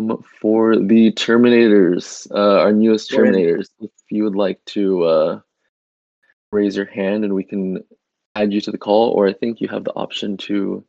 Um, 0.00 0.22
for 0.40 0.76
the 0.76 1.12
Terminators, 1.12 2.30
uh, 2.32 2.60
our 2.60 2.72
newest 2.72 3.10
Terminators, 3.10 3.68
if 3.80 3.90
you 4.10 4.24
would 4.24 4.34
like 4.34 4.64
to 4.66 5.04
uh, 5.04 5.40
raise 6.52 6.76
your 6.76 6.86
hand 6.86 7.24
and 7.24 7.34
we 7.34 7.44
can 7.44 7.84
add 8.34 8.52
you 8.52 8.60
to 8.62 8.70
the 8.70 8.78
call, 8.78 9.10
or 9.10 9.26
I 9.28 9.32
think 9.32 9.60
you 9.60 9.68
have 9.68 9.84
the 9.84 9.92
option 9.94 10.36
to 10.38 10.84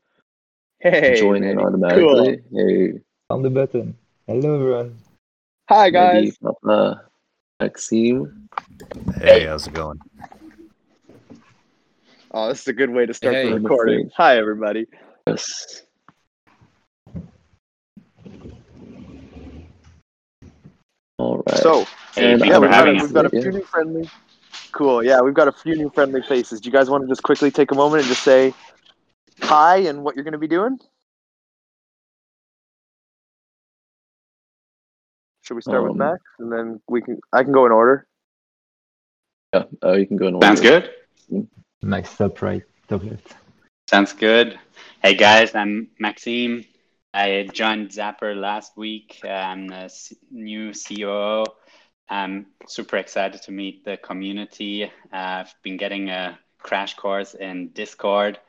Hey, 0.79 1.15
join 1.19 1.43
in 1.43 1.57
man. 1.57 1.65
automatically. 1.65 2.41
Hey, 2.53 2.93
on 3.29 3.43
the 3.43 3.49
button. 3.49 3.95
Hello, 4.27 4.55
everyone. 4.55 4.97
Hi 5.69 5.89
maybe 5.89 6.27
guys. 6.31 6.37
Papa 6.37 7.05
Maxime. 7.59 8.49
Hey, 9.19 9.45
how's 9.45 9.67
it 9.67 9.73
going? 9.73 9.99
Oh, 12.33 12.47
this 12.47 12.61
is 12.61 12.67
a 12.67 12.73
good 12.73 12.89
way 12.89 13.05
to 13.05 13.13
start 13.13 13.35
Hey. 13.35 13.49
the 13.49 13.59
recording. 13.59 14.09
Hi 14.15 14.37
everybody. 14.37 14.87
Yes. 15.27 15.83
All 21.21 21.43
right. 21.45 21.57
So 21.57 21.85
and 22.17 22.43
yeah, 22.43 22.57
we've 22.57 22.71
got, 22.71 22.87
a, 22.87 22.93
we've 22.93 23.13
got 23.13 23.31
a 23.31 23.35
yeah. 23.35 23.41
few 23.43 23.51
new 23.51 23.63
friendly. 23.63 24.09
Cool. 24.71 25.03
Yeah, 25.03 25.21
we've 25.21 25.35
got 25.35 25.47
a 25.47 25.51
few 25.51 25.75
new 25.75 25.91
friendly 25.91 26.23
faces. 26.23 26.59
Do 26.59 26.67
you 26.67 26.73
guys 26.73 26.89
want 26.89 27.03
to 27.03 27.07
just 27.07 27.21
quickly 27.21 27.51
take 27.51 27.71
a 27.71 27.75
moment 27.75 28.01
and 28.01 28.09
just 28.09 28.23
say 28.23 28.55
hi 29.39 29.77
and 29.77 30.03
what 30.03 30.15
you're 30.15 30.23
going 30.23 30.31
to 30.31 30.39
be 30.39 30.47
doing? 30.47 30.79
Should 35.43 35.55
we 35.55 35.61
start 35.61 35.83
with 35.83 35.91
Um, 35.91 35.97
Max 35.99 36.21
and 36.39 36.51
then 36.51 36.81
we 36.87 37.01
can? 37.03 37.19
I 37.31 37.43
can 37.43 37.53
go 37.53 37.67
in 37.67 37.71
order. 37.71 38.07
Yeah, 39.53 39.65
uh, 39.83 39.93
you 39.93 40.07
can 40.07 40.17
go 40.17 40.27
in 40.27 40.33
order. 40.33 40.47
Sounds 40.47 40.61
good. 40.61 40.89
Max 41.83 42.17
top 42.17 42.41
right. 42.41 42.63
Sounds 43.87 44.13
good. 44.13 44.59
Hey 45.03 45.13
guys, 45.13 45.53
I'm 45.53 45.89
Maxime. 45.99 46.65
I 47.13 47.49
joined 47.51 47.89
Zapper 47.89 48.39
last 48.39 48.77
week. 48.77 49.19
I'm 49.25 49.67
the 49.67 49.91
new 50.29 50.71
COO. 50.73 51.43
I'm 52.09 52.45
super 52.67 52.97
excited 52.97 53.41
to 53.43 53.51
meet 53.51 53.83
the 53.83 53.97
community. 53.97 54.85
Uh, 54.85 54.89
I've 55.11 55.53
been 55.61 55.77
getting 55.77 56.09
a 56.09 56.39
crash 56.57 56.95
course 56.95 57.33
in 57.33 57.69
Discord 57.69 58.39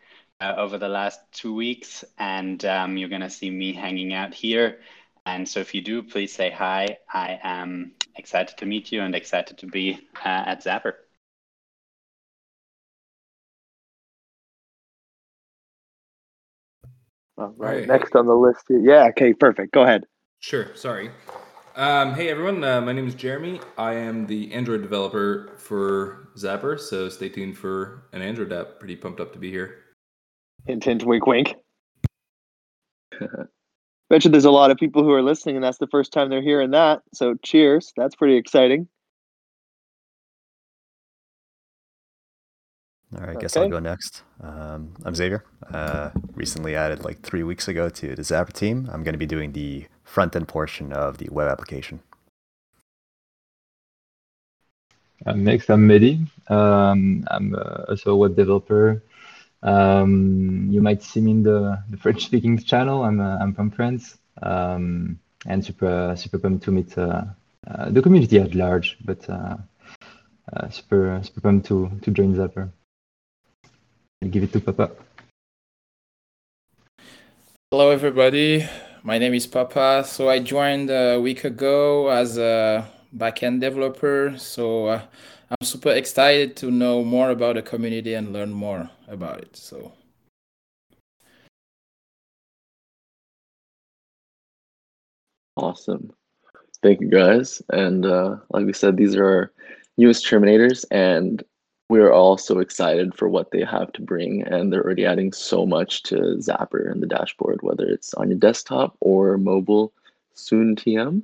uh, 0.41 0.55
over 0.57 0.79
the 0.79 0.89
last 0.89 1.21
two 1.33 1.55
weeks, 1.55 2.05
and 2.19 2.65
um, 2.65 2.97
you're 2.97 3.09
going 3.09 3.23
to 3.23 3.31
see 3.31 3.51
me 3.51 3.73
hanging 3.73 4.15
out 4.15 4.33
here. 4.33 4.79
And 5.27 5.49
so 5.49 5.59
if 5.61 5.75
you 5.75 5.81
do, 5.81 6.03
please 6.03 6.33
say 6.33 6.51
hi. 6.51 6.99
I 7.13 7.41
am 7.43 7.93
excited 8.15 8.59
to 8.59 8.67
meet 8.67 8.93
you 8.93 9.03
and 9.03 9.15
excited 9.15 9.59
to 9.59 9.67
be 9.67 10.07
uh, 10.25 10.45
at 10.47 10.63
Zapper. 10.65 10.95
All 17.39 17.55
right. 17.57 17.87
Next 17.87 18.15
on 18.15 18.27
the 18.27 18.35
list 18.35 18.65
here. 18.69 18.81
Yeah. 18.81 19.09
Okay. 19.09 19.33
Perfect. 19.33 19.73
Go 19.73 19.83
ahead. 19.83 20.05
Sure. 20.41 20.75
Sorry. 20.75 21.11
Um, 21.75 22.15
hey 22.15 22.29
everyone, 22.29 22.63
uh, 22.63 22.83
my 22.83 22.93
name 22.93 23.09
is 23.09 23.15
Jeremy. 23.15 23.59
I 23.79 23.95
am 23.95 24.27
the 24.27 24.53
Android 24.53 24.83
developer 24.83 25.53
for 25.57 26.29
Zapper, 26.37 26.79
so 26.79 27.09
stay 27.09 27.31
tuned 27.31 27.57
for 27.57 28.03
an 28.13 28.21
Android 28.21 28.53
app. 28.53 28.79
Pretty 28.79 28.95
pumped 28.95 29.21
up 29.21 29.33
to 29.33 29.39
be 29.39 29.51
here. 29.51 29.79
Hint, 30.67 30.85
hint, 30.85 31.03
wink, 31.05 31.27
wink. 31.27 31.55
Bet 34.11 34.25
you 34.25 34.31
there's 34.31 34.45
a 34.45 34.51
lot 34.51 34.71
of 34.71 34.77
people 34.77 35.03
who 35.03 35.13
are 35.13 35.23
listening, 35.23 35.57
and 35.57 35.65
that's 35.65 35.79
the 35.79 35.87
first 35.87 36.13
time 36.13 36.29
they're 36.29 36.43
hearing 36.43 36.73
that. 36.73 37.01
So, 37.15 37.37
cheers. 37.43 37.95
That's 37.97 38.15
pretty 38.15 38.37
exciting. 38.37 38.87
All 43.15 43.27
right, 43.27 43.37
I 43.37 43.41
guess 43.41 43.57
Okay. 43.57 43.65
I'll 43.65 43.71
go 43.71 43.79
next. 43.79 44.23
Um, 44.41 44.95
I'm 45.05 45.15
Xavier. 45.15 45.45
Uh, 45.71 46.11
recently 46.35 46.75
added 46.75 47.05
like 47.05 47.21
three 47.21 47.43
weeks 47.43 47.69
ago 47.69 47.89
to 47.91 48.15
the 48.15 48.23
Zapper 48.23 48.53
team. 48.53 48.89
I'm 48.91 49.03
going 49.03 49.13
to 49.13 49.19
be 49.19 49.27
doing 49.27 49.53
the 49.53 49.87
front 50.05 50.35
end 50.35 50.49
portion 50.49 50.93
of 50.93 51.19
the 51.19 51.29
web 51.31 51.49
application. 51.49 52.01
Um, 55.27 55.45
next, 55.45 55.69
I'm 55.71 55.87
Mehdi. 55.87 56.27
Um, 56.51 57.25
I'm 57.31 57.55
uh, 57.55 57.85
also 57.89 58.13
a 58.13 58.17
web 58.17 58.35
developer. 58.35 59.03
Um, 59.63 60.69
you 60.71 60.81
might 60.81 61.03
see 61.03 61.21
me 61.21 61.33
in 61.33 61.43
the, 61.43 61.79
the 61.91 61.97
French-speaking 61.97 62.59
channel. 62.59 63.05
I'm 63.05 63.21
uh, 63.21 63.39
I'm 63.39 63.55
from 63.55 63.71
France, 63.71 64.19
um, 64.43 65.21
and 65.47 65.65
super 65.65 66.15
super 66.17 66.39
pumped 66.39 66.65
to 66.65 66.73
meet 66.73 66.99
uh, 66.99 67.25
uh, 67.69 67.91
the 67.91 68.03
community 68.03 68.39
at 68.39 68.55
large. 68.55 68.99
But 69.05 69.29
uh, 69.31 69.59
uh, 70.53 70.69
super 70.71 71.21
super 71.23 71.41
pumped 71.41 71.67
to 71.69 71.91
to 72.03 72.11
join 72.11 72.35
Zapper. 72.35 72.71
I'll 74.23 74.29
give 74.29 74.45
it 74.45 74.53
to 74.53 74.61
Papa. 74.61 74.93
Hello, 77.73 77.91
everybody. 77.91 78.65
My 79.03 79.19
name 79.19 79.35
is 79.35 79.49
Papa. 79.49 80.05
So 80.07 80.29
I 80.29 80.39
joined 80.39 80.91
a 80.91 81.19
week 81.19 81.43
ago 81.43 82.09
as 82.09 82.39
a 82.39 82.89
backend 83.17 83.61
developer. 83.61 84.35
So 84.39 84.87
uh, 84.87 85.03
I'm 85.51 85.67
super 85.67 85.91
excited 85.91 86.55
to 86.59 86.71
know 86.71 87.03
more 87.03 87.31
about 87.31 87.57
the 87.57 87.63
community 87.63 88.15
and 88.15 88.33
learn 88.33 88.53
more 88.53 88.89
about 89.09 89.41
it. 89.41 89.57
So 89.57 89.93
Awesome. 95.57 96.13
Thank 96.81 97.01
you 97.01 97.11
guys. 97.11 97.61
And 97.73 98.07
uh, 98.07 98.37
like 98.51 98.67
we 98.67 98.73
said, 98.73 98.97
these 98.97 99.17
are 99.17 99.27
our 99.27 99.53
newest 99.99 100.25
Terminators, 100.25 100.85
and 100.93 101.43
we 101.93 102.01
are 102.01 102.11
all 102.11 102.39
so 102.39 102.59
excited 102.59 103.15
for 103.15 103.29
what 103.29 103.51
they 103.51 103.63
have 103.63 103.93
to 103.93 104.01
bring. 104.01 104.41
And 104.45 104.73
they're 104.73 104.83
already 104.83 105.05
adding 105.05 105.31
so 105.31 105.67
much 105.67 106.03
to 106.05 106.15
Zapper 106.39 106.91
and 106.91 107.03
the 107.03 107.07
dashboard, 107.07 107.59
whether 107.61 107.85
it's 107.85 108.15
on 108.15 108.31
your 108.31 108.39
desktop 108.39 108.97
or 109.01 109.37
mobile, 109.37 109.93
soon 110.33 110.75
TM. 110.75 111.21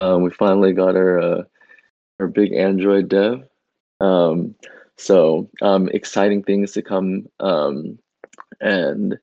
Um, 0.00 0.22
we 0.22 0.30
finally 0.30 0.72
got 0.72 0.96
our 0.96 1.20
uh, 1.20 1.42
our 2.20 2.26
big 2.26 2.54
Android 2.54 3.10
dev. 3.10 3.46
Um, 4.00 4.54
so 4.96 5.50
um, 5.60 5.90
exciting 5.90 6.42
things 6.42 6.72
to 6.72 6.80
come, 6.80 7.28
um, 7.40 7.98
and 8.62 9.18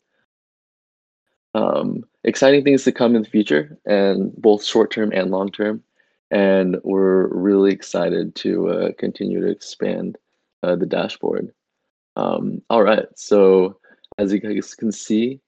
um, 1.56 2.04
exciting 2.24 2.64
things 2.64 2.84
to 2.84 2.92
come 2.92 3.16
in 3.16 3.24
the 3.24 3.30
future, 3.30 3.76
and 3.88 4.36
both 4.36 4.64
short 4.64 4.92
term 4.92 5.12
and 5.16 5.32
long 5.32 5.52
term. 5.52 5.82
And 6.30 6.78
we're 6.84 7.26
really 7.30 7.72
excited 7.72 8.36
to 8.36 8.70
uh, 8.70 8.92
continue 9.00 9.42
to 9.42 9.50
expand 9.50 10.20
uh, 10.64 10.76
the 10.76 10.86
dashboard. 10.86 11.52
Um, 12.16 12.62
all 12.70 12.84
right, 12.84 13.08
so 13.16 13.80
as 14.18 14.32
you 14.32 14.40
guys 14.40 14.74
can 14.74 14.92
see 14.92 15.42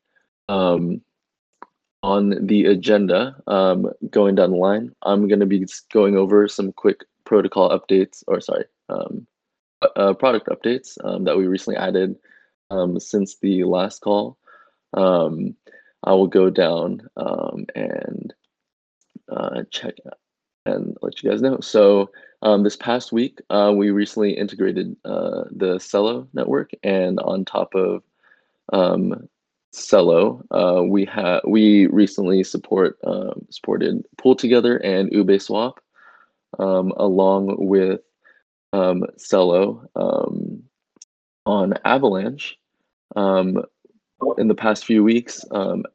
um, 0.50 1.01
on 2.03 2.45
the 2.45 2.66
agenda, 2.66 3.35
um, 3.47 3.90
going 4.09 4.35
down 4.35 4.51
the 4.51 4.57
line, 4.57 4.94
I'm 5.03 5.28
going 5.28 5.40
to 5.40 5.46
be 5.46 5.66
going 5.91 6.17
over 6.17 6.47
some 6.47 6.72
quick 6.73 7.06
protocol 7.23 7.69
updates, 7.69 8.23
or 8.28 8.41
sorry, 8.41 8.66
um, 8.90 9.28
uh, 9.96 10.13
product 10.13 10.47
updates 10.47 10.97
um, 11.03 11.23
that 11.23 11.38
we 11.38 11.47
recently 11.47 11.78
added 11.78 12.16
um, 12.69 13.00
since 13.00 13.38
the 13.38 13.63
last 13.63 14.01
call. 14.01 14.38
I 14.94 16.12
will 16.12 16.28
go 16.28 16.50
down 16.50 17.01
and 17.75 18.34
uh, 19.29 19.63
check 19.72 19.96
and 20.66 20.97
let 21.01 21.22
you 21.22 21.29
guys 21.29 21.41
know. 21.41 21.59
So 21.62 22.12
um, 22.41 22.63
this 22.63 22.75
past 22.75 23.11
week, 23.11 23.41
uh, 23.49 23.73
we 23.75 23.89
recently 23.89 24.31
integrated 24.31 24.95
uh, 25.05 25.45
the 25.49 25.77
Celo 25.77 26.27
network, 26.33 26.71
and 26.83 27.19
on 27.21 27.45
top 27.45 27.73
of 27.73 28.03
um, 28.73 29.27
Celo, 29.73 30.43
uh, 30.51 30.83
we 30.83 31.05
have 31.05 31.41
we 31.47 31.87
recently 31.87 32.43
support 32.43 32.97
um, 33.05 33.45
supported 33.49 34.05
PoolTogether 34.17 34.79
and 34.83 35.09
Uniswap, 35.11 35.77
um, 36.59 36.93
along 36.97 37.55
with 37.57 38.01
um, 38.71 39.03
Celo 39.17 39.87
um, 39.95 40.61
on 41.45 41.73
Avalanche. 41.85 42.55
In 43.15 44.47
the 44.47 44.55
past 44.55 44.85
few 44.85 45.03
weeks, 45.03 45.43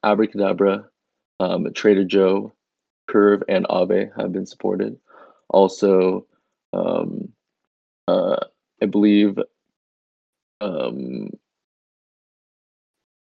Abracadabra, 0.02 0.84
Trader 1.74 2.04
Joe, 2.04 2.52
Curve, 3.08 3.42
and 3.48 3.66
Aave 3.66 4.10
have 4.16 4.32
been 4.32 4.46
supported. 4.46 4.96
Also, 5.48 6.26
um, 6.72 7.28
uh, 8.08 8.36
I 8.82 8.86
believe 8.86 9.38
um, 10.60 11.30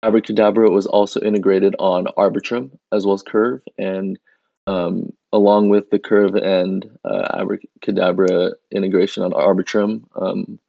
Abracadabra 0.03 0.69
was 0.69 0.87
also 0.87 1.19
integrated 1.21 1.75
on 1.79 2.05
Arbitrum 2.17 2.71
as 2.91 3.05
well 3.05 3.15
as 3.15 3.23
Curve, 3.23 3.61
and 3.77 4.17
um, 4.67 5.11
along 5.33 5.69
with 5.69 5.89
the 5.89 5.99
Curve 5.99 6.35
and 6.35 6.85
uh, 7.05 7.27
Abracadabra 7.33 8.51
integration 8.71 9.23
on 9.23 9.31
Arbitrum, 9.31 10.03
um, 10.15 10.59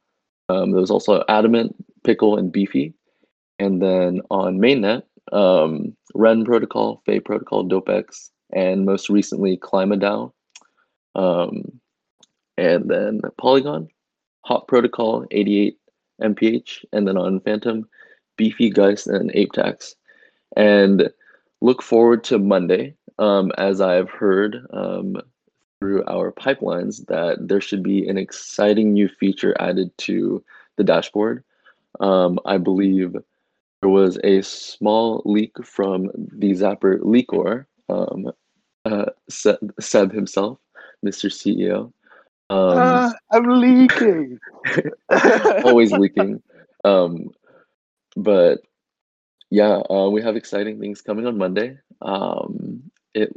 um, 0.49 0.71
there 0.71 0.81
was 0.81 0.91
also 0.91 1.23
Adamant, 1.29 1.75
Pickle, 2.03 2.37
and 2.37 2.51
Beefy. 2.51 2.93
And 3.59 3.81
then 3.81 4.21
on 4.29 4.57
mainnet, 4.57 5.03
um, 5.31 5.95
Ren 6.15 6.43
protocol, 6.43 7.01
Fei 7.05 7.19
protocol, 7.19 7.67
Dopex, 7.67 8.29
and 8.53 8.85
most 8.85 9.09
recently 9.09 9.57
KlimaDAO. 9.57 10.31
Um, 11.15 11.79
and 12.57 12.89
then 12.89 13.21
Polygon, 13.37 13.87
Hop 14.41 14.67
Protocol, 14.67 15.25
88 15.31 15.77
MPH, 16.21 16.85
and 16.91 17.07
then 17.07 17.17
on 17.17 17.39
Fantom, 17.41 17.87
Beefy, 18.37 18.69
Geist, 18.69 19.07
and 19.07 19.31
Ape 19.33 19.51
Tax. 19.51 19.95
And 20.55 21.09
look 21.61 21.81
forward 21.81 22.23
to 22.25 22.39
Monday, 22.39 22.95
um, 23.19 23.51
as 23.57 23.81
I've 23.81 24.09
heard 24.09 24.65
um, 24.71 25.17
through 25.79 26.03
our 26.05 26.31
pipelines, 26.31 27.05
that 27.07 27.37
there 27.47 27.61
should 27.61 27.83
be 27.83 28.07
an 28.07 28.17
exciting 28.17 28.93
new 28.93 29.07
feature 29.07 29.55
added 29.59 29.95
to 29.99 30.43
the 30.77 30.83
dashboard. 30.83 31.43
Um, 31.99 32.39
I 32.45 32.57
believe 32.57 33.15
there 33.81 33.89
was 33.89 34.17
a 34.23 34.41
small 34.41 35.21
leak 35.25 35.51
from 35.63 36.09
the 36.15 36.51
Zapper 36.51 36.99
Leakor, 36.99 37.65
um, 37.89 38.31
uh, 38.85 39.05
Seb, 39.29 39.73
Seb 39.79 40.11
himself, 40.11 40.57
Mr. 41.05 41.29
CEO. 41.29 41.91
Um, 42.53 42.77
Ah, 42.77 43.13
I'm 43.31 43.49
leaking. 43.59 44.39
always 45.63 45.91
leaking. 45.91 46.43
Um, 46.83 47.31
but 48.15 48.61
yeah, 49.49 49.81
uh, 49.89 50.09
we 50.09 50.21
have 50.21 50.35
exciting 50.35 50.79
things 50.79 51.01
coming 51.01 51.25
on 51.25 51.37
Monday. 51.37 51.79
Um, 52.01 52.91
it, 53.15 53.33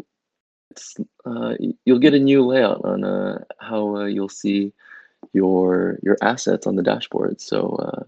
it's 0.71 0.97
uh, 1.25 1.55
you'll 1.87 1.99
get 1.99 2.13
a 2.13 2.19
new 2.19 2.45
layout 2.45 2.85
on 2.85 3.05
uh, 3.05 3.45
how 3.59 3.97
uh, 3.97 4.05
you'll 4.05 4.29
see 4.29 4.75
your 5.33 5.99
your 6.03 6.19
assets 6.21 6.67
on 6.67 6.77
the 6.77 6.83
dashboard. 6.83 7.41
So 7.41 7.77
uh, 7.77 8.03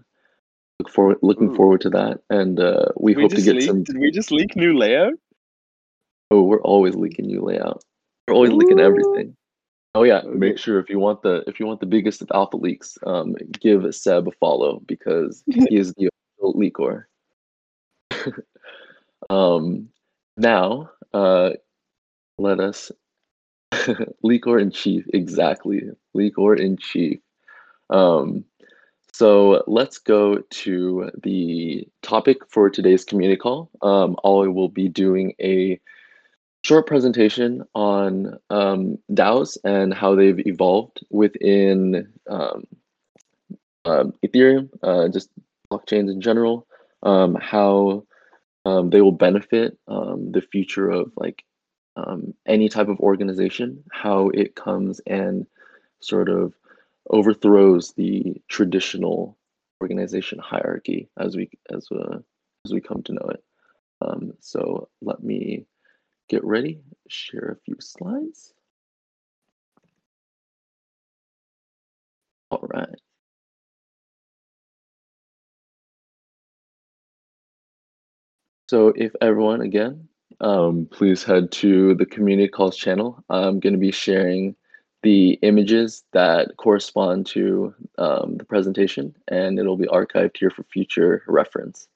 look 0.79 0.89
forward 0.91 1.17
looking 1.23 1.49
Ooh. 1.49 1.55
forward 1.55 1.81
to 1.81 1.89
that, 1.89 2.21
and 2.29 2.59
uh, 2.59 2.85
we, 2.97 3.15
we 3.15 3.23
hope 3.23 3.31
to 3.31 3.41
get 3.41 3.55
leaked? 3.55 3.65
some. 3.65 3.83
Did 3.83 3.97
we 3.97 4.11
just 4.11 4.31
leak 4.31 4.55
new 4.55 4.77
layout? 4.77 5.13
Oh, 6.29 6.43
we're 6.43 6.61
always 6.61 6.93
leaking 6.93 7.25
new 7.25 7.41
layout. 7.41 7.83
We're 8.27 8.35
always 8.35 8.51
leaking 8.51 8.79
everything. 8.79 9.35
Oh 9.95 10.03
yeah, 10.03 10.21
make 10.27 10.57
sure 10.57 10.79
if 10.79 10.89
you 10.89 10.99
want 10.99 11.23
the 11.23 11.43
if 11.47 11.59
you 11.59 11.65
want 11.65 11.79
the 11.79 11.85
biggest 11.87 12.21
of 12.21 12.29
alpha 12.33 12.57
leaks, 12.57 12.97
um, 13.05 13.35
give 13.59 13.93
Seb 13.95 14.27
a 14.27 14.31
follow 14.39 14.79
because 14.85 15.43
he 15.51 15.75
is 15.75 15.93
the 15.95 16.09
official 16.39 16.53
leakor. 16.53 17.05
um, 19.29 19.89
now, 20.37 20.91
uh, 21.13 21.51
let 22.37 22.59
us 22.59 22.91
leakor 24.25 24.61
in 24.61 24.71
chief 24.71 25.05
exactly 25.13 25.83
leakor 26.15 26.59
in 26.59 26.77
chief. 26.77 27.19
Um, 27.89 28.45
so 29.13 29.63
let's 29.67 29.97
go 29.97 30.39
to 30.39 31.11
the 31.23 31.87
topic 32.03 32.37
for 32.49 32.69
today's 32.69 33.03
community 33.03 33.37
call. 33.37 33.69
Um, 33.81 34.15
I 34.23 34.47
will 34.47 34.69
be 34.69 34.87
doing 34.87 35.33
a 35.41 35.79
short 36.63 36.87
presentation 36.87 37.63
on 37.73 38.37
um, 38.49 38.97
DAOs 39.11 39.57
and 39.63 39.93
how 39.93 40.15
they've 40.15 40.45
evolved 40.45 41.05
within 41.09 42.11
um, 42.29 42.65
um, 43.85 44.13
Ethereum, 44.25 44.69
uh, 44.83 45.07
just 45.07 45.29
blockchains 45.71 46.11
in 46.11 46.21
general, 46.21 46.67
um, 47.03 47.35
how 47.35 48.05
um, 48.65 48.89
they 48.89 49.01
will 49.01 49.13
benefit 49.13 49.77
um, 49.87 50.31
the 50.31 50.41
future 50.41 50.89
of 50.89 51.11
like 51.15 51.43
any 52.45 52.69
type 52.69 52.87
of 52.87 52.97
organization, 53.01 53.83
how 53.91 54.29
it 54.29 54.55
comes 54.55 55.01
and 55.05 55.45
sort 55.99 56.29
of 56.29 56.53
overthrows 57.09 57.91
the 57.93 58.41
traditional 58.47 59.37
organization 59.81 60.39
hierarchy 60.39 61.09
as 61.17 61.35
we 61.35 61.49
as 61.69 61.89
uh, 61.91 62.19
as 62.65 62.71
we 62.71 62.79
come 62.79 63.03
to 63.03 63.11
know 63.11 63.29
it. 63.31 63.43
So 64.39 64.87
let 65.01 65.21
me 65.21 65.65
get 66.29 66.43
ready, 66.43 66.79
share 67.07 67.57
a 67.59 67.63
few 67.65 67.75
slides. 67.79 68.53
All 72.51 72.67
right. 72.73 72.95
So 78.69 78.93
if 78.95 79.11
everyone, 79.19 79.61
again, 79.61 80.07
um, 80.41 80.87
please 80.91 81.23
head 81.23 81.51
to 81.53 81.95
the 81.95 82.05
community 82.05 82.47
calls 82.47 82.77
channel. 82.77 83.23
I'm 83.29 83.59
going 83.59 83.73
to 83.73 83.79
be 83.79 83.91
sharing 83.91 84.55
the 85.01 85.39
images 85.41 86.03
that 86.11 86.57
correspond 86.57 87.25
to 87.25 87.73
um, 87.97 88.37
the 88.37 88.45
presentation 88.45 89.15
and 89.27 89.57
it'll 89.57 89.77
be 89.77 89.87
archived 89.87 90.37
here 90.37 90.49
for 90.49 90.63
future 90.63 91.23
reference. 91.27 91.87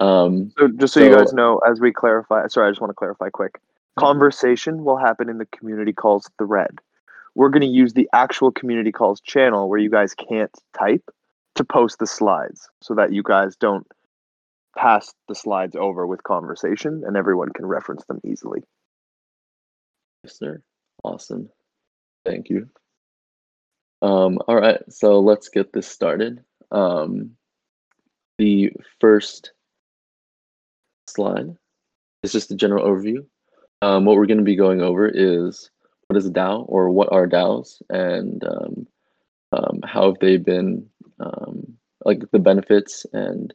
Um, 0.00 0.52
So 0.58 0.68
just 0.68 0.94
so, 0.94 1.00
you 1.00 1.14
guys 1.14 1.32
know, 1.32 1.58
as 1.58 1.80
we 1.80 1.92
clarify, 1.92 2.46
sorry, 2.46 2.68
I 2.68 2.70
just 2.70 2.80
want 2.80 2.90
to 2.90 2.94
clarify 2.94 3.28
quick. 3.30 3.60
Conversation 3.98 4.84
will 4.84 4.96
happen 4.96 5.28
in 5.28 5.38
the 5.38 5.46
community 5.46 5.92
calls 5.92 6.28
thread. 6.38 6.78
We're 7.34 7.50
going 7.50 7.62
to 7.62 7.66
use 7.66 7.92
the 7.92 8.08
actual 8.12 8.50
community 8.50 8.92
calls 8.92 9.20
channel 9.20 9.68
where 9.68 9.78
you 9.78 9.90
guys 9.90 10.14
can't 10.14 10.50
type 10.78 11.02
to 11.56 11.64
post 11.64 11.98
the 11.98 12.06
slides 12.06 12.68
so 12.82 12.94
that 12.94 13.12
you 13.12 13.22
guys 13.22 13.56
don't 13.56 13.86
pass 14.76 15.14
the 15.28 15.34
slides 15.34 15.76
over 15.76 16.06
with 16.06 16.22
conversation 16.24 17.02
and 17.06 17.16
everyone 17.16 17.50
can 17.50 17.66
reference 17.66 18.04
them 18.06 18.20
easily. 18.24 18.62
Yes, 20.24 20.38
sir. 20.38 20.62
Awesome. 21.02 21.48
Thank 22.24 22.50
you. 22.50 22.68
Um, 24.02 24.38
all 24.48 24.56
right, 24.56 24.80
so 24.90 25.20
let's 25.20 25.48
get 25.48 25.72
this 25.72 25.86
started. 25.86 26.42
Um, 26.70 27.30
the 28.38 28.72
first 29.00 29.52
slide 31.06 31.56
is 32.22 32.32
just 32.32 32.50
a 32.50 32.56
general 32.56 32.84
overview. 32.84 33.24
Um, 33.82 34.04
what 34.04 34.16
we're 34.16 34.26
going 34.26 34.38
to 34.38 34.44
be 34.44 34.56
going 34.56 34.80
over 34.80 35.06
is 35.06 35.70
what 36.06 36.16
is 36.16 36.26
a 36.26 36.30
DAO 36.30 36.64
or 36.68 36.90
what 36.90 37.12
are 37.12 37.26
DAOs 37.26 37.82
and 37.90 38.42
um, 38.44 38.86
um, 39.52 39.80
how 39.84 40.06
have 40.06 40.18
they 40.20 40.36
been, 40.36 40.88
um, 41.20 41.76
like 42.04 42.22
the 42.30 42.38
benefits 42.38 43.06
and 43.12 43.52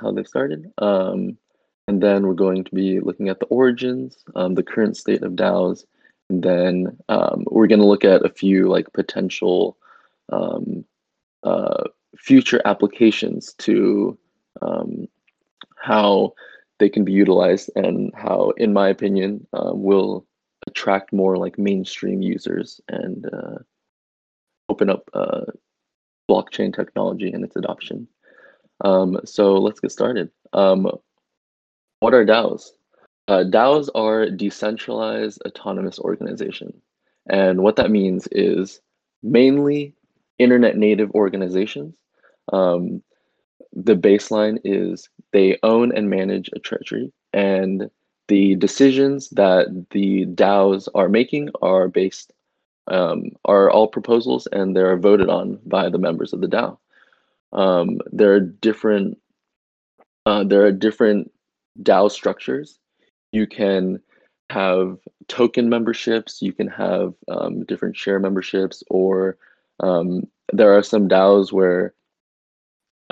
how 0.00 0.12
they've 0.12 0.26
started. 0.26 0.70
Um, 0.78 1.38
and 1.88 2.02
then 2.02 2.26
we're 2.26 2.34
going 2.34 2.64
to 2.64 2.74
be 2.74 3.00
looking 3.00 3.28
at 3.28 3.40
the 3.40 3.46
origins, 3.46 4.24
um, 4.34 4.54
the 4.54 4.62
current 4.62 4.96
state 4.96 5.22
of 5.22 5.32
DAOs, 5.32 5.84
and 6.28 6.42
then 6.42 6.96
we're 7.46 7.66
going 7.66 7.80
to 7.80 7.86
look 7.86 8.04
at 8.04 8.24
a 8.24 8.30
few 8.30 8.68
like 8.68 8.92
potential 8.92 9.76
uh, 10.30 11.84
future 12.16 12.60
applications 12.64 13.54
to 13.54 14.16
how 15.82 16.32
they 16.78 16.88
can 16.88 17.04
be 17.04 17.12
utilized 17.12 17.70
and 17.76 18.12
how, 18.14 18.52
in 18.56 18.72
my 18.72 18.88
opinion, 18.88 19.46
um, 19.52 19.82
will 19.82 20.26
attract 20.66 21.12
more 21.12 21.36
like 21.36 21.58
mainstream 21.58 22.22
users 22.22 22.80
and 22.88 23.26
uh, 23.32 23.58
open 24.68 24.90
up 24.90 25.08
uh, 25.14 25.42
blockchain 26.30 26.74
technology 26.74 27.30
and 27.30 27.44
its 27.44 27.56
adoption. 27.56 28.08
Um, 28.84 29.20
so 29.24 29.54
let's 29.54 29.80
get 29.80 29.92
started. 29.92 30.30
Um, 30.52 30.90
what 32.00 32.14
are 32.14 32.24
DAOs? 32.24 32.70
Uh, 33.28 33.44
DAOs 33.44 33.88
are 33.94 34.28
decentralized 34.28 35.40
autonomous 35.46 35.98
organization. 35.98 36.80
And 37.28 37.62
what 37.62 37.76
that 37.76 37.90
means 37.90 38.26
is 38.32 38.80
mainly 39.22 39.94
internet 40.38 40.76
native 40.76 41.10
organizations. 41.12 41.94
Um, 42.52 43.02
the 43.72 43.94
baseline 43.94 44.58
is 44.64 45.08
they 45.32 45.58
own 45.62 45.92
and 45.92 46.10
manage 46.10 46.50
a 46.54 46.58
treasury, 46.58 47.12
and 47.32 47.90
the 48.28 48.54
decisions 48.56 49.30
that 49.30 49.86
the 49.90 50.26
DAOs 50.26 50.88
are 50.94 51.08
making 51.08 51.50
are 51.60 51.88
based 51.88 52.32
um, 52.88 53.30
are 53.44 53.70
all 53.70 53.88
proposals, 53.88 54.46
and 54.52 54.76
they're 54.76 54.96
voted 54.96 55.28
on 55.28 55.58
by 55.66 55.88
the 55.88 55.98
members 55.98 56.32
of 56.32 56.40
the 56.40 56.48
DAO. 56.48 56.78
Um, 57.52 58.00
there 58.10 58.32
are 58.34 58.40
different 58.40 59.18
uh, 60.26 60.44
there 60.44 60.64
are 60.64 60.72
different 60.72 61.32
DAO 61.82 62.10
structures. 62.10 62.78
You 63.32 63.46
can 63.46 64.00
have 64.50 64.98
token 65.28 65.68
memberships. 65.68 66.42
You 66.42 66.52
can 66.52 66.68
have 66.68 67.14
um, 67.28 67.64
different 67.64 67.96
share 67.96 68.18
memberships, 68.18 68.82
or 68.90 69.36
um, 69.80 70.26
there 70.52 70.76
are 70.76 70.82
some 70.82 71.08
DAOs 71.08 71.52
where 71.52 71.94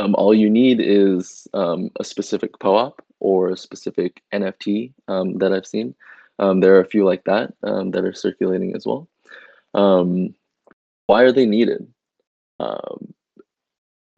um, 0.01 0.15
all 0.15 0.33
you 0.35 0.49
need 0.49 0.81
is 0.81 1.47
um, 1.53 1.91
a 2.01 2.05
specific 2.05 2.59
POAP 2.59 3.03
or 3.21 3.51
a 3.51 3.57
specific 3.57 4.23
NFT 4.33 4.93
um, 5.09 5.39
that 5.39 5.53
I've 5.53 5.67
seen. 5.67 5.95
Um, 6.39 6.61
there 6.61 6.75
are 6.77 6.81
a 6.81 6.89
few 6.89 7.05
like 7.05 7.25
that 7.25 7.53
um, 7.63 7.91
that 7.91 8.05
are 8.05 8.15
circulating 8.15 8.75
as 8.75 8.87
well. 8.87 9.09
Um, 9.75 10.35
why 11.07 11.23
are 11.23 11.33
they 11.33 11.45
needed? 11.45 11.87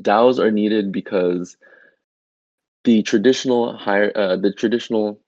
DAOs 0.03 0.39
are 0.39 0.51
needed 0.51 0.93
because 0.93 1.57
the 2.85 3.03
traditional 3.03 3.77
higher, 3.77 4.13
uh, 4.17 4.37
the 4.37 4.53
traditional, 4.53 5.21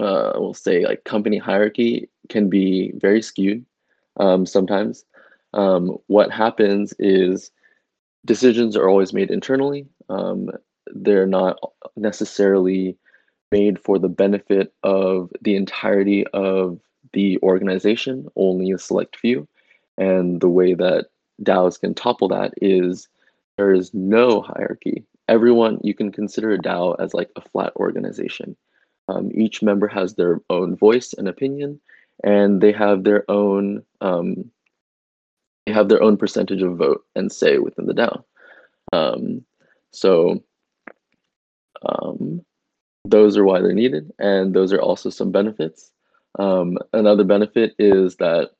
uh, 0.00 0.32
we'll 0.34 0.54
say 0.54 0.84
like 0.84 1.04
company 1.04 1.38
hierarchy 1.38 2.08
can 2.28 2.48
be 2.48 2.92
very 2.96 3.22
skewed 3.22 3.64
sometimes. 4.44 5.04
What 5.52 6.30
happens 6.32 6.92
is 6.98 7.50
decisions 8.24 8.76
are 8.76 8.88
always 8.88 9.12
made 9.12 9.30
internally. 9.30 9.86
Um, 10.08 10.50
they're 10.94 11.26
not 11.26 11.58
necessarily 11.96 12.96
made 13.52 13.78
for 13.78 13.98
the 13.98 14.08
benefit 14.08 14.72
of 14.82 15.30
the 15.42 15.56
entirety 15.56 16.26
of 16.28 16.80
the 17.12 17.38
organization, 17.42 18.28
only 18.36 18.70
a 18.70 18.78
select 18.78 19.16
few. 19.16 19.48
And 19.98 20.40
the 20.40 20.48
way 20.48 20.74
that 20.74 21.06
DAOs 21.42 21.80
can 21.80 21.94
topple 21.94 22.28
that 22.28 22.54
is 22.62 23.08
there 23.56 23.72
is 23.72 23.92
no 23.92 24.42
hierarchy. 24.42 25.04
Everyone, 25.28 25.78
you 25.82 25.94
can 25.94 26.12
consider 26.12 26.52
a 26.52 26.58
DAO 26.58 26.96
as 26.98 27.14
like 27.14 27.30
a 27.36 27.40
flat 27.40 27.72
organization. 27.76 28.56
um, 29.10 29.30
each 29.34 29.62
member 29.62 29.88
has 29.88 30.14
their 30.14 30.40
own 30.50 30.76
voice 30.76 31.12
and 31.12 31.28
opinion, 31.28 31.80
and 32.22 32.60
they 32.60 32.72
have 32.72 33.04
their 33.04 33.28
own 33.30 33.82
um, 34.00 34.50
have 35.66 35.88
their 35.88 36.02
own 36.02 36.16
percentage 36.16 36.62
of 36.62 36.76
vote 36.76 37.04
and 37.14 37.30
say 37.30 37.58
within 37.58 37.86
the 37.86 37.94
DAO. 37.94 38.24
Um, 38.92 39.44
so 39.92 40.42
um, 41.88 42.44
those 43.04 43.36
are 43.36 43.44
why 43.44 43.60
they're 43.60 43.72
needed, 43.72 44.12
and 44.18 44.54
those 44.54 44.72
are 44.72 44.80
also 44.80 45.10
some 45.10 45.32
benefits. 45.32 45.90
Um, 46.38 46.78
another 46.92 47.24
benefit 47.24 47.74
is 47.78 48.16
that 48.16 48.50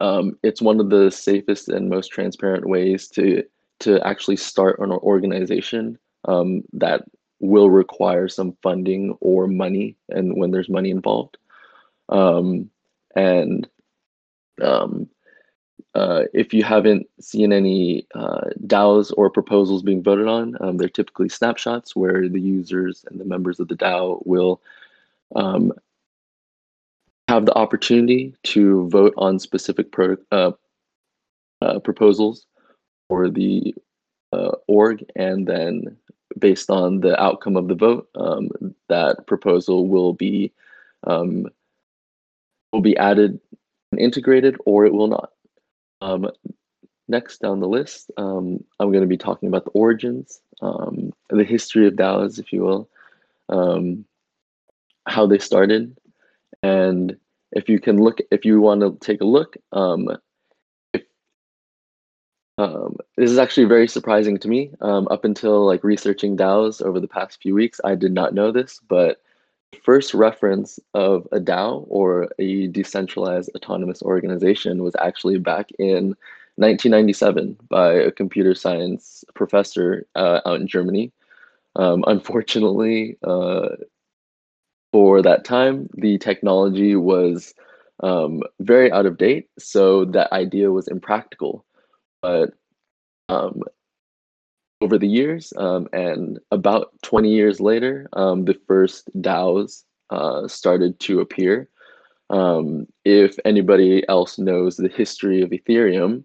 um, 0.00 0.38
it's 0.42 0.62
one 0.62 0.80
of 0.80 0.90
the 0.90 1.10
safest 1.10 1.68
and 1.68 1.88
most 1.88 2.08
transparent 2.08 2.68
ways 2.68 3.08
to 3.08 3.42
to 3.78 4.00
actually 4.06 4.36
start 4.36 4.78
an 4.78 4.90
organization 4.90 5.98
um, 6.24 6.62
that 6.72 7.04
will 7.40 7.68
require 7.68 8.26
some 8.26 8.56
funding 8.62 9.16
or 9.20 9.46
money, 9.46 9.96
and 10.08 10.36
when 10.36 10.50
there's 10.50 10.68
money 10.68 10.90
involved, 10.90 11.36
um, 12.08 12.70
and 13.14 13.68
uh, 15.96 16.24
if 16.34 16.52
you 16.52 16.62
haven't 16.62 17.08
seen 17.20 17.54
any 17.54 18.06
uh, 18.14 18.50
DAOs 18.66 19.14
or 19.16 19.30
proposals 19.30 19.82
being 19.82 20.02
voted 20.02 20.28
on, 20.28 20.54
um, 20.60 20.76
they're 20.76 20.90
typically 20.90 21.30
snapshots 21.30 21.96
where 21.96 22.28
the 22.28 22.40
users 22.40 23.06
and 23.10 23.18
the 23.18 23.24
members 23.24 23.58
of 23.58 23.68
the 23.68 23.76
DAO 23.76 24.20
will 24.26 24.60
um, 25.36 25.72
have 27.28 27.46
the 27.46 27.56
opportunity 27.56 28.34
to 28.42 28.86
vote 28.90 29.14
on 29.16 29.38
specific 29.38 29.90
pro 29.90 30.18
uh, 30.30 30.52
uh 31.62 31.78
proposals 31.78 32.44
for 33.08 33.30
the 33.30 33.74
uh, 34.34 34.52
org, 34.68 35.02
and 35.16 35.46
then 35.46 35.96
based 36.38 36.68
on 36.68 37.00
the 37.00 37.18
outcome 37.18 37.56
of 37.56 37.68
the 37.68 37.74
vote, 37.74 38.06
um, 38.16 38.50
that 38.90 39.26
proposal 39.26 39.88
will 39.88 40.12
be 40.12 40.52
um, 41.04 41.46
will 42.74 42.82
be 42.82 42.98
added 42.98 43.40
and 43.92 44.00
integrated, 44.00 44.58
or 44.66 44.84
it 44.84 44.92
will 44.92 45.06
not. 45.06 45.30
Um, 46.00 46.30
next 47.08 47.38
down 47.38 47.60
the 47.60 47.68
list, 47.68 48.10
um, 48.16 48.62
I'm 48.80 48.90
going 48.90 49.02
to 49.02 49.08
be 49.08 49.16
talking 49.16 49.48
about 49.48 49.64
the 49.64 49.70
origins, 49.70 50.40
um, 50.60 51.12
the 51.30 51.44
history 51.44 51.86
of 51.86 51.94
DAOs, 51.94 52.38
if 52.38 52.52
you 52.52 52.62
will, 52.62 52.88
um, 53.48 54.04
how 55.06 55.26
they 55.26 55.38
started, 55.38 55.96
and 56.62 57.16
if 57.52 57.68
you 57.68 57.78
can 57.80 58.02
look, 58.02 58.18
if 58.30 58.44
you 58.44 58.60
want 58.60 58.80
to 58.80 58.96
take 59.04 59.20
a 59.20 59.26
look, 59.26 59.56
um, 59.72 60.10
if, 60.92 61.04
um, 62.58 62.96
this 63.16 63.30
is 63.30 63.38
actually 63.38 63.66
very 63.66 63.88
surprising 63.88 64.38
to 64.38 64.48
me. 64.48 64.72
up 64.80 65.24
until 65.24 65.64
like 65.64 65.84
researching 65.84 66.36
DAOs 66.36 66.82
over 66.82 67.00
the 67.00 67.08
past 67.08 67.40
few 67.40 67.54
weeks, 67.54 67.80
I 67.84 67.94
did 67.94 68.12
not 68.12 68.34
know 68.34 68.50
this, 68.50 68.80
but 68.88 69.22
first 69.82 70.14
reference 70.14 70.78
of 70.94 71.26
a 71.32 71.38
DAO 71.38 71.84
or 71.88 72.28
a 72.38 72.66
decentralized 72.68 73.50
autonomous 73.54 74.02
organization 74.02 74.82
was 74.82 74.94
actually 75.00 75.38
back 75.38 75.70
in 75.78 76.16
1997 76.56 77.56
by 77.68 77.92
a 77.92 78.10
computer 78.10 78.54
science 78.54 79.24
professor 79.34 80.06
uh, 80.14 80.40
out 80.46 80.60
in 80.60 80.66
Germany. 80.66 81.12
Um, 81.76 82.04
unfortunately, 82.06 83.18
uh, 83.22 83.68
for 84.92 85.20
that 85.22 85.44
time, 85.44 85.88
the 85.94 86.16
technology 86.18 86.96
was 86.96 87.54
um, 88.02 88.42
very 88.60 88.90
out 88.90 89.06
of 89.06 89.18
date, 89.18 89.48
so 89.58 90.06
that 90.06 90.32
idea 90.32 90.72
was 90.72 90.88
impractical. 90.88 91.64
But 92.22 92.54
um, 93.28 93.62
over 94.80 94.98
the 94.98 95.08
years, 95.08 95.52
um, 95.56 95.88
and 95.92 96.38
about 96.50 96.90
20 97.02 97.30
years 97.30 97.60
later, 97.60 98.08
um, 98.12 98.44
the 98.44 98.58
first 98.66 99.08
DAOs 99.20 99.84
uh, 100.10 100.46
started 100.48 101.00
to 101.00 101.20
appear. 101.20 101.68
Um, 102.28 102.86
if 103.04 103.36
anybody 103.44 104.06
else 104.08 104.38
knows 104.38 104.76
the 104.76 104.88
history 104.88 105.42
of 105.42 105.50
Ethereum, 105.50 106.24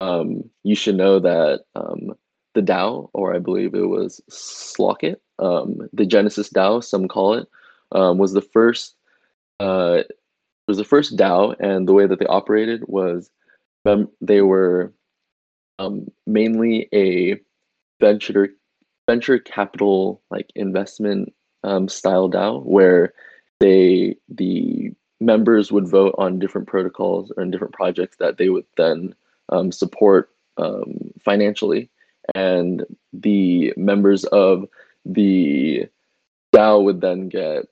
um, 0.00 0.48
you 0.62 0.76
should 0.76 0.96
know 0.96 1.18
that 1.18 1.64
um, 1.74 2.14
the 2.54 2.62
DAO, 2.62 3.10
or 3.14 3.34
I 3.34 3.38
believe 3.38 3.74
it 3.74 3.88
was 3.88 4.20
Slockit, 4.30 5.16
um, 5.38 5.88
the 5.92 6.06
Genesis 6.06 6.50
DAO, 6.50 6.84
some 6.84 7.08
call 7.08 7.34
it, 7.34 7.48
was 7.90 8.32
the 8.32 8.42
first. 8.42 8.94
Uh, 9.60 10.02
was 10.68 10.76
the 10.76 10.84
first 10.84 11.16
DAO, 11.16 11.56
and 11.58 11.88
the 11.88 11.94
way 11.94 12.06
that 12.06 12.18
they 12.18 12.26
operated 12.26 12.84
was 12.86 13.30
they 14.20 14.42
were 14.42 14.92
mainly 16.26 16.88
a 16.92 17.40
venture 18.00 18.48
venture 19.06 19.38
capital 19.38 20.20
like 20.30 20.50
investment 20.54 21.32
um, 21.64 21.88
style 21.88 22.30
DAO 22.30 22.62
where 22.64 23.12
they 23.60 24.16
the 24.28 24.92
members 25.20 25.72
would 25.72 25.88
vote 25.88 26.14
on 26.18 26.38
different 26.38 26.68
protocols 26.68 27.32
or 27.36 27.44
different 27.46 27.74
projects 27.74 28.16
that 28.18 28.38
they 28.38 28.48
would 28.48 28.66
then 28.76 29.14
um, 29.48 29.72
support 29.72 30.30
um, 30.58 31.12
financially, 31.24 31.90
and 32.34 32.84
the 33.12 33.72
members 33.76 34.24
of 34.24 34.68
the 35.04 35.88
DAO 36.54 36.84
would 36.84 37.00
then 37.00 37.28
get 37.28 37.66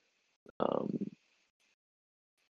um, 0.61 0.99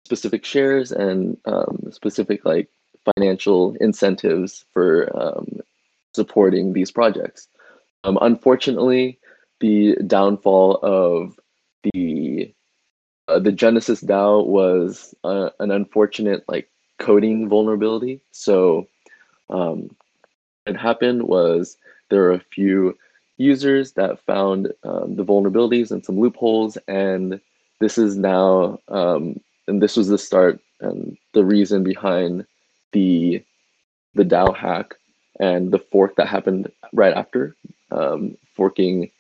specific 0.05 0.45
shares 0.45 0.93
and 0.93 1.37
um, 1.47 1.89
specific 1.91 2.45
like 2.45 2.69
financial 3.17 3.75
incentives 3.81 4.65
for 4.73 5.11
um, 5.17 5.61
supporting 6.15 6.73
these 6.73 6.91
projects. 6.91 7.49
Um, 8.07 8.19
unfortunately, 8.23 9.19
the 9.59 9.97
downfall 10.07 10.77
of 10.77 11.39
the 11.83 12.55
uh, 13.27 13.41
the 13.41 13.51
Genesis 13.51 14.01
DAO 14.01 14.47
was 14.47 15.13
uh, 15.25 15.51
an 15.59 15.73
unfortunate 15.73 16.45
like 16.47 16.71
coding 17.01 17.49
vulnerability. 17.49 18.21
So, 18.31 18.87
um, 19.51 19.91
what 20.65 20.77
happened 20.77 21.25
was 21.25 21.77
there 22.09 22.23
were 22.23 22.33
a 22.33 22.41
few 22.55 22.97
users 23.39 23.93
that 23.93 24.25
found 24.25 24.73
um, 24.85 25.17
the 25.17 25.25
vulnerabilities 25.25 25.91
and 25.91 26.05
some 26.05 26.21
loopholes, 26.21 26.79
and 26.87 27.41
this 27.81 27.99
is 27.99 28.17
now 28.17 28.79
um, 28.87 29.41
and 29.67 29.83
this 29.83 29.97
was 29.97 30.07
the 30.07 30.19
start 30.19 30.61
and 30.81 31.19
the 31.35 31.45
reason 31.45 31.83
behind 31.83 32.47
the 32.93 33.43
the 34.15 34.25
DAO 34.25 34.57
hack 34.57 34.95
and 35.41 35.73
the 35.73 35.81
fork 35.81 36.15
that 36.17 36.29
happened 36.29 36.71
right 36.93 37.13
after 37.13 37.57
um, 37.91 38.37
forking 38.55 39.11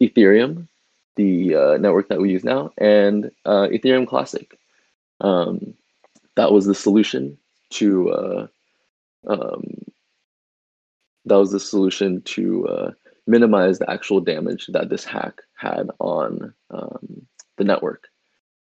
Ethereum, 0.00 0.68
the 1.16 1.54
uh, 1.54 1.76
network 1.78 2.08
that 2.08 2.20
we 2.20 2.30
use 2.30 2.44
now, 2.44 2.72
and 2.78 3.30
uh, 3.44 3.68
Ethereum 3.68 4.06
Classic. 4.06 4.58
Um, 5.20 5.74
that 6.36 6.52
was 6.52 6.66
the 6.66 6.74
solution 6.74 7.38
to 7.70 8.10
uh, 8.10 8.46
um, 9.28 9.62
that 11.24 11.36
was 11.36 11.52
the 11.52 11.60
solution 11.60 12.22
to 12.22 12.68
uh, 12.68 12.90
minimize 13.26 13.78
the 13.78 13.90
actual 13.90 14.20
damage 14.20 14.66
that 14.68 14.88
this 14.88 15.04
hack 15.04 15.40
had 15.56 15.88
on 16.00 16.52
um, 16.70 17.26
the 17.56 17.64
network. 17.64 18.08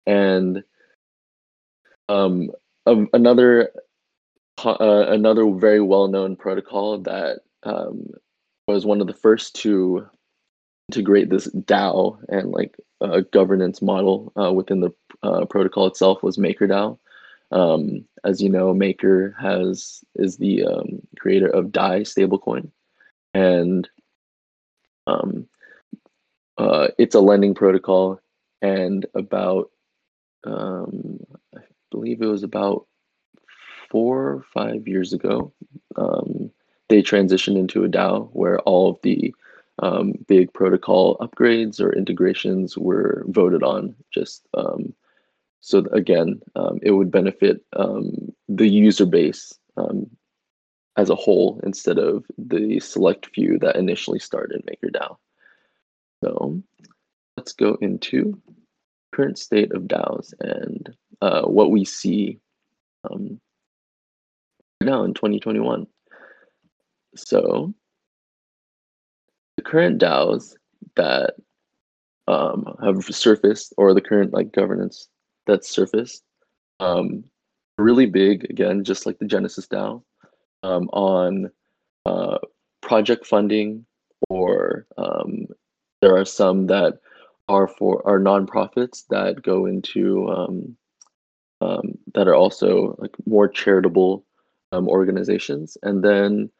And 0.06 0.64
um, 2.08 2.50
another 2.86 3.70
uh, 4.64 5.06
another 5.08 5.48
very 5.50 5.80
well 5.80 6.08
known 6.08 6.36
protocol 6.36 6.98
that 6.98 7.40
um, 7.62 8.10
was 8.74 8.86
one 8.86 9.00
of 9.00 9.06
the 9.06 9.12
first 9.12 9.54
to 9.56 10.06
integrate 10.88 11.30
this 11.30 11.48
DAO 11.48 12.18
and 12.28 12.50
like 12.50 12.76
a 13.00 13.22
governance 13.22 13.80
model 13.80 14.32
uh, 14.40 14.52
within 14.52 14.80
the 14.80 14.92
uh, 15.22 15.44
protocol 15.44 15.86
itself 15.86 16.22
was 16.22 16.36
MakerDAO. 16.36 16.98
Um, 17.52 18.04
as 18.24 18.40
you 18.40 18.48
know, 18.48 18.72
Maker 18.72 19.34
has 19.40 20.04
is 20.16 20.36
the 20.36 20.64
um, 20.64 21.00
creator 21.18 21.48
of 21.48 21.72
Dai 21.72 22.00
stablecoin, 22.00 22.70
and 23.34 23.88
um, 25.06 25.48
uh, 26.58 26.88
it's 26.98 27.14
a 27.14 27.20
lending 27.20 27.54
protocol. 27.54 28.20
And 28.62 29.06
about, 29.14 29.70
um, 30.46 31.18
I 31.56 31.60
believe 31.90 32.20
it 32.20 32.26
was 32.26 32.42
about 32.42 32.86
four 33.90 34.28
or 34.28 34.44
five 34.52 34.86
years 34.86 35.12
ago, 35.12 35.52
um, 35.96 36.50
they 36.90 37.02
transitioned 37.02 37.56
into 37.56 37.84
a 37.84 37.88
DAO 37.88 38.28
where 38.32 38.58
all 38.60 38.90
of 38.90 38.98
the 39.02 39.34
um, 39.78 40.12
big 40.26 40.52
protocol 40.52 41.16
upgrades 41.18 41.80
or 41.80 41.92
integrations 41.92 42.76
were 42.76 43.24
voted 43.28 43.62
on. 43.62 43.94
Just 44.12 44.46
um, 44.54 44.92
so 45.60 45.86
again, 45.92 46.42
um, 46.56 46.80
it 46.82 46.90
would 46.90 47.10
benefit 47.10 47.64
um, 47.76 48.32
the 48.48 48.66
user 48.66 49.06
base 49.06 49.54
um, 49.76 50.10
as 50.96 51.10
a 51.10 51.14
whole 51.14 51.60
instead 51.62 51.98
of 51.98 52.24
the 52.36 52.80
select 52.80 53.30
few 53.34 53.58
that 53.60 53.76
initially 53.76 54.18
started 54.18 54.66
MakerDAO. 54.66 55.16
So 56.24 56.60
let's 57.36 57.52
go 57.52 57.78
into 57.80 58.38
current 59.12 59.38
state 59.38 59.72
of 59.72 59.84
DAOs 59.84 60.34
and 60.40 60.94
uh, 61.22 61.42
what 61.42 61.70
we 61.70 61.84
see 61.84 62.40
um, 63.08 63.40
now 64.80 65.04
in 65.04 65.14
2021. 65.14 65.86
So 67.16 67.74
the 69.56 69.62
current 69.62 70.00
DAOs 70.00 70.54
that 70.96 71.34
um, 72.28 72.76
have 72.82 73.04
surfaced 73.04 73.74
or 73.76 73.92
the 73.94 74.00
current 74.00 74.32
like 74.32 74.52
governance 74.52 75.08
that's 75.46 75.68
surfaced 75.68 76.22
um, 76.78 77.24
really 77.78 78.06
big 78.06 78.44
again 78.50 78.84
just 78.84 79.06
like 79.06 79.18
the 79.18 79.26
genesis 79.26 79.66
dao 79.66 80.02
um, 80.62 80.88
on 80.92 81.50
uh, 82.06 82.38
project 82.82 83.26
funding 83.26 83.84
or 84.28 84.86
um, 84.96 85.46
there 86.00 86.16
are 86.16 86.24
some 86.24 86.66
that 86.68 86.98
are 87.48 87.66
for 87.66 88.06
are 88.06 88.20
nonprofits 88.20 89.04
that 89.10 89.42
go 89.42 89.66
into 89.66 90.28
um, 90.30 90.76
um, 91.60 91.98
that 92.14 92.28
are 92.28 92.34
also 92.34 92.96
like 92.98 93.14
more 93.26 93.48
charitable 93.48 94.24
organizations. 94.72 95.76
And 95.82 96.02
then 96.02 96.50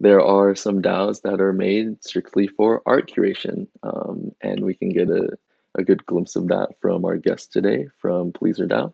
there 0.00 0.20
are 0.20 0.54
some 0.54 0.80
DAOs 0.80 1.22
that 1.22 1.40
are 1.40 1.52
made 1.52 2.02
strictly 2.04 2.46
for 2.46 2.82
art 2.86 3.10
curation, 3.10 3.66
um, 3.82 4.32
and 4.40 4.64
we 4.64 4.74
can 4.74 4.90
get 4.90 5.10
a, 5.10 5.30
a 5.76 5.82
good 5.82 6.04
glimpse 6.06 6.36
of 6.36 6.48
that 6.48 6.68
from 6.80 7.04
our 7.04 7.16
guest 7.16 7.52
today 7.52 7.88
from 7.98 8.32
PleasrDAO. 8.32 8.92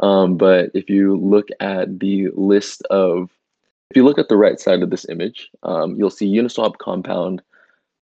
Um, 0.00 0.36
but 0.36 0.70
if 0.74 0.88
you 0.88 1.16
look 1.16 1.48
at 1.60 1.98
the 1.98 2.28
list 2.34 2.82
of, 2.90 3.30
if 3.90 3.96
you 3.96 4.04
look 4.04 4.18
at 4.18 4.28
the 4.28 4.36
right 4.36 4.60
side 4.60 4.82
of 4.82 4.90
this 4.90 5.08
image, 5.08 5.50
um, 5.64 5.96
you'll 5.96 6.10
see 6.10 6.32
Uniswap 6.32 6.78
Compound, 6.78 7.42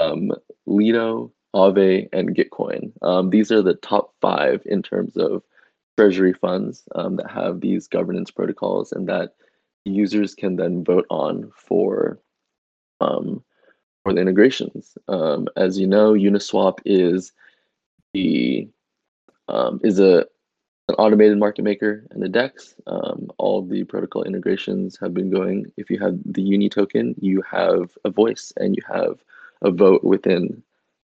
um, 0.01 0.33
Lido, 0.67 1.33
Aave, 1.55 2.09
and 2.13 2.35
Gitcoin. 2.35 2.93
Um, 3.03 3.31
these 3.31 3.53
are 3.53 3.63
the 3.63 3.75
top 3.75 4.15
five 4.21 4.63
in 4.67 4.83
terms 4.83 5.17
of 5.17 5.43
treasury 5.97 6.33
funds 6.33 6.83
um, 6.95 7.17
that 7.17 7.31
have 7.31 7.61
these 7.61 7.87
governance 7.87 8.31
protocols 8.31 8.93
and 8.93 9.09
that 9.09 9.35
users 9.85 10.35
can 10.35 10.57
then 10.57 10.83
vote 10.85 11.07
on 11.11 11.51
for 11.57 12.19
um, 13.03 13.43
for 14.03 14.13
the 14.13 14.21
integrations. 14.21 14.97
Um, 15.09 15.49
as 15.57 15.79
you 15.79 15.87
know, 15.87 16.13
Uniswap 16.13 16.79
is 16.85 17.33
the 18.15 18.69
um, 19.49 19.81
is 19.83 19.99
a 19.99 20.27
an 20.89 20.97
automated 20.97 21.39
market 21.39 21.63
maker 21.63 22.05
and 22.11 22.25
a 22.25 22.29
DEX. 22.29 22.75
Um, 22.87 23.31
all 23.39 23.63
the 23.63 23.85
protocol 23.85 24.25
integrations 24.25 24.99
have 25.01 25.15
been 25.15 25.31
going. 25.31 25.73
If 25.77 25.91
you 25.91 25.99
have 26.01 26.19
the 26.25 26.43
Uni 26.43 26.69
token, 26.69 27.15
you 27.21 27.41
have 27.43 27.97
a 28.05 28.11
voice 28.11 28.53
and 28.57 28.75
you 28.75 28.83
have 28.93 29.23
a 29.63 29.71
vote 29.71 30.03
within 30.03 30.63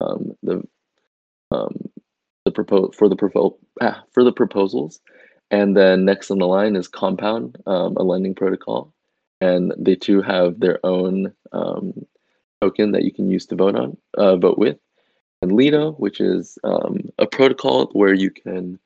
um, 0.01 0.35
the 0.43 0.61
um, 1.51 1.89
the 2.45 2.51
propose 2.51 2.95
for 2.95 3.07
the 3.07 3.15
propo- 3.15 3.57
ah, 3.81 4.03
for 4.11 4.23
the 4.23 4.33
proposals. 4.33 4.99
And 5.51 5.75
then 5.75 6.05
next 6.05 6.31
on 6.31 6.39
the 6.39 6.47
line 6.47 6.75
is 6.77 6.87
Compound, 6.87 7.57
a 7.65 7.87
lending 7.87 8.35
protocol 8.35 8.93
and 9.41 9.73
they 9.77 9.95
too 9.95 10.21
have 10.21 10.59
their 10.59 10.79
own 10.85 11.33
um, 11.51 12.05
token 12.61 12.91
that 12.91 13.03
you 13.03 13.11
can 13.11 13.29
use 13.29 13.45
to 13.47 13.55
vote 13.55 13.75
on, 13.75 13.97
uh, 14.17 14.37
vote 14.37 14.57
with. 14.57 14.77
And 15.41 15.53
Lido, 15.53 15.93
which 15.93 16.21
is 16.21 16.57
um, 16.63 17.09
a 17.17 17.25
protocol 17.25 17.87
where 17.93 18.13
you 18.13 18.29
can 18.29 18.79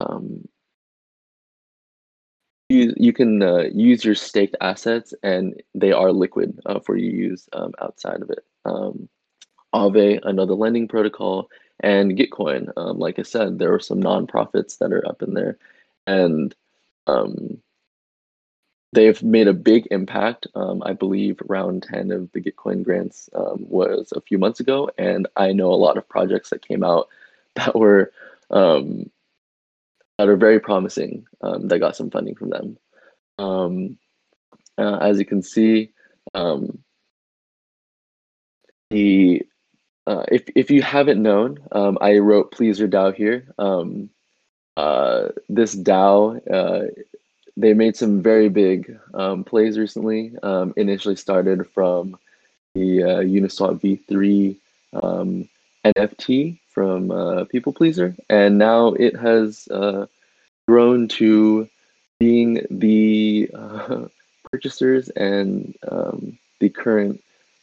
um, 0.00 0.46
you, 2.68 2.92
you 2.98 3.14
can 3.14 3.42
uh, 3.42 3.64
use 3.72 4.04
your 4.04 4.14
staked 4.14 4.54
assets 4.60 5.14
and 5.22 5.62
they 5.74 5.92
are 5.92 6.12
liquid 6.12 6.60
uh, 6.66 6.80
for 6.80 6.96
you 6.96 7.10
use 7.10 7.48
um, 7.54 7.72
outside 7.80 8.20
of 8.20 8.28
it. 8.28 8.44
Um, 8.66 9.08
Aave, 9.74 10.20
another 10.24 10.54
lending 10.54 10.88
protocol, 10.88 11.48
and 11.80 12.16
Gitcoin. 12.16 12.70
Um, 12.76 12.98
like 12.98 13.18
I 13.18 13.22
said, 13.22 13.58
there 13.58 13.72
are 13.72 13.80
some 13.80 14.02
nonprofits 14.02 14.78
that 14.78 14.92
are 14.92 15.06
up 15.06 15.22
in 15.22 15.34
there, 15.34 15.58
and 16.06 16.54
um, 17.06 17.58
they've 18.92 19.22
made 19.22 19.48
a 19.48 19.52
big 19.52 19.86
impact. 19.90 20.46
Um, 20.54 20.82
I 20.84 20.92
believe 20.92 21.40
round 21.46 21.82
10 21.82 22.10
of 22.10 22.32
the 22.32 22.40
Gitcoin 22.40 22.82
grants 22.82 23.28
um, 23.34 23.66
was 23.68 24.12
a 24.14 24.20
few 24.20 24.38
months 24.38 24.60
ago, 24.60 24.90
and 24.98 25.26
I 25.36 25.52
know 25.52 25.72
a 25.72 25.74
lot 25.74 25.98
of 25.98 26.08
projects 26.08 26.50
that 26.50 26.66
came 26.66 26.82
out 26.82 27.08
that 27.54 27.74
were 27.74 28.12
um, 28.50 29.10
that 30.18 30.28
are 30.28 30.36
very 30.36 30.58
promising 30.58 31.26
um, 31.42 31.68
that 31.68 31.78
got 31.78 31.96
some 31.96 32.10
funding 32.10 32.34
from 32.34 32.50
them. 32.50 32.78
Um, 33.38 33.98
uh, 34.76 34.98
as 35.00 35.18
you 35.18 35.24
can 35.24 35.42
see, 35.42 35.92
um, 36.34 36.78
the 38.90 39.42
uh, 40.06 40.24
if 40.30 40.48
if 40.54 40.70
you 40.70 40.82
haven't 40.82 41.22
known, 41.22 41.58
I 41.72 42.18
wrote 42.18 42.52
PleasrDAO 42.52 43.14
here. 43.14 43.46
Uh, 44.78 45.30
this 45.48 45.74
DAO 45.74 46.40
uh, 46.48 46.86
they 47.58 47.74
made 47.74 47.96
some 47.96 48.22
very 48.22 48.48
big 48.48 48.96
um, 49.14 49.42
plays 49.42 49.78
recently. 49.78 50.32
Um, 50.44 50.72
initially 50.76 51.16
started 51.16 51.68
from 51.68 52.16
the 52.74 53.02
uh, 53.02 53.20
Uniswap 53.20 53.80
v3 53.80 54.56
um, 55.02 55.48
NFT 55.84 56.60
from 56.68 57.10
uh, 57.10 57.44
People 57.46 57.72
Pleaser, 57.72 58.14
and 58.30 58.58
now 58.58 58.94
it 58.94 59.16
has 59.16 59.66
uh, 59.72 60.06
grown 60.68 61.08
to 61.08 61.68
being 62.20 62.64
the 62.70 63.50
uh, 63.52 64.06
purchasers 64.52 65.08
and 65.10 65.76
um, 65.90 66.38
the 66.60 66.68
current 66.68 67.20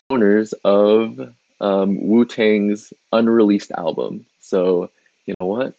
owners 0.10 0.54
of 0.66 1.34
um, 1.62 2.06
Wu 2.06 2.26
Tang's 2.26 2.92
unreleased 3.14 3.72
album. 3.72 4.26
So 4.42 4.90
you 5.26 5.36
know 5.40 5.48
what? 5.48 5.74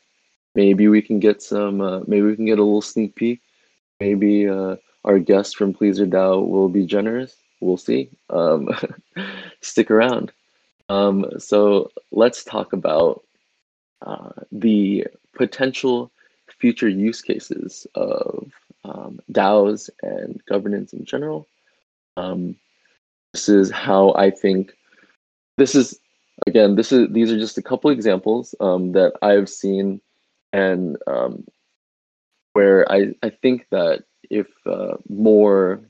Maybe 0.55 0.89
we 0.89 1.03
can 1.03 1.21
get 1.21 1.43
some. 1.43 1.83
Uh, 1.83 2.01
maybe 2.07 2.23
we 2.23 2.35
can 2.35 2.47
get 2.47 2.59
a 2.59 2.65
little 2.65 2.81
sneak 2.81 3.15
peek 3.15 3.43
maybe 4.01 4.49
uh, 4.49 4.77
our 5.05 5.19
guest 5.19 5.57
from 5.57 5.75
PleasrDAO 5.75 6.47
will 6.47 6.69
be 6.69 6.85
generous. 6.85 7.37
We'll 7.61 7.77
see. 7.77 8.11
Um, 8.31 8.69
stick 9.61 9.91
around. 9.91 10.33
Um, 10.89 11.27
so 11.39 11.91
let's 12.13 12.45
talk 12.45 12.73
about 12.73 13.25
uh, 14.05 14.31
the 14.53 15.07
potential 15.35 16.11
future 16.59 16.89
use 16.89 17.23
cases 17.23 17.87
of 17.95 18.51
um, 18.85 19.21
DAOs 19.33 19.91
and 20.03 20.41
governance 20.47 20.93
in 20.93 21.05
general. 21.05 21.47
Um, 22.17 22.57
this 23.33 23.49
is 23.49 23.71
how 23.71 24.15
I 24.15 24.31
think. 24.31 24.73
This 25.59 25.75
is 25.75 25.99
again. 26.47 26.77
This 26.77 26.93
is 26.93 27.09
these 27.11 27.33
are 27.33 27.39
just 27.39 27.59
a 27.59 27.63
couple 27.63 27.91
examples 27.91 28.55
um, 28.61 28.93
that 28.93 29.15
I've 29.23 29.49
seen, 29.49 30.01
and 30.53 30.97
um, 31.07 31.45
where 32.57 32.91
I, 32.91 33.15
I 33.23 33.31
think 33.31 33.67
that 33.71 34.05
if 34.31 34.47
uh, 34.67 34.97
more 35.09 35.81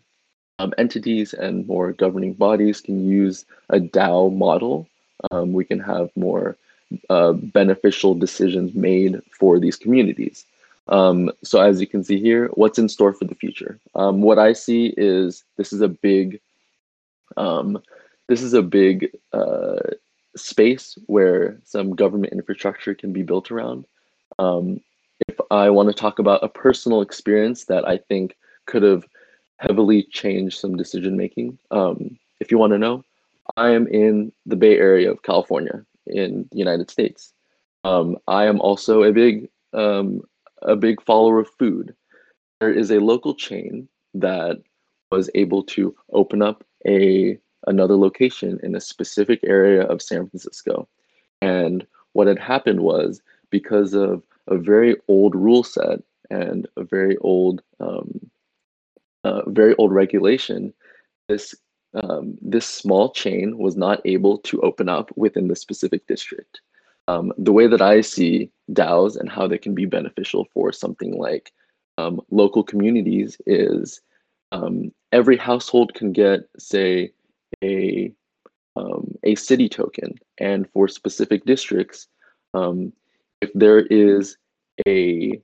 um, 0.59 0.72
entities 0.79 1.33
and 1.33 1.66
more 1.66 1.92
governing 1.92 2.35
bodies 2.35 2.81
can 2.81 3.09
use 3.09 3.44
a 3.70 3.79
DAO 3.79 4.35
model, 4.35 4.88
um, 5.31 5.52
we 5.52 5.64
can 5.64 5.81
have 5.81 6.11
more 6.16 6.57
uh, 7.11 7.33
beneficial 7.33 8.14
decisions 8.14 8.74
made 8.74 9.20
for 9.31 9.59
these 9.59 9.76
communities. 9.76 10.44
Um, 10.88 11.33
so 11.42 11.61
as 11.61 11.81
you 11.81 11.87
can 11.87 12.05
see 12.05 12.20
here, 12.20 12.48
what's 12.55 12.79
in 12.79 12.88
store 12.88 13.12
for 13.12 13.24
the 13.24 13.35
future? 13.35 13.79
Um, 13.94 14.22
what 14.22 14.38
I 14.38 14.52
see 14.52 14.94
is 14.96 15.44
this 15.57 15.72
is 15.72 15.81
a 15.81 15.88
big, 15.88 16.40
um, 17.37 17.83
this 18.29 18.42
is 18.42 18.55
a 18.55 18.62
big 18.62 19.11
uh, 19.33 19.81
space 20.37 20.96
where 21.07 21.59
some 21.64 21.96
government 21.96 22.33
infrastructure 22.33 22.94
can 22.94 23.12
be 23.12 23.22
built 23.22 23.50
around. 23.50 23.85
If 25.29 25.37
I 25.50 25.70
want 25.70 25.88
to 25.88 25.94
talk 25.94 26.18
about 26.18 26.44
a 26.44 26.48
personal 26.48 27.00
experience 27.00 27.64
that 27.66 27.87
I 27.88 27.98
think 27.98 28.37
could 28.66 28.83
have 28.83 29.07
heavily 29.59 30.02
changed 30.11 30.59
some 30.59 30.76
decision 30.76 31.16
making, 31.16 31.59
um, 31.70 32.18
if 32.40 32.50
you 32.50 32.59
want 32.59 32.72
to 32.72 32.79
know, 32.79 33.05
I 33.57 33.70
am 33.70 33.87
in 33.87 34.33
the 34.44 34.57
Bay 34.57 34.76
Area 34.76 35.11
of 35.11 35.22
California 35.22 35.85
in 36.07 36.48
the 36.50 36.59
United 36.59 36.90
States. 36.90 37.33
Um, 37.85 38.16
I 38.26 38.46
am 38.46 38.61
also 38.61 39.02
a 39.02 39.12
big 39.12 39.48
um, 39.72 40.22
a 40.62 40.76
big 40.76 41.02
follower 41.02 41.40
of 41.40 41.48
food. 41.59 41.94
There 42.61 42.72
is 42.72 42.90
a 42.90 42.98
local 42.98 43.35
chain 43.35 43.88
that 44.14 44.62
was 45.11 45.31
able 45.35 45.62
to 45.64 45.94
open 46.12 46.42
up 46.42 46.64
a 46.87 47.38
another 47.66 47.96
location 47.96 48.59
in 48.62 48.74
a 48.74 48.81
specific 48.81 49.40
area 49.44 49.83
of 49.83 50.02
San 50.02 50.29
Francisco. 50.29 50.88
And 51.42 51.87
what 52.12 52.26
had 52.26 52.38
happened 52.38 52.81
was 52.81 53.20
because 53.50 53.94
of 53.94 54.22
a 54.48 54.56
very 54.56 54.96
old 55.09 55.35
rule 55.35 55.64
set 55.64 56.00
and 56.30 56.68
a 56.76 56.85
very 56.85 57.16
old 57.18 57.62
um, 57.80 58.30
uh, 59.24 59.42
very 59.48 59.74
old 59.76 59.92
regulation, 59.92 60.72
this 61.28 61.54
um, 61.94 62.37
this 62.40 62.66
small 62.66 63.11
chain 63.11 63.59
was 63.59 63.76
not 63.76 64.00
able 64.04 64.38
to 64.38 64.61
open 64.61 64.88
up 64.88 65.11
within 65.16 65.48
the 65.48 65.56
specific 65.56 66.06
district. 66.06 66.61
Um, 67.09 67.32
the 67.38 67.52
way 67.52 67.66
that 67.66 67.80
I 67.80 68.00
see 68.00 68.50
DAOs 68.72 69.16
and 69.16 69.30
how 69.30 69.46
they 69.46 69.59
can 69.59 69.74
be 69.74 69.87
beneficial 69.87 70.46
for 70.52 70.72
something 70.72 71.16
like 71.16 71.52
um, 71.98 72.20
local 72.30 72.62
communities 72.62 73.40
is 73.46 74.00
um, 74.52 74.92
every 75.12 75.37
household 75.37 75.94
can 75.94 76.12
get, 76.12 76.40
say, 76.59 77.12
a 77.62 78.12
um, 78.76 79.16
a 79.22 79.35
city 79.35 79.68
token, 79.68 80.14
and 80.38 80.68
for 80.70 80.87
specific 80.87 81.46
districts, 81.46 82.09
um, 82.52 82.92
if 83.46 83.52
there 83.54 83.80
is 83.80 84.37
a 84.87 85.40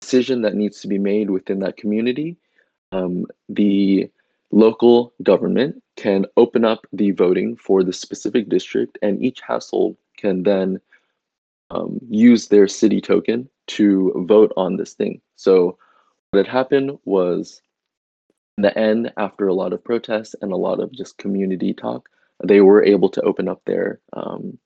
decision 0.00 0.42
that 0.42 0.54
needs 0.54 0.80
to 0.80 0.88
be 0.88 0.98
made 0.98 1.30
within 1.30 1.60
that 1.60 1.76
community, 1.76 2.36
um, 2.92 3.26
the 3.48 4.10
local 4.50 5.12
government 5.22 5.82
can 5.96 6.26
open 6.36 6.64
up 6.64 6.80
the 6.92 7.10
voting 7.10 7.56
for 7.56 7.82
the 7.82 7.92
specific 7.92 8.48
district, 8.48 8.98
and 9.02 9.22
each 9.22 9.40
household 9.40 9.96
can 10.16 10.42
then 10.42 10.80
um, 11.70 11.98
use 12.08 12.48
their 12.48 12.68
city 12.68 13.00
token 13.00 13.48
to 13.66 14.12
vote 14.26 14.52
on 14.56 14.76
this 14.76 14.94
thing. 14.94 15.20
So 15.36 15.78
what 16.30 16.46
had 16.46 16.52
happened 16.58 16.98
was 17.04 17.62
in 18.58 18.62
the 18.62 18.76
end, 18.78 19.12
after 19.16 19.48
a 19.48 19.54
lot 19.54 19.72
of 19.72 19.84
protests 19.84 20.34
and 20.42 20.52
a 20.52 20.56
lot 20.56 20.80
of 20.80 20.92
just 20.92 21.18
community 21.18 21.72
talk, 21.72 22.08
they 22.44 22.60
were 22.60 22.84
able 22.84 23.08
to 23.10 23.22
open 23.22 23.48
up 23.48 23.62
their 23.64 24.00
um, 24.12 24.58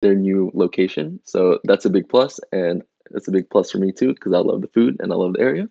their 0.00 0.14
new 0.14 0.50
location. 0.54 1.20
So 1.24 1.60
that's 1.64 1.84
a 1.84 1.90
big 1.90 2.08
plus, 2.08 2.40
and 2.52 2.82
that's 3.10 3.28
a 3.28 3.32
big 3.32 3.50
plus 3.50 3.70
for 3.70 3.78
me 3.78 3.92
too 3.92 4.14
because 4.14 4.32
I 4.32 4.38
love 4.38 4.62
the 4.62 4.68
food 4.68 4.96
and 5.00 5.12
I 5.12 5.16
love 5.16 5.34
the 5.34 5.40
area. 5.40 5.68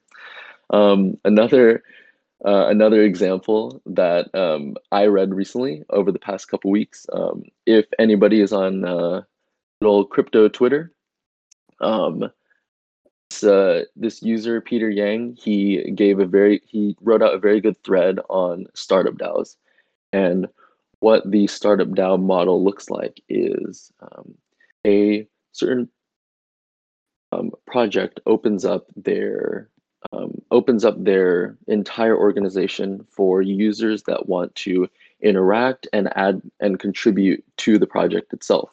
Um, 0.69 1.17
another 1.25 1.83
uh, 2.45 2.67
another 2.67 3.03
example 3.03 3.81
that 3.85 4.33
um, 4.33 4.77
I 4.91 5.07
read 5.07 5.33
recently 5.33 5.83
over 5.89 6.11
the 6.11 6.19
past 6.19 6.47
couple 6.47 6.71
weeks. 6.71 7.05
Um, 7.11 7.43
if 7.65 7.85
anybody 7.97 8.39
is 8.39 8.53
on 8.53 8.85
uh, 8.85 9.23
little 9.81 10.05
crypto 10.05 10.47
Twitter, 10.47 10.93
um, 11.81 12.31
uh, 13.43 13.81
this 13.95 14.21
user 14.21 14.61
Peter 14.61 14.89
Yang 14.89 15.35
he 15.35 15.91
gave 15.91 16.19
a 16.19 16.25
very 16.25 16.61
he 16.65 16.95
wrote 17.01 17.21
out 17.21 17.33
a 17.33 17.39
very 17.39 17.61
good 17.61 17.81
thread 17.83 18.19
on 18.29 18.67
startup 18.73 19.15
DAOs, 19.15 19.55
and 20.13 20.47
what 20.99 21.29
the 21.29 21.47
startup 21.47 21.89
DAO 21.89 22.21
model 22.21 22.63
looks 22.63 22.89
like 22.89 23.21
is 23.29 23.91
um, 24.01 24.35
a 24.85 25.27
certain 25.51 25.89
um, 27.31 27.51
project 27.65 28.19
opens 28.25 28.65
up 28.65 28.87
their 28.95 29.69
um, 30.13 30.41
opens 30.51 30.85
up 30.85 31.03
their 31.03 31.57
entire 31.67 32.17
organization 32.17 33.05
for 33.09 33.41
users 33.41 34.03
that 34.03 34.29
want 34.29 34.55
to 34.55 34.89
interact 35.21 35.87
and 35.91 36.09
add 36.17 36.41
and 36.59 36.79
contribute 36.79 37.43
to 37.57 37.77
the 37.77 37.87
project 37.87 38.31
itself. 38.33 38.69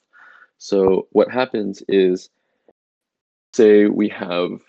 So 0.59 1.09
what 1.11 1.31
happens 1.31 1.83
is, 1.89 2.31
say 3.53 3.87
we 3.87 4.09
have 4.11 4.61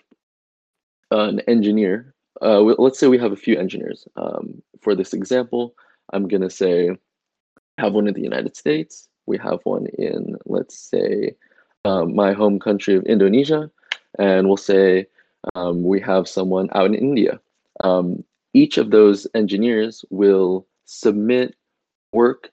an 1.11 1.39
engineer. 1.41 2.13
Uh, 2.41 2.59
let's 2.61 2.99
say 2.99 3.07
we 3.07 3.19
have 3.19 3.31
a 3.31 3.37
few 3.37 3.57
engineers. 3.57 4.07
Um, 4.15 4.61
for 4.81 4.95
this 4.95 5.13
example, 5.13 5.75
I'm 6.11 6.27
gonna 6.27 6.49
say 6.49 6.97
have 7.77 7.93
one 7.93 8.07
in 8.07 8.13
the 8.13 8.21
United 8.21 8.55
States. 8.55 9.07
We 9.25 9.37
have 9.37 9.59
one 9.63 9.87
in, 9.97 10.37
let's 10.45 10.77
say, 10.77 11.35
um, 11.85 12.15
my 12.15 12.33
home 12.33 12.59
country 12.59 12.95
of 12.95 13.03
Indonesia, 13.03 13.69
and 14.19 14.47
we'll 14.47 14.57
say 14.57 15.07
um, 15.55 15.83
we 15.83 15.99
have 16.01 16.27
someone 16.27 16.69
out 16.73 16.87
in 16.87 16.95
India. 16.95 17.39
Um, 17.83 18.23
each 18.53 18.77
of 18.77 18.91
those 18.91 19.27
engineers 19.35 20.03
will 20.09 20.67
submit 20.85 21.55
work 22.13 22.51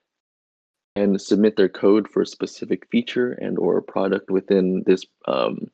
and 0.97 1.21
submit 1.21 1.57
their 1.57 1.69
code 1.69 2.09
for 2.09 2.23
a 2.23 2.27
specific 2.27 2.87
feature 2.91 3.33
and 3.33 3.59
or 3.59 3.81
product 3.81 4.31
within 4.31 4.83
this 4.87 5.05
um, 5.27 5.71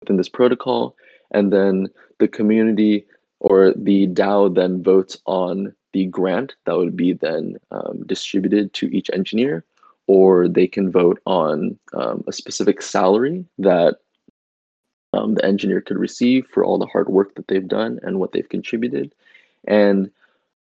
within 0.00 0.16
this 0.16 0.28
protocol, 0.28 0.96
and 1.32 1.52
then 1.52 1.88
the 2.18 2.28
community 2.28 3.04
or 3.40 3.72
the 3.72 4.06
DAO 4.08 4.54
then 4.54 4.82
votes 4.82 5.18
on 5.26 5.74
the 5.92 6.06
grant 6.06 6.54
that 6.64 6.76
would 6.76 6.96
be 6.96 7.12
then 7.12 7.56
um, 7.70 8.04
distributed 8.06 8.72
to 8.74 8.86
each 8.94 9.10
engineer, 9.12 9.64
or 10.06 10.48
they 10.48 10.66
can 10.66 10.90
vote 10.90 11.20
on 11.26 11.78
um, 11.94 12.24
a 12.26 12.32
specific 12.32 12.82
salary 12.82 13.44
that 13.58 13.96
um, 15.12 15.34
the 15.34 15.44
engineer 15.44 15.80
could 15.80 15.98
receive 15.98 16.46
for 16.46 16.64
all 16.64 16.78
the 16.78 16.86
hard 16.86 17.08
work 17.08 17.34
that 17.34 17.48
they've 17.48 17.68
done 17.68 18.00
and 18.02 18.18
what 18.18 18.32
they've 18.32 18.48
contributed. 18.48 19.14
And 19.68 20.10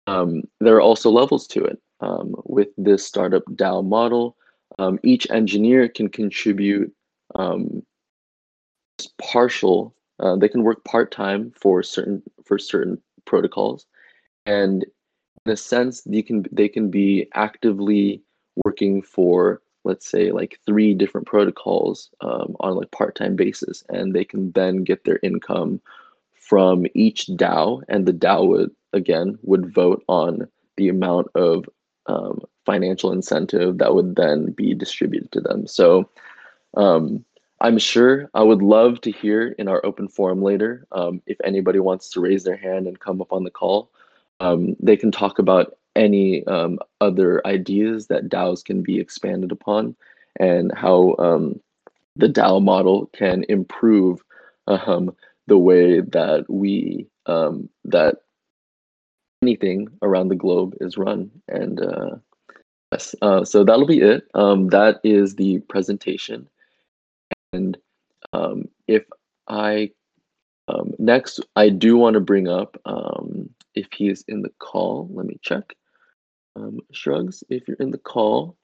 um, 0.06 0.42
there 0.60 0.74
are 0.76 0.80
also 0.80 1.10
levels 1.10 1.46
to 1.48 1.64
it. 1.64 1.80
Um, 2.02 2.34
with 2.44 2.68
this 2.78 3.04
startup 3.04 3.44
DAO 3.44 3.86
model, 3.86 4.34
um, 4.78 4.98
each 5.02 5.30
engineer 5.30 5.86
can 5.86 6.08
contribute 6.08 6.92
partial. 9.18 9.94
Uh, 10.18 10.36
they 10.36 10.48
can 10.48 10.62
work 10.62 10.84
part 10.84 11.10
time 11.10 11.52
for 11.60 11.82
certain 11.82 12.22
for 12.44 12.58
certain 12.58 13.00
protocols, 13.24 13.86
and 14.46 14.84
in 15.50 15.54
a 15.54 15.56
sense, 15.56 16.02
you 16.06 16.22
can 16.22 16.46
they 16.52 16.68
can 16.68 16.90
be 16.90 17.26
actively 17.34 18.22
working 18.64 19.02
for 19.02 19.60
let's 19.82 20.08
say 20.08 20.30
like 20.30 20.60
three 20.64 20.94
different 20.94 21.26
protocols 21.26 22.10
um, 22.20 22.54
on 22.60 22.76
like 22.76 22.90
part-time 22.92 23.34
basis 23.34 23.82
and 23.88 24.14
they 24.14 24.24
can 24.24 24.52
then 24.52 24.84
get 24.84 25.02
their 25.04 25.18
income 25.24 25.80
from 26.34 26.86
each 26.94 27.26
DAO 27.26 27.82
and 27.88 28.06
the 28.06 28.12
DAO 28.12 28.46
would 28.46 28.70
again 28.92 29.38
would 29.42 29.74
vote 29.74 30.04
on 30.06 30.46
the 30.76 30.88
amount 30.88 31.26
of 31.34 31.68
um, 32.06 32.40
financial 32.64 33.10
incentive 33.10 33.78
that 33.78 33.92
would 33.92 34.14
then 34.14 34.52
be 34.52 34.72
distributed 34.72 35.32
to 35.32 35.40
them. 35.40 35.66
So 35.66 36.08
um, 36.76 37.24
I'm 37.60 37.78
sure 37.78 38.30
I 38.34 38.44
would 38.44 38.62
love 38.62 39.00
to 39.00 39.10
hear 39.10 39.48
in 39.58 39.66
our 39.66 39.84
open 39.84 40.06
forum 40.06 40.42
later 40.42 40.86
um, 40.92 41.22
if 41.26 41.38
anybody 41.42 41.80
wants 41.80 42.08
to 42.10 42.20
raise 42.20 42.44
their 42.44 42.56
hand 42.56 42.86
and 42.86 43.00
come 43.00 43.20
up 43.20 43.32
on 43.32 43.42
the 43.42 43.50
call. 43.50 43.90
Um, 44.40 44.76
they 44.81 44.96
can 44.96 45.12
talk 45.12 45.38
about 45.38 45.76
any 45.96 46.46
um, 46.46 46.79
other 47.00 47.46
ideas 47.46 48.07
that 48.07 48.29
DAOs 48.29 48.64
can 48.64 48.83
be 48.83 48.98
expanded 48.98 49.53
upon 49.53 49.96
and 50.38 50.72
how 50.74 51.14
um, 51.18 51.61
the 52.16 52.29
DAO 52.29 52.62
model 52.62 53.07
can 53.12 53.44
improve 53.48 54.22
um, 54.66 55.14
the 55.46 55.59
way 55.59 56.00
that 56.00 56.46
we 56.48 57.07
um, 57.26 57.68
that 57.85 58.16
anything 59.42 59.88
around 60.03 60.29
the 60.29 60.37
globe 60.37 60.74
is 60.81 60.96
run. 60.96 61.31
And 61.48 61.81
uh, 61.83 62.16
yes, 62.92 63.14
uh, 63.22 63.44
so 63.44 63.64
that'll 63.64 63.87
be 63.87 64.00
it. 64.00 64.29
Um, 64.35 64.68
that 64.68 65.00
is 65.03 65.35
the 65.35 65.59
presentation. 65.61 66.48
And 67.53 67.76
if 68.87 69.05
I 69.48 69.90
next, 70.98 71.40
I 71.57 71.68
do 71.68 71.96
want 71.96 72.14
to 72.14 72.20
bring 72.20 72.48
up 72.48 72.76
if 73.80 73.88
he 73.92 74.08
is 74.08 74.24
in 74.28 74.42
the 74.42 74.52
call. 74.58 75.08
Let 75.12 75.26
me 75.26 75.38
check. 75.42 75.74
Um, 76.56 76.80
Shrugs, 76.92 77.42
if 77.48 77.66
you're 77.66 77.76
in 77.80 77.90
the 77.90 77.98
call, 77.98 78.56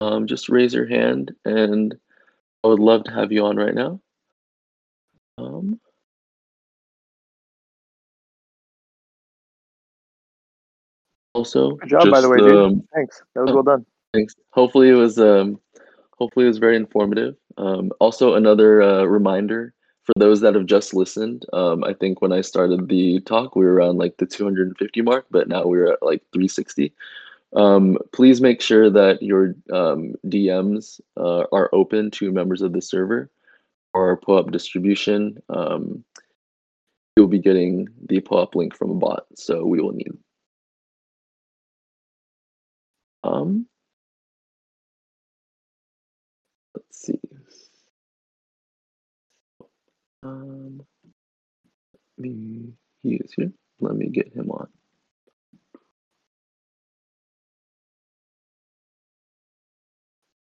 um, 0.00 0.26
just 0.26 0.48
raise 0.48 0.74
your 0.74 0.86
hand 0.86 1.32
and 1.44 1.94
I 2.64 2.68
would 2.68 2.80
love 2.80 3.04
to 3.04 3.12
have 3.12 3.30
you 3.30 3.44
on 3.44 3.56
right 3.56 3.74
now. 3.74 4.00
Um, 5.38 5.78
also, 11.34 11.72
good 11.76 11.90
job 11.90 12.10
by 12.10 12.20
the 12.20 12.28
way, 12.28 12.38
dude. 12.38 12.56
Um, 12.56 12.88
thanks. 12.94 13.22
That 13.34 13.42
was 13.42 13.52
well 13.52 13.62
done. 13.62 13.86
Thanks. 14.12 14.34
Hopefully, 14.50 14.88
it 14.88 14.94
was 14.94 15.18
um, 15.18 15.60
hopefully 16.18 16.46
it 16.46 16.48
was 16.48 16.58
very 16.58 16.76
informative. 16.76 17.36
Um, 17.58 17.92
also, 18.00 18.34
another 18.34 18.82
uh, 18.82 19.04
reminder 19.04 19.74
for 20.06 20.12
those 20.18 20.40
that 20.40 20.54
have 20.54 20.66
just 20.66 20.94
listened. 20.94 21.44
Um, 21.52 21.82
I 21.82 21.92
think 21.92 22.22
when 22.22 22.32
I 22.32 22.40
started 22.40 22.88
the 22.88 23.20
talk, 23.20 23.56
we 23.56 23.64
were 23.64 23.74
around 23.74 23.98
like 23.98 24.16
the 24.16 24.26
250 24.26 25.02
mark, 25.02 25.26
but 25.30 25.48
now 25.48 25.66
we're 25.66 25.92
at 25.92 26.02
like 26.02 26.22
360. 26.32 26.92
Um, 27.54 27.98
please 28.12 28.40
make 28.40 28.60
sure 28.60 28.88
that 28.88 29.22
your 29.22 29.54
um, 29.72 30.14
DMs 30.26 31.00
uh, 31.16 31.44
are 31.52 31.70
open 31.72 32.10
to 32.12 32.30
members 32.30 32.62
of 32.62 32.72
the 32.72 32.82
server 32.82 33.30
or 33.94 34.16
POAP 34.16 34.52
distribution. 34.52 35.42
Um, 35.48 36.04
you'll 37.16 37.26
be 37.26 37.38
getting 37.38 37.88
the 38.08 38.20
POAP 38.20 38.54
link 38.54 38.76
from 38.76 38.90
a 38.90 38.94
bot, 38.94 39.26
so 39.34 39.64
we 39.64 39.80
will 39.80 39.92
need. 39.92 40.12
Um, 43.24 43.66
let's 46.74 47.06
see. 47.06 47.18
Um, 50.26 50.80
he 52.22 52.72
is 53.04 53.32
here. 53.34 53.52
Let 53.80 53.94
me 53.94 54.08
get 54.08 54.32
him 54.32 54.50
on. 54.50 54.68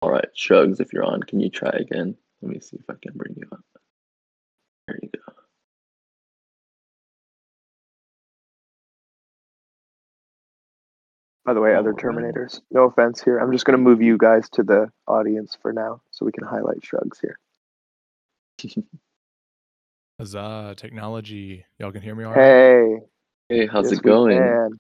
All 0.00 0.10
right, 0.10 0.28
Shrugs, 0.34 0.80
if 0.80 0.92
you're 0.92 1.04
on, 1.04 1.22
can 1.22 1.40
you 1.40 1.50
try 1.50 1.70
again? 1.70 2.16
Let 2.40 2.52
me 2.52 2.60
see 2.60 2.76
if 2.76 2.88
I 2.88 2.94
can 3.02 3.12
bring 3.16 3.34
you 3.36 3.48
up. 3.50 3.60
There 4.86 4.98
you 5.02 5.08
go. 5.12 5.32
By 11.44 11.54
the 11.54 11.60
way, 11.60 11.74
other 11.74 11.92
Terminators, 11.92 12.60
no 12.70 12.84
offense 12.84 13.22
here. 13.22 13.38
I'm 13.38 13.52
just 13.52 13.64
going 13.64 13.76
to 13.76 13.82
move 13.82 14.02
you 14.02 14.16
guys 14.18 14.48
to 14.50 14.62
the 14.62 14.90
audience 15.06 15.56
for 15.60 15.72
now 15.72 16.00
so 16.10 16.24
we 16.24 16.32
can 16.32 16.44
highlight 16.44 16.84
Shrugs 16.84 17.20
here. 17.20 17.38
Huzzah, 20.18 20.74
technology. 20.76 21.64
Y'all 21.78 21.92
can 21.92 22.02
hear 22.02 22.14
me 22.14 22.24
all 22.24 22.32
right? 22.32 22.40
Hey. 22.40 22.96
Hey, 23.48 23.66
how's 23.66 23.90
yes, 23.90 23.98
it 23.98 24.02
going? 24.02 24.78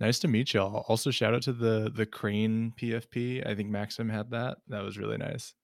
Nice 0.00 0.18
to 0.20 0.28
meet 0.28 0.54
y'all. 0.54 0.84
Also, 0.88 1.10
shout 1.10 1.34
out 1.34 1.42
to 1.42 1.52
the 1.52 1.92
the 1.94 2.06
crane 2.06 2.72
PFP. 2.80 3.46
I 3.46 3.54
think 3.54 3.68
Maxim 3.68 4.08
had 4.08 4.30
that. 4.30 4.56
That 4.68 4.82
was 4.82 4.96
really 4.98 5.18
nice. 5.18 5.54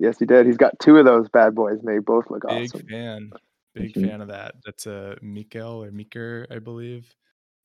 Yes, 0.00 0.18
he 0.18 0.26
did. 0.26 0.46
He's 0.46 0.56
got 0.56 0.78
two 0.80 0.96
of 0.96 1.04
those 1.04 1.28
bad 1.28 1.54
boys, 1.54 1.78
and 1.78 1.88
they 1.88 1.98
both 1.98 2.28
look 2.30 2.42
Big 2.46 2.64
awesome. 2.64 2.80
Big 2.80 2.90
fan. 2.90 3.30
Big 3.74 3.94
mm-hmm. 3.94 4.08
fan 4.08 4.20
of 4.20 4.28
that. 4.28 4.54
That's 4.64 4.86
a 4.86 5.16
Mikkel 5.22 5.86
or 5.86 5.92
Meeker, 5.92 6.46
I 6.50 6.58
believe. 6.58 7.14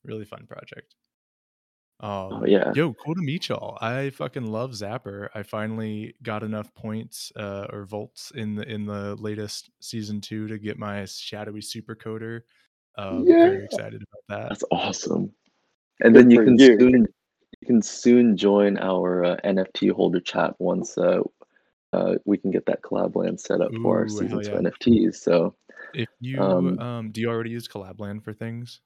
Really 0.03 0.25
fun 0.25 0.45
project. 0.47 0.95
Um, 2.03 2.33
Oh 2.33 2.43
yeah. 2.45 2.73
Yo, 2.75 2.93
cool 2.93 3.15
to 3.15 3.21
meet 3.21 3.47
y'all. 3.47 3.77
I 3.79 4.09
fucking 4.09 4.45
love 4.45 4.71
Zapper. 4.71 5.29
I 5.33 5.41
finally 5.41 6.13
got 6.21 6.43
enough 6.43 6.73
points 6.73 7.31
uh, 7.37 7.67
or 7.71 7.85
volts 7.85 8.31
in 8.35 8.55
the 8.55 8.69
in 8.69 8.85
the 8.85 9.15
latest 9.15 9.69
season 9.79 10.19
two 10.19 10.47
to 10.49 10.59
get 10.59 10.77
my 10.77 11.05
shadowy 11.05 11.61
super 11.61 11.95
coder. 11.95 12.41
Um, 12.97 13.25
Yeah. 13.25 13.45
Very 13.45 13.63
excited 13.63 14.03
about 14.03 14.37
that. 14.37 14.49
That's 14.49 14.65
awesome. 14.69 15.31
And 16.01 16.13
Good 16.13 16.25
then 16.25 16.31
you 16.31 16.43
can 16.43 16.59
you. 16.59 16.77
soon 16.77 17.07
you 17.61 17.67
can 17.67 17.81
soon 17.81 18.35
join 18.35 18.77
our 18.79 19.23
uh, 19.23 19.37
NFT 19.45 19.91
holder 19.91 20.19
chat 20.19 20.55
once 20.59 20.97
uh, 20.97 21.21
uh, 21.93 22.15
we 22.25 22.37
can 22.37 22.51
get 22.51 22.65
that 22.65 22.81
collab 22.81 23.15
land 23.15 23.39
set 23.39 23.61
up 23.61 23.71
for 23.81 23.99
our 23.99 24.09
season 24.09 24.27
hell 24.27 24.41
two 24.41 24.51
yeah. 24.51 24.57
NFTs. 24.57 25.15
So 25.15 25.55
If 25.93 26.09
you 26.19 26.41
Um, 26.41 26.77
um, 26.79 27.11
do 27.11 27.21
you 27.21 27.29
already 27.29 27.51
use 27.51 27.69
Collabland 27.69 28.25
for 28.25 28.33
things? 28.33 28.81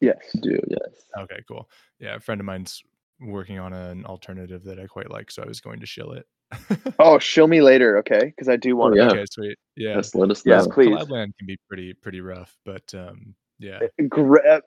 Yes. 0.00 0.18
do 0.40 0.58
yes. 0.68 0.90
Okay, 1.18 1.42
cool. 1.48 1.68
Yeah, 1.98 2.16
a 2.16 2.20
friend 2.20 2.40
of 2.40 2.44
mine's 2.44 2.82
working 3.20 3.58
on 3.58 3.72
an 3.72 4.04
alternative 4.04 4.64
that 4.64 4.78
I 4.78 4.86
quite 4.86 5.10
like, 5.10 5.30
so 5.30 5.42
I 5.42 5.46
was 5.46 5.60
going 5.60 5.80
to 5.80 5.86
shill 5.86 6.12
it. 6.12 6.26
Oh, 6.98 7.18
show 7.18 7.46
me 7.46 7.60
later, 7.60 7.98
okay? 7.98 8.24
Because 8.24 8.48
I 8.48 8.56
do 8.56 8.76
want 8.76 8.94
to. 8.94 9.00
yeah. 9.00 9.10
Okay, 9.10 9.24
sweet. 9.30 9.58
Yeah, 9.76 9.96
Yes, 9.96 10.14
let 10.14 10.30
us 10.30 10.42
Yes, 10.44 10.66
please. 10.66 10.88
Collabland 10.88 11.36
can 11.36 11.46
be 11.46 11.58
pretty 11.68 11.92
pretty 11.92 12.20
rough, 12.20 12.56
but 12.64 12.94
um, 12.94 13.34
yeah, 13.58 13.80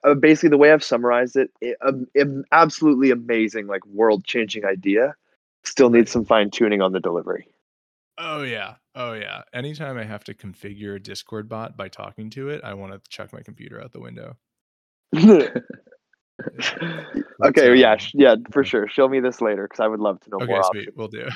uh, 0.04 0.14
basically, 0.14 0.50
the 0.50 0.58
way 0.58 0.72
I've 0.72 0.84
summarized 0.84 1.36
it, 1.36 1.50
it 1.60 1.76
um, 1.80 2.44
absolutely 2.52 3.10
amazing, 3.10 3.66
like 3.66 3.84
world 3.86 4.24
changing 4.24 4.64
idea. 4.64 5.14
Still 5.64 5.90
needs 5.90 6.10
some 6.10 6.24
fine 6.24 6.50
tuning 6.50 6.80
on 6.80 6.92
the 6.92 7.00
delivery. 7.00 7.46
Oh 8.18 8.42
yeah. 8.42 8.74
Oh 8.94 9.12
yeah. 9.12 9.42
Anytime 9.52 9.96
I 9.96 10.04
have 10.04 10.24
to 10.24 10.34
configure 10.34 10.96
a 10.96 11.00
Discord 11.00 11.48
bot 11.48 11.76
by 11.76 11.88
talking 11.88 12.30
to 12.30 12.48
it, 12.48 12.62
I 12.64 12.74
want 12.74 12.92
to 12.92 13.00
chuck 13.08 13.32
my 13.32 13.40
computer 13.40 13.82
out 13.82 13.92
the 13.92 14.00
window. 14.00 14.36
But, 15.12 15.62
okay, 17.46 17.74
yeah, 17.76 17.92
um, 17.92 17.98
sh- 17.98 18.12
yeah, 18.14 18.36
for 18.50 18.64
sure. 18.64 18.88
Show 18.88 19.08
me 19.08 19.20
this 19.20 19.40
later 19.40 19.64
because 19.68 19.80
I 19.80 19.88
would 19.88 20.00
love 20.00 20.20
to 20.20 20.30
know 20.30 20.36
Okay, 20.38 20.46
more 20.46 20.62
sweet. 20.64 20.88
options. 20.88 20.96
We'll 20.96 21.08
do. 21.08 21.28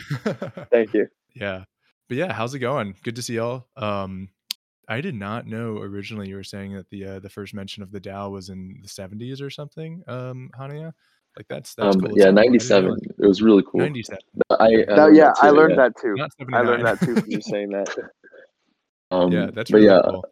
Thank 0.70 0.94
you. 0.94 1.08
yeah. 1.34 1.64
But 2.08 2.16
yeah, 2.18 2.32
how's 2.32 2.54
it 2.54 2.58
going? 2.60 2.94
Good 3.02 3.16
to 3.16 3.22
see 3.22 3.34
y'all. 3.34 3.66
Um 3.76 4.28
I 4.86 5.00
did 5.00 5.14
not 5.14 5.46
know 5.46 5.78
originally 5.78 6.28
you 6.28 6.36
were 6.36 6.44
saying 6.44 6.74
that 6.74 6.88
the 6.90 7.04
uh, 7.06 7.18
the 7.20 7.30
first 7.30 7.54
mention 7.54 7.82
of 7.82 7.90
the 7.90 8.00
DAO 8.00 8.30
was 8.30 8.50
in 8.50 8.80
the 8.82 8.88
70s 8.88 9.40
or 9.40 9.48
something, 9.48 10.02
um, 10.08 10.50
Hanaya. 10.58 10.92
Like 11.38 11.46
that's 11.48 11.74
that's 11.74 11.96
Um, 11.96 12.02
cool. 12.02 12.16
yeah, 12.18 12.24
hell. 12.24 12.32
Ninety 12.34 12.58
seven. 12.58 12.90
realize- 12.90 13.00
It 13.18 13.26
was 13.26 13.40
really 13.42 13.62
cool. 13.62 13.80
97. 13.80 14.18
I, 14.50 14.54
I 14.54 14.68
That- 14.84 14.96
learned 14.96 15.16
yeah, 15.16 15.32
I 15.40 15.48
learned 15.50 15.70
yeah. 15.70 15.76
that 15.88 15.92
too. 16.00 16.16
I 16.52 16.60
learned 16.60 16.84
that 16.86 17.00
too 17.00 17.14
from 17.16 17.30
you 17.30 17.40
saying 17.40 17.70
that. 17.70 17.88
Um, 19.10 19.30
yeah, 19.30 19.50
that's 19.54 19.70
but 19.70 19.76
really 19.78 19.86
yeah, 19.94 20.00
cool. 20.04 20.24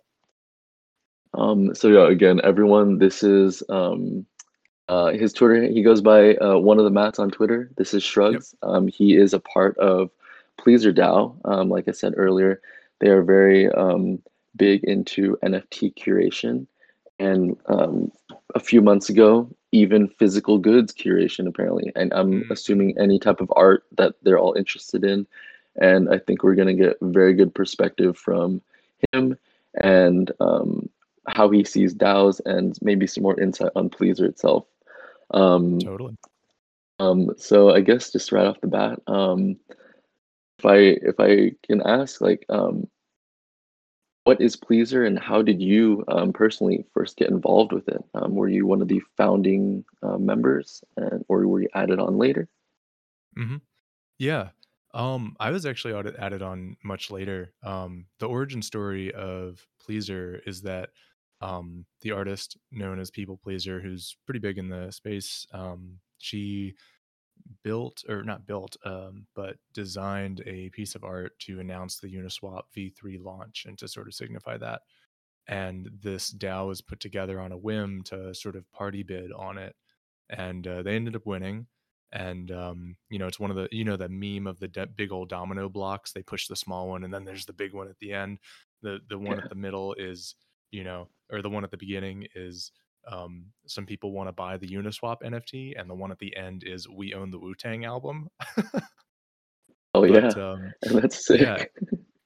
Um, 1.35 1.75
so 1.75 1.89
yeah, 1.89 2.09
again, 2.11 2.41
everyone, 2.45 2.99
this 2.99 3.23
is 3.23 3.63
um, 3.69 4.27
uh, 4.89 5.13
his 5.13 5.33
Twitter. 5.33 5.63
He 5.63 5.83
goes 5.83 6.01
by 6.03 6.35
uh, 6.37 6.59
one 6.59 6.79
of 6.79 6.85
the 6.85 6.91
mats 6.91 7.19
on 7.19 7.31
Twitter. 7.31 7.71
This 7.77 7.95
is 7.95 8.03
Shrugs. 8.03 8.55
Um, 8.63 8.89
he 8.89 9.17
is 9.17 9.33
a 9.33 9.41
part 9.41 9.77
of 9.79 10.11
PleasrDAO. 10.61 11.37
Um, 11.45 11.69
like 11.69 11.89
I 11.89 11.93
said 11.93 12.15
earlier, 12.17 12.61
they 13.01 13.09
are 13.09 13.23
very 13.23 13.71
um, 13.73 14.21
big 14.57 14.85
into 14.85 15.39
NFT 15.43 15.95
curation, 15.95 16.67
and 17.19 17.57
um, 17.67 18.13
a 18.55 18.61
few 18.61 18.83
months 18.83 19.09
ago, 19.09 19.49
even 19.73 20.09
physical 20.09 20.59
goods 20.59 20.93
curation 20.93 21.49
apparently. 21.49 21.91
And 21.97 22.13
I'm 22.13 22.43
Mm. 22.43 22.51
assuming 22.51 22.99
any 22.99 23.19
type 23.19 23.41
of 23.41 23.51
art 23.57 23.85
that 23.97 24.15
they're 24.23 24.39
all 24.39 24.53
interested 24.53 25.03
in. 25.05 25.27
And 25.77 26.11
I 26.11 26.19
think 26.19 26.43
we're 26.43 26.55
gonna 26.55 26.75
get 26.75 26.99
very 27.01 27.33
good 27.33 27.55
perspective 27.55 28.19
from 28.19 28.61
him 29.13 29.39
and 29.81 30.31
um, 30.41 30.91
how 31.29 31.51
he 31.51 31.65
sees 31.65 31.95
DAOs 31.95 32.41
and 32.45 32.77
maybe 32.83 33.07
some 33.07 33.23
more 33.23 33.41
insight 33.41 33.71
on 33.77 33.91
Pleasr 33.91 34.29
itself. 34.29 34.67
Um, 35.33 35.79
Totally. 35.79 36.17
um, 36.99 37.31
so 37.37 37.71
I 37.71 37.81
guess 37.81 38.13
just 38.13 38.33
right 38.33 38.47
off 38.47 38.61
the 38.61 38.67
bat, 38.67 39.01
um, 39.07 39.57
if 40.59 40.67
I 40.67 40.77
if 40.77 41.15
I 41.19 41.53
can 41.67 41.83
ask, 41.83 42.21
like, 42.21 42.45
um, 42.49 42.89
what 44.25 44.41
is 44.41 44.57
Pleasr 44.57 45.07
and 45.07 45.19
how 45.19 45.43
did 45.43 45.61
you 45.61 46.05
um, 46.09 46.33
personally 46.33 46.85
first 46.95 47.17
get 47.17 47.31
involved 47.31 47.73
with 47.73 47.89
it? 47.89 48.05
Um, 48.15 48.35
were 48.35 48.49
you 48.49 48.67
one 48.67 48.81
of 48.81 48.89
the 48.89 49.03
founding 49.17 49.85
uh, 50.03 50.19
members, 50.19 50.85
and, 50.97 51.25
or 51.29 51.47
were 51.49 51.63
you 51.63 51.69
added 51.75 51.99
on 51.99 52.19
later? 52.19 52.49
Mm-hmm. 53.37 53.57
Yeah. 54.19 54.51
Um, 54.95 55.37
I 55.41 55.51
was 55.51 55.65
actually 55.67 55.95
added, 55.95 56.17
added 56.19 56.43
on 56.43 56.77
much 56.85 57.11
later. 57.11 57.55
Um, 57.65 58.07
the 58.21 58.29
origin 58.29 58.63
story 58.63 59.13
of 59.13 59.67
Pleasr 59.83 60.41
is 60.47 60.63
that 60.63 60.91
um, 61.43 61.85
the 62.03 62.13
artist 62.13 62.57
known 62.71 63.01
as 63.01 63.11
People 63.11 63.39
Pleaser, 63.43 63.81
who's 63.81 64.17
pretty 64.27 64.41
big 64.41 64.59
in 64.59 64.69
the 64.69 64.91
space, 64.91 65.47
um, 65.53 65.99
she 66.19 66.75
built 67.65 68.05
or 68.09 68.23
not 68.23 68.47
built, 68.47 68.77
um, 68.85 69.27
but 69.35 69.57
designed 69.75 70.43
a 70.47 70.71
piece 70.71 70.95
of 70.95 71.05
art 71.05 71.39
to 71.41 71.61
announce 71.61 71.99
the 71.99 72.09
Uniswap 72.09 72.63
V3 72.77 73.23
launch 73.23 73.65
and 73.67 73.77
to 73.79 73.89
sort 73.89 74.07
of 74.07 74.15
signify 74.15 74.57
that. 74.59 74.83
And 75.49 75.91
this 76.01 76.33
DAO 76.33 76.69
was 76.69 76.81
put 76.81 77.01
together 77.01 77.41
on 77.41 77.53
a 77.53 77.57
whim 77.59 78.03
to 78.05 78.35
sort 78.35 78.57
of 78.57 78.71
party 78.73 79.03
bid 79.03 79.33
on 79.33 79.59
it, 79.59 79.75
and 80.31 80.67
uh, 80.67 80.83
they 80.83 80.95
ended 80.97 81.17
up 81.17 81.27
winning 81.27 81.67
and 82.13 82.51
um, 82.51 82.97
you 83.09 83.19
know 83.19 83.27
it's 83.27 83.41
one 83.41 83.51
of 83.51 83.57
the 83.57 83.69
you 83.73 83.85
know 83.85 83.97
that 83.97 84.11
meme 84.11 84.47
of 84.47 84.59
the 84.61 84.69
de- 84.69 84.87
big 84.87 85.11
old 85.13 85.29
domino 85.31 85.69
blocks 85.69 86.13
they 86.13 86.23
push 86.23 86.47
the 86.47 86.57
small 86.57 86.89
one 86.89 87.05
and 87.05 87.13
then 87.13 87.25
there's 87.25 87.47
the 87.47 87.53
big 87.55 87.73
one 87.73 87.89
at 87.89 87.99
the 88.01 88.13
end 88.13 88.39
the 88.83 88.99
the 89.09 89.19
one 89.19 89.39
Yeah. 89.39 89.45
at 89.45 89.49
the 89.49 89.55
middle 89.55 89.95
is 89.95 90.35
you 90.73 90.83
know 90.83 91.09
or 91.31 91.41
the 91.41 91.49
one 91.49 91.65
at 91.65 91.71
the 91.71 91.77
beginning 91.77 92.27
is 92.35 92.73
um, 93.11 93.47
some 93.67 93.87
people 93.87 94.13
want 94.13 94.29
to 94.29 94.33
buy 94.33 94.57
the 94.57 94.69
uniswap 94.69 95.23
nft 95.23 95.81
and 95.81 95.89
the 95.89 95.95
one 95.95 96.11
at 96.11 96.19
the 96.19 96.37
end 96.37 96.65
is 96.65 96.89
we 96.89 97.15
own 97.15 97.31
the 97.31 97.39
wu-tang 97.39 97.85
album. 97.85 98.29
Oh 99.95 100.05
yeah, 100.05 100.21
but 100.21 100.39
um, 100.39 100.73
that's 100.83 101.27
sick. 101.27 101.43
yeah 101.43 101.65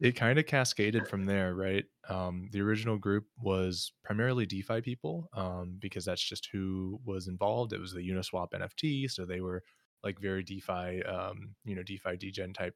it 0.01 0.13
kind 0.13 0.39
of 0.39 0.47
cascaded 0.47 1.09
from 1.09 1.25
there 1.25 1.55
right? 1.55 1.85
Um, 2.09 2.49
the 2.53 2.61
original 2.61 2.97
group 2.97 3.25
was 3.41 3.93
primarily 4.05 4.47
defi 4.47 4.81
people 4.83 5.29
um, 5.35 5.77
because 5.81 6.05
that's 6.05 6.23
just 6.23 6.49
who 6.53 7.01
was 7.05 7.29
involved. 7.29 7.73
It 7.73 7.81
was 7.81 7.93
the 7.93 8.09
uniswap 8.09 8.49
nft 8.55 9.11
so 9.11 9.25
they 9.25 9.41
were 9.41 9.63
like 10.05 10.21
very 10.21 10.45
defi 10.45 11.03
um, 11.03 11.55
you 11.65 11.75
know 11.75 11.83
defi 11.83 12.17
degen 12.17 12.53
type 12.53 12.75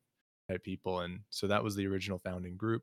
type 0.48 0.62
people 0.64 1.00
and 1.00 1.20
so 1.30 1.46
that 1.46 1.62
was 1.62 1.76
the 1.76 1.87
original 1.87 2.18
founding 2.18 2.56
group 2.56 2.83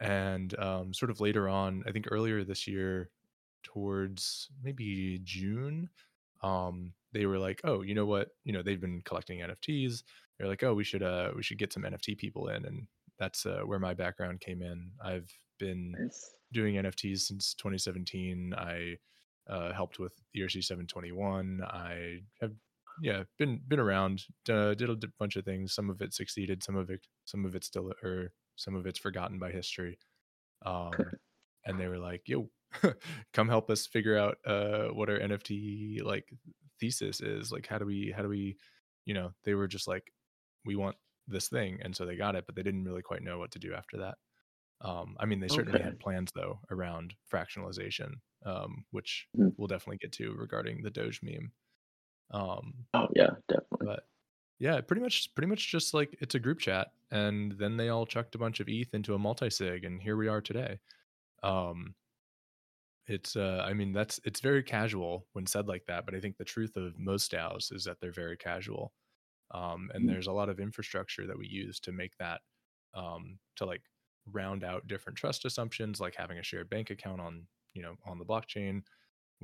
and 0.00 0.58
um, 0.58 0.92
sort 0.92 1.10
of 1.10 1.20
later 1.20 1.48
on 1.48 1.82
i 1.86 1.92
think 1.92 2.06
earlier 2.10 2.44
this 2.44 2.66
year 2.66 3.10
towards 3.62 4.48
maybe 4.62 5.20
june 5.24 5.88
um, 6.42 6.92
they 7.12 7.26
were 7.26 7.38
like 7.38 7.60
oh 7.64 7.82
you 7.82 7.94
know 7.94 8.04
what? 8.06 8.28
You 8.44 8.52
know 8.52 8.62
they've 8.62 8.80
been 8.80 9.02
collecting 9.02 9.40
nfts 9.40 10.02
they're 10.38 10.48
like 10.48 10.62
oh 10.62 10.74
we 10.74 10.84
should 10.84 11.02
uh 11.02 11.30
we 11.34 11.42
should 11.42 11.58
get 11.58 11.72
some 11.72 11.84
nft 11.84 12.18
people 12.18 12.48
in 12.48 12.64
and 12.66 12.86
that's 13.18 13.46
uh, 13.46 13.60
where 13.64 13.78
my 13.78 13.94
background 13.94 14.40
came 14.40 14.60
in. 14.60 14.90
I've 15.02 15.30
been 15.58 15.92
Nice. 15.98 16.34
doing 16.52 16.74
nfts 16.74 17.20
since 17.20 17.54
2017 17.54 18.52
i 18.56 18.96
uh, 19.48 19.72
helped 19.72 19.98
with 19.98 20.12
erc 20.36 20.62
721 20.64 21.62
i 21.66 22.18
have 22.40 22.52
yeah 23.02 23.22
been 23.38 23.60
been 23.68 23.80
around 23.80 24.24
uh, 24.50 24.74
did 24.74 24.88
a 24.90 24.96
bunch 25.18 25.36
of 25.36 25.44
things. 25.44 25.74
Some 25.74 25.90
of 25.90 26.00
it 26.00 26.14
succeeded 26.14 26.62
some 26.62 26.76
of 26.76 26.90
it 26.90 27.06
some 27.24 27.44
of 27.44 27.54
it 27.54 27.64
still 27.64 27.92
or 28.02 28.32
some 28.56 28.74
of 28.74 28.86
it's 28.86 28.98
forgotten 28.98 29.38
by 29.38 29.50
history 29.50 29.98
um 30.64 31.14
and 31.66 31.78
they 31.78 31.88
were 31.88 31.98
like 31.98 32.22
yo 32.28 32.50
come 33.32 33.48
help 33.48 33.70
us 33.70 33.86
figure 33.86 34.16
out 34.16 34.38
uh 34.46 34.88
what 34.88 35.10
our 35.10 35.18
nft 35.18 36.02
like 36.02 36.28
thesis 36.80 37.20
is 37.20 37.52
like 37.52 37.66
how 37.66 37.78
do 37.78 37.84
we 37.86 38.12
how 38.14 38.22
do 38.22 38.28
we 38.28 38.56
you 39.04 39.14
know 39.14 39.32
they 39.44 39.54
were 39.54 39.68
just 39.68 39.86
like 39.88 40.12
we 40.64 40.76
want 40.76 40.96
this 41.26 41.48
thing 41.48 41.78
and 41.82 41.96
so 41.96 42.04
they 42.04 42.16
got 42.16 42.36
it 42.36 42.44
but 42.46 42.54
they 42.54 42.62
didn't 42.62 42.84
really 42.84 43.02
quite 43.02 43.22
know 43.22 43.38
what 43.38 43.50
to 43.52 43.58
do 43.58 43.74
after 43.74 43.98
that 43.98 44.18
um 44.82 45.16
i 45.20 45.26
mean 45.26 45.40
they 45.40 45.48
certainly 45.48 45.78
Okay. 45.78 45.80
had 45.80 45.98
plans 46.00 46.30
though 46.34 46.60
around 46.70 47.14
fractionalization 47.32 48.12
um 48.46 48.84
which 48.90 49.28
Mhm. 49.34 49.54
we'll 49.56 49.68
definitely 49.68 49.98
get 49.98 50.12
to 50.12 50.34
regarding 50.34 50.82
the 50.82 50.90
doge 50.90 51.20
meme 51.22 51.52
um 52.32 52.86
Oh 52.94 53.08
yeah, 53.14 53.36
definitely. 53.48 53.73
Yeah 54.64 54.80
pretty 54.80 55.02
much 55.02 55.34
pretty 55.34 55.48
much 55.48 55.70
just 55.70 55.94
like 55.94 56.16
it's 56.20 56.34
a 56.34 56.40
group 56.40 56.58
chat 56.58 56.92
and 57.10 57.52
then 57.52 57.76
they 57.76 57.88
all 57.88 58.06
chucked 58.06 58.34
a 58.34 58.38
bunch 58.38 58.60
of 58.60 58.68
eth 58.68 58.94
into 58.94 59.14
a 59.14 59.18
multi-sig 59.18 59.84
and 59.84 60.02
here 60.02 60.16
we 60.16 60.28
are 60.28 60.40
today. 60.40 60.78
Um 61.42 61.96
it's 63.06 63.36
uh 63.36 63.62
i 63.66 63.72
mean 63.74 63.92
that's 63.92 64.18
it's 64.24 64.40
very 64.40 64.62
casual 64.62 65.28
when 65.32 65.46
said 65.46 65.66
like 65.68 65.84
that 65.86 66.06
but 66.06 66.14
i 66.14 66.20
think 66.20 66.36
the 66.36 66.44
truth 66.44 66.76
of 66.76 66.98
most 66.98 67.30
DAOs 67.30 67.72
is 67.72 67.84
that 67.84 68.00
they're 68.00 68.12
very 68.12 68.36
casual. 68.36 68.94
Um 69.52 69.90
and 69.94 70.08
Mm. 70.08 70.08
there's 70.08 70.28
a 70.28 70.32
lot 70.32 70.48
of 70.50 70.60
infrastructure 70.60 71.26
that 71.26 71.38
we 71.38 71.48
use 71.48 71.80
to 71.80 71.92
make 71.92 72.16
that 72.18 72.42
um 72.94 73.40
to 73.56 73.66
like 73.66 73.82
round 74.26 74.64
out 74.64 74.86
different 74.88 75.18
trust 75.18 75.44
assumptions 75.46 76.00
like 76.00 76.16
having 76.16 76.38
a 76.38 76.44
shared 76.44 76.70
bank 76.70 76.90
account 76.90 77.20
on 77.20 77.48
you 77.74 77.82
know 77.82 77.96
on 78.06 78.18
the 78.18 78.26
blockchain 78.26 78.82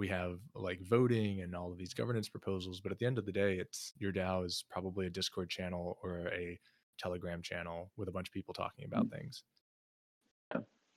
we 0.01 0.09
have 0.09 0.39
like 0.55 0.81
voting 0.97 1.43
and 1.43 1.55
all 1.55 1.71
of 1.71 1.79
these 1.79 1.95
governance 2.01 2.29
proposals 2.29 2.81
but 2.81 2.91
at 2.93 2.99
the 2.99 3.07
end 3.07 3.19
of 3.19 3.27
the 3.27 3.33
day 3.43 3.53
it's 3.65 3.93
your 4.03 4.13
dao 4.13 4.45
is 4.47 4.65
probably 4.71 5.05
a 5.07 5.11
discord 5.11 5.49
channel 5.51 5.99
or 6.03 6.13
a 6.33 6.59
telegram 7.01 7.43
channel 7.43 7.91
with 7.97 8.09
a 8.09 8.13
bunch 8.13 8.29
of 8.29 8.33
people 8.33 8.55
talking 8.55 8.85
about 8.85 9.07
mm. 9.09 9.19
things. 9.19 9.43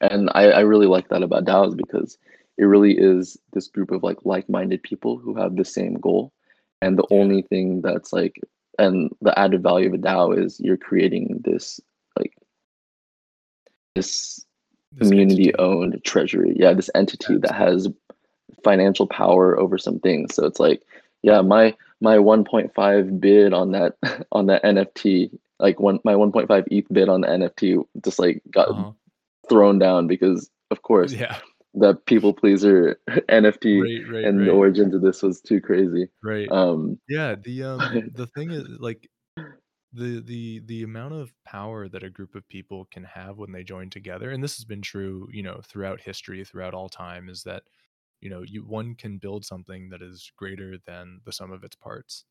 And 0.01 0.29
I, 0.33 0.51
I 0.51 0.59
really 0.61 0.87
like 0.87 1.07
that 1.09 1.23
about 1.23 1.45
DAOs 1.45 1.77
because 1.77 2.17
it 2.57 2.65
really 2.65 2.93
is 2.97 3.37
this 3.53 3.69
group 3.69 3.91
of 3.91 4.03
like 4.03 4.17
like-minded 4.25 4.83
people 4.83 5.17
who 5.17 5.33
have 5.35 5.55
the 5.55 5.63
same 5.63 5.93
goal. 5.95 6.33
And 6.81 6.97
the 6.97 7.07
Yeah. 7.09 7.19
only 7.19 7.41
thing 7.43 7.81
that's 7.81 8.11
like 8.11 8.35
and 8.79 9.11
the 9.21 9.37
added 9.39 9.63
value 9.63 9.87
of 9.87 9.93
a 9.93 9.97
dao 9.97 10.37
is 10.43 10.59
you're 10.59 10.77
creating 10.77 11.41
this 11.45 11.79
like 12.17 12.33
this 13.95 14.45
This 14.91 15.07
community 15.09 15.53
entity. 15.53 15.59
owned 15.59 16.03
treasury. 16.03 16.53
Yeah 16.57 16.73
this 16.73 16.89
entity 16.93 17.37
that 17.37 17.55
has 17.55 17.87
financial 18.63 19.07
power 19.07 19.57
over 19.59 19.77
some 19.77 19.99
things 19.99 20.35
so 20.35 20.45
it's 20.45 20.59
like 20.59 20.81
yeah 21.21 21.41
my 21.41 21.75
my 22.01 22.17
1.5 22.19 23.19
bid 23.19 23.53
on 23.53 23.71
that 23.71 23.97
on 24.31 24.45
that 24.47 24.63
nft 24.63 25.31
like 25.59 25.79
one 25.79 25.99
my 26.03 26.15
1.5 26.15 26.65
eth 26.71 26.85
bid 26.91 27.09
on 27.09 27.21
the 27.21 27.27
nft 27.27 27.85
just 28.03 28.19
like 28.19 28.41
got 28.51 28.69
Uh-huh. 28.69 28.93
thrown 29.49 29.79
down 29.79 30.07
because 30.07 30.49
of 30.71 30.81
course 30.83 31.15
Yeah. 31.15 31.41
the 31.73 31.95
people 32.05 32.33
pleaser 32.33 32.99
nft 33.29 33.87
Right. 33.87 34.01
Right. 34.07 34.29
and 34.29 34.47
the 34.47 34.51
right. 34.51 34.53
origins 34.53 34.93
of 34.93 35.01
this 35.01 35.21
was 35.23 35.41
too 35.41 35.61
crazy 35.61 36.07
Right. 36.21 36.51
um 36.51 36.99
Yeah, 37.07 37.35
the 37.35 37.63
um 37.63 37.99
the 38.13 38.27
thing 38.27 38.51
is 38.51 38.65
like 38.79 39.09
the 39.93 40.21
the 40.21 40.61
the 40.65 40.83
amount 40.83 41.13
of 41.13 41.33
power 41.45 41.89
that 41.89 42.03
a 42.03 42.09
group 42.09 42.35
of 42.35 42.47
people 42.49 42.85
can 42.85 43.03
have 43.03 43.37
when 43.37 43.51
they 43.51 43.63
join 43.63 43.89
together 43.89 44.31
and 44.31 44.43
this 44.43 44.57
has 44.57 44.65
been 44.65 44.81
true, 44.81 45.27
you 45.31 45.43
know, 45.43 45.61
throughout 45.63 46.01
history, 46.01 46.43
throughout 46.45 46.73
all 46.73 46.89
time 46.89 47.29
is 47.29 47.43
that 47.43 47.63
you 48.23 48.29
know, 48.31 48.43
you 48.43 48.65
one 48.65 48.95
can 48.95 49.19
build 49.19 49.45
something 49.45 49.89
that 49.91 50.01
is 50.03 50.31
greater 50.37 50.77
than 50.87 51.21
the 51.25 51.33
sum 51.33 51.51
of 51.51 51.63
its 51.65 51.75
parts. 51.77 52.25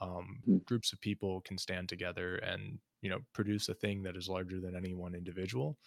Um 0.00 0.44
Mm. 0.46 0.60
groups 0.66 0.92
of 0.92 1.00
people 1.00 1.40
can 1.42 1.58
stand 1.58 1.88
together 1.88 2.36
and, 2.36 2.80
you 3.02 3.10
know, 3.10 3.20
produce 3.34 3.68
a 3.68 3.74
thing 3.74 4.02
that 4.04 4.16
is 4.16 4.28
larger 4.28 4.60
than 4.60 4.76
any 4.76 4.94
one 4.94 5.14
individual. 5.14 5.78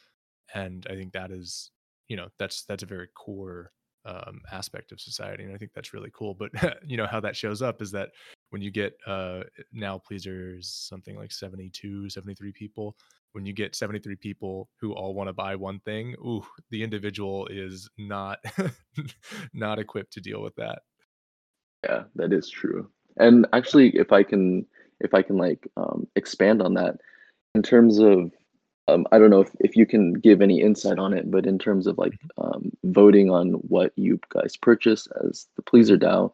And 0.53 0.85
I 0.89 0.95
think 0.95 1.13
that 1.13 1.31
is, 1.31 1.71
you 2.07 2.17
know, 2.17 2.29
that's 2.37 2.65
that's 2.65 2.83
a 2.83 2.87
very 2.87 3.07
core 3.15 3.71
um, 4.05 4.41
aspect 4.51 4.91
of 4.91 4.99
society, 5.01 5.43
and 5.43 5.53
I 5.53 5.57
think 5.57 5.71
that's 5.73 5.93
really 5.93 6.11
cool. 6.13 6.33
But 6.35 6.51
you 6.85 6.97
know 6.97 7.07
how 7.07 7.19
that 7.21 7.35
shows 7.35 7.61
up 7.61 7.81
is 7.81 7.91
that 7.91 8.11
when 8.49 8.61
you 8.61 8.71
get 8.71 8.93
uh, 9.07 9.43
now 9.71 9.97
Pleasr's 9.99 10.69
something 10.69 11.15
like 11.15 11.31
72, 11.31 12.09
73 12.09 12.51
people, 12.51 12.97
when 13.33 13.45
you 13.45 13.53
get 13.53 13.75
73 13.75 14.15
people 14.15 14.69
who 14.79 14.93
all 14.93 15.13
want 15.13 15.27
to 15.27 15.33
buy 15.33 15.55
one 15.55 15.79
thing, 15.79 16.15
ooh, 16.19 16.45
the 16.69 16.83
individual 16.83 17.47
is 17.47 17.89
not 17.97 18.39
not 19.53 19.79
equipped 19.79 20.13
to 20.13 20.21
deal 20.21 20.41
with 20.41 20.55
that. 20.55 20.79
Yeah, 21.83 22.03
that 22.15 22.31
is 22.31 22.49
true. 22.49 22.89
And 23.17 23.45
actually, 23.53 23.89
if 23.89 24.11
I 24.11 24.23
can, 24.23 24.65
if 24.99 25.13
I 25.13 25.21
can 25.21 25.37
like 25.37 25.67
um, 25.77 26.07
expand 26.15 26.61
on 26.61 26.75
that, 26.75 26.97
in 27.55 27.61
terms 27.61 27.99
of, 27.99 28.31
um, 28.87 29.05
I 29.11 29.19
don't 29.19 29.29
know 29.29 29.41
if, 29.41 29.49
if 29.59 29.75
you 29.75 29.85
can 29.85 30.13
give 30.13 30.41
any 30.41 30.61
insight 30.61 30.97
on 30.97 31.13
it, 31.13 31.29
but 31.29 31.45
in 31.45 31.59
terms 31.59 31.87
of 31.87 31.97
like 31.97 32.19
um, 32.37 32.71
voting 32.83 33.29
on 33.29 33.53
what 33.53 33.91
you 33.95 34.19
guys 34.29 34.57
purchase 34.57 35.07
as 35.23 35.47
the 35.55 35.61
PleasrDAO, 35.63 36.31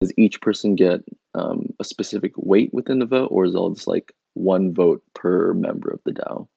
does 0.00 0.12
each 0.16 0.40
person 0.40 0.76
get 0.76 1.00
um, 1.34 1.66
a 1.78 1.84
specific 1.84 2.32
weight 2.36 2.72
within 2.72 2.98
the 2.98 3.06
vote, 3.06 3.28
or 3.30 3.44
is 3.44 3.54
all 3.54 3.70
just 3.70 3.86
like 3.86 4.12
one 4.34 4.74
vote 4.74 5.02
per 5.14 5.54
member 5.54 5.90
of 5.90 6.00
the 6.04 6.12
DAO? 6.12 6.48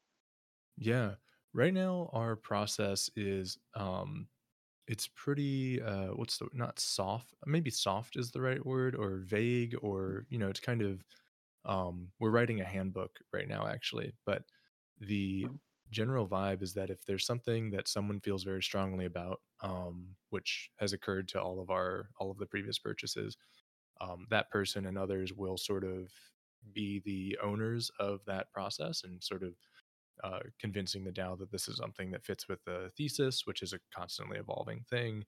Yeah. 0.78 1.16
Right 1.54 1.74
now 1.74 2.10
our 2.14 2.36
process 2.36 3.10
is 3.16 3.58
um 3.76 4.28
it's 4.88 5.08
pretty 5.10 5.82
uh 5.82 6.10
what's 6.16 6.38
the 6.40 6.50
not 6.54 6.80
soft 6.80 7.34
maybe 7.46 7.72
soft 7.72 8.18
is 8.18 8.32
the 8.32 8.42
right 8.42 8.66
word 8.66 8.96
or 8.96 9.20
vague 9.20 9.76
or 9.84 10.26
you 10.30 10.38
know 10.40 10.50
it's 10.50 10.60
kind 10.62 10.82
of 10.82 11.06
um 11.66 12.12
we're 12.20 12.32
writing 12.32 12.62
a 12.62 12.66
handbook 12.66 13.20
right 13.34 13.48
now 13.50 13.68
actually 13.68 14.14
but 14.26 14.46
the 15.00 15.50
general 15.92 16.28
vibe 16.28 16.62
is 16.64 16.74
that 16.76 16.90
if 16.92 17.06
there's 17.06 17.26
something 17.26 17.72
that 17.72 17.88
someone 17.88 18.20
feels 18.22 18.44
very 18.44 18.64
strongly 18.64 19.06
about 19.06 19.42
um 19.62 20.16
which 20.32 20.72
has 20.78 20.94
occurred 20.94 21.28
to 21.30 21.42
all 21.42 21.60
of 21.62 21.70
our 21.72 22.10
all 22.20 22.32
of 22.32 22.38
the 22.40 22.48
previous 22.48 22.80
purchases 22.80 23.38
um 24.02 24.28
that 24.30 24.50
person 24.52 24.86
and 24.88 24.98
others 24.98 25.34
will 25.34 25.58
sort 25.58 25.84
of 25.84 26.12
be 26.74 27.02
the 27.06 27.38
owners 27.44 27.92
of 28.00 28.22
that 28.26 28.52
process 28.52 29.04
and 29.04 29.24
sort 29.24 29.44
of 29.44 29.54
uh, 30.24 30.40
convincing 30.60 31.04
the 31.04 31.12
DAO 31.12 31.38
that 31.40 31.52
this 31.52 31.68
is 31.68 31.78
something 31.78 32.12
that 32.12 32.26
fits 32.26 32.48
with 32.48 32.64
the 32.66 32.92
thesis, 32.98 33.46
which 33.46 33.62
is 33.62 33.74
a 33.74 33.80
constantly 33.94 34.38
evolving 34.38 34.84
thing. 34.90 35.26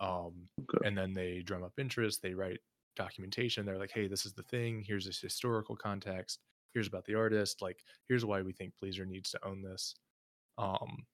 Um, 0.00 0.48
Okay. 0.60 0.86
and 0.86 0.96
then 0.98 1.14
they 1.14 1.42
drum 1.42 1.62
up 1.64 1.72
interest, 1.78 2.20
they 2.22 2.34
write 2.34 2.60
documentation. 2.96 3.64
They're 3.66 3.78
like, 3.78 3.92
hey, 3.92 4.06
this 4.08 4.26
is 4.26 4.34
the 4.34 4.42
thing. 4.44 4.82
Here's 4.86 5.06
this 5.06 5.20
historical 5.20 5.76
context. 5.76 6.40
Here's 6.74 6.86
about 6.88 7.04
the 7.06 7.14
artist. 7.14 7.62
Like, 7.62 7.82
here's 8.08 8.24
why 8.24 8.42
we 8.42 8.52
think 8.52 8.74
Pleasr 8.82 9.06
needs 9.06 9.30
to 9.30 9.44
own 9.46 9.62
this. 9.62 9.94
Um, 10.58 11.06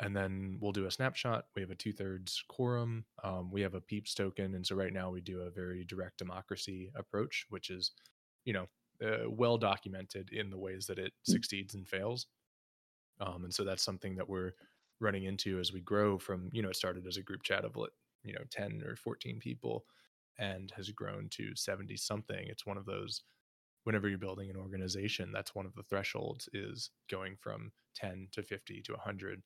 and 0.00 0.16
then 0.16 0.58
we'll 0.60 0.72
do 0.72 0.86
a 0.86 0.90
snapshot. 0.90 1.46
We 1.54 1.62
have 1.62 1.70
a 1.70 1.76
two 1.76 1.92
thirds 1.92 2.42
quorum. 2.48 3.04
Um, 3.22 3.50
we 3.50 3.60
have 3.62 3.74
a 3.74 3.80
peeps 3.80 4.14
token. 4.14 4.54
And 4.54 4.66
so 4.66 4.74
right 4.76 4.92
now 4.92 5.10
we 5.10 5.20
do 5.20 5.42
a 5.42 5.50
very 5.50 5.84
direct 5.84 6.18
democracy 6.18 6.90
approach, 6.96 7.46
which 7.48 7.70
is, 7.70 7.92
you 8.44 8.52
know, 8.52 8.66
uh, 9.04 9.28
well 9.28 9.58
documented 9.58 10.30
in 10.32 10.50
the 10.50 10.58
ways 10.58 10.86
that 10.86 10.98
it 10.98 11.12
succeeds 11.24 11.74
and 11.74 11.86
fails. 11.86 12.26
Um, 13.20 13.44
and 13.44 13.54
so 13.54 13.64
that's 13.64 13.82
something 13.82 14.16
that 14.16 14.28
we're 14.28 14.52
running 15.00 15.24
into 15.24 15.58
as 15.58 15.72
we 15.72 15.80
grow 15.80 16.18
from, 16.18 16.48
you 16.52 16.62
know, 16.62 16.70
it 16.70 16.76
started 16.76 17.06
as 17.06 17.16
a 17.16 17.22
group 17.22 17.42
chat 17.42 17.64
of, 17.64 17.76
you 18.24 18.32
know, 18.32 18.42
10 18.50 18.82
or 18.86 18.96
14 18.96 19.38
people 19.38 19.84
and 20.38 20.72
has 20.76 20.90
grown 20.90 21.28
to 21.30 21.54
70 21.54 21.96
something. 21.96 22.46
It's 22.48 22.66
one 22.66 22.76
of 22.76 22.86
those, 22.86 23.22
whenever 23.84 24.08
you're 24.08 24.18
building 24.18 24.50
an 24.50 24.56
organization, 24.56 25.30
that's 25.32 25.54
one 25.54 25.66
of 25.66 25.74
the 25.74 25.82
thresholds 25.84 26.48
is 26.52 26.90
going 27.10 27.36
from 27.40 27.70
10 27.94 28.28
to 28.32 28.42
50 28.42 28.82
to 28.82 28.92
100. 28.92 29.42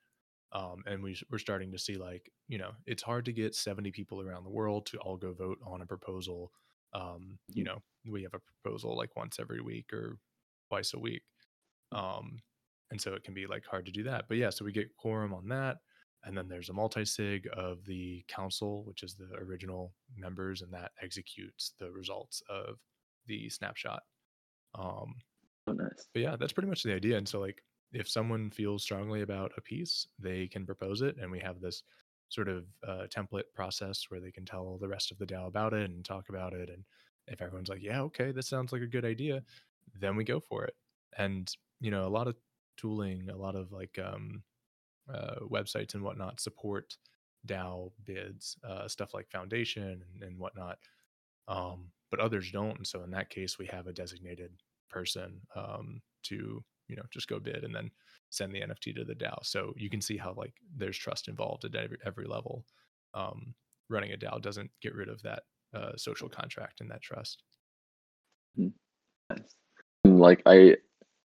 Um, 0.53 0.83
and 0.87 1.03
we, 1.03 1.19
we're 1.31 1.39
starting 1.39 1.71
to 1.73 1.79
see 1.79 1.97
like, 1.97 2.31
you 2.47 2.57
know, 2.57 2.71
it's 2.87 3.03
hard 3.03 3.27
to 3.27 3.33
get 3.33 3.55
70 3.55 3.91
people 3.91 4.23
around 4.23 4.45
the 4.45 4.51
world 4.51 4.87
to 4.87 4.99
all 4.99 5.17
go 5.17 5.33
vote 5.33 5.59
on 5.67 5.83
a 5.83 5.87
proposal. 5.87 6.53
Um, 6.93 7.39
you 7.49 7.65
know, 7.65 7.83
we 8.07 8.23
have 8.23 8.35
a 8.35 8.41
proposal 8.41 8.97
like 8.97 9.17
once 9.17 9.39
every 9.39 9.61
week 9.61 9.93
or 9.93 10.19
twice 10.71 10.95
a 10.95 10.99
week. 10.99 11.23
Um, 11.93 12.43
and 12.91 13.01
so 13.01 13.15
it 13.15 13.25
can 13.25 13.35
be 13.35 13.47
like 13.47 13.65
hard 13.67 13.87
to 13.87 13.93
do 13.93 14.03
that. 14.05 14.29
But 14.29 14.39
yeah, 14.39 14.51
so 14.51 14.65
we 14.65 14.73
get 14.73 14.97
quorum 14.97 15.35
on 15.35 15.49
that. 15.49 15.79
And 16.25 16.37
then 16.37 16.49
there's 16.49 16.69
a 16.69 16.73
multi 16.73 17.05
sig 17.05 17.49
of 17.53 17.85
the 17.85 18.25
council, 18.29 18.85
which 18.85 19.03
is 19.03 19.15
the 19.17 19.33
original 19.37 19.95
members, 20.17 20.63
and 20.63 20.73
that 20.75 20.93
executes 21.01 21.75
the 21.79 21.93
results 21.93 22.43
of 22.49 22.81
the 23.27 23.49
snapshot. 23.51 24.03
Um, 24.75 25.17
Oh, 25.67 25.73
nice. 25.73 26.09
but 26.15 26.23
yeah, 26.23 26.37
that's 26.37 26.53
pretty 26.53 26.69
much 26.69 26.83
the 26.83 26.95
idea. 26.95 27.17
And 27.19 27.29
so, 27.29 27.41
like, 27.41 27.63
if 27.93 28.09
someone 28.09 28.51
feels 28.51 28.83
strongly 28.83 29.23
about 29.23 29.53
a 29.57 29.61
piece, 29.61 30.07
they 30.19 30.47
can 30.49 30.67
propose 30.67 31.03
it, 31.03 31.17
and 31.19 31.31
we 31.31 31.41
have 31.41 31.61
this 31.61 31.83
sort 32.29 32.49
of 32.49 32.65
uh, 32.87 33.07
template 33.09 33.45
process 33.55 34.07
where 34.09 34.21
they 34.21 34.31
can 34.31 34.45
tell 34.45 34.79
the 34.79 34.89
rest 34.89 35.11
of 35.11 35.19
the 35.19 35.27
DAO 35.27 35.47
about 35.47 35.73
it 35.73 35.91
and 35.91 36.05
talk 36.05 36.29
about 36.29 36.53
it. 36.53 36.69
And 36.69 36.85
if 37.27 37.41
everyone's 37.41 37.69
like, 37.69 37.83
"Yeah, 37.83 38.03
okay, 38.03 38.33
this 38.33 38.49
sounds 38.49 38.73
like 38.73 38.83
a 38.83 38.87
good 38.87 39.05
idea," 39.05 39.43
then 39.99 40.17
we 40.17 40.25
go 40.25 40.41
for 40.41 40.65
it. 40.65 40.75
And 41.17 41.51
you 41.81 41.91
know, 41.91 42.07
a 42.07 42.09
lot 42.09 42.29
of 42.29 42.37
tooling, 42.77 43.29
a 43.31 43.37
lot 43.37 43.57
of 43.57 43.73
like 43.73 43.99
um, 43.99 44.43
uh, 45.13 45.37
websites 45.43 45.95
and 45.95 46.03
whatnot 46.03 46.41
support 46.41 46.97
DAO 47.47 47.93
bids, 48.05 48.57
uh, 48.65 48.89
stuff 48.89 49.15
like 49.15 49.31
Foundation 49.31 50.03
and, 50.15 50.23
and 50.23 50.39
whatnot. 50.39 50.79
Um, 51.47 51.91
but 52.11 52.21
others 52.21 52.51
don't. 52.51 52.77
And 52.77 52.87
so 52.87 53.03
in 53.03 53.11
that 53.13 53.31
case, 53.31 53.59
we 53.59 53.67
have 53.67 53.87
a 53.87 53.93
designated 53.93 54.53
person 54.91 55.41
um, 55.55 56.01
to 56.25 56.63
you 56.89 56.97
know 56.97 57.03
just 57.11 57.29
go 57.29 57.39
bid 57.39 57.65
and 57.65 57.75
then 57.75 57.91
send 58.31 58.53
the 58.55 58.61
NFT 58.61 58.95
to 58.97 59.05
the 59.05 59.15
DAO. 59.15 59.39
So 59.43 59.73
you 59.77 59.89
can 59.91 60.01
see 60.01 60.17
how 60.17 60.35
like 60.35 60.53
there's 60.77 60.97
trust 60.99 61.29
involved 61.29 61.65
at 61.65 61.75
every, 61.75 61.99
every 62.05 62.27
level. 62.27 62.65
Um, 63.15 63.55
running 63.89 64.13
a 64.13 64.17
DAO 64.17 64.41
doesn't 64.41 64.71
get 64.83 64.95
rid 64.95 65.09
of 65.09 65.23
that 65.23 65.43
uh, 65.75 65.93
social 65.97 66.29
contract 66.29 66.81
and 66.81 66.91
that 66.91 67.03
trust. 67.03 67.43
Like 70.05 70.43
I 70.47 70.77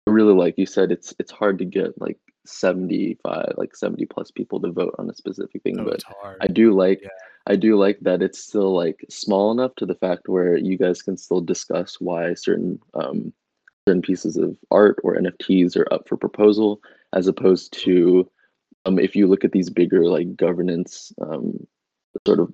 really 0.06 0.34
like 0.34 0.54
you 0.58 0.66
said, 0.66 0.92
it's 0.92 1.14
it's 1.18 1.32
hard 1.32 1.58
to 1.58 1.64
get 1.64 2.00
like 2.00 2.18
seventy 2.46 3.18
five, 3.22 3.54
like 3.56 3.74
seventy 3.74 4.04
plus 4.06 4.30
people 4.30 4.60
to 4.60 4.72
vote 4.72 4.94
on 4.98 5.08
a 5.10 5.14
specific 5.14 5.62
thing, 5.62 5.80
Oh, 5.80 5.84
but. 5.84 6.02
I 6.40 6.46
do 6.46 6.72
like 6.74 7.00
Yeah. 7.02 7.08
I 7.46 7.56
do 7.56 7.76
like 7.76 7.98
that 8.00 8.22
it's 8.22 8.38
still 8.38 8.74
like 8.74 9.04
small 9.10 9.52
enough 9.52 9.74
to 9.76 9.86
the 9.86 9.94
fact 9.96 10.28
where 10.28 10.56
you 10.56 10.78
guys 10.78 11.02
can 11.02 11.16
still 11.16 11.40
discuss 11.40 12.00
why 12.00 12.34
certain 12.34 12.80
um 12.94 13.32
certain 13.86 14.02
pieces 14.02 14.36
of 14.36 14.56
art 14.70 14.98
or 15.02 15.16
NFTs 15.16 15.76
are 15.76 15.92
up 15.92 16.08
for 16.08 16.16
proposal, 16.16 16.80
as 17.12 17.26
opposed 17.26 17.72
to 17.84 18.28
um 18.86 18.98
if 18.98 19.14
you 19.14 19.26
look 19.26 19.44
at 19.44 19.52
these 19.52 19.70
bigger 19.70 20.04
like 20.06 20.36
governance 20.36 21.12
um 21.20 21.66
sort 22.26 22.40
of 22.40 22.52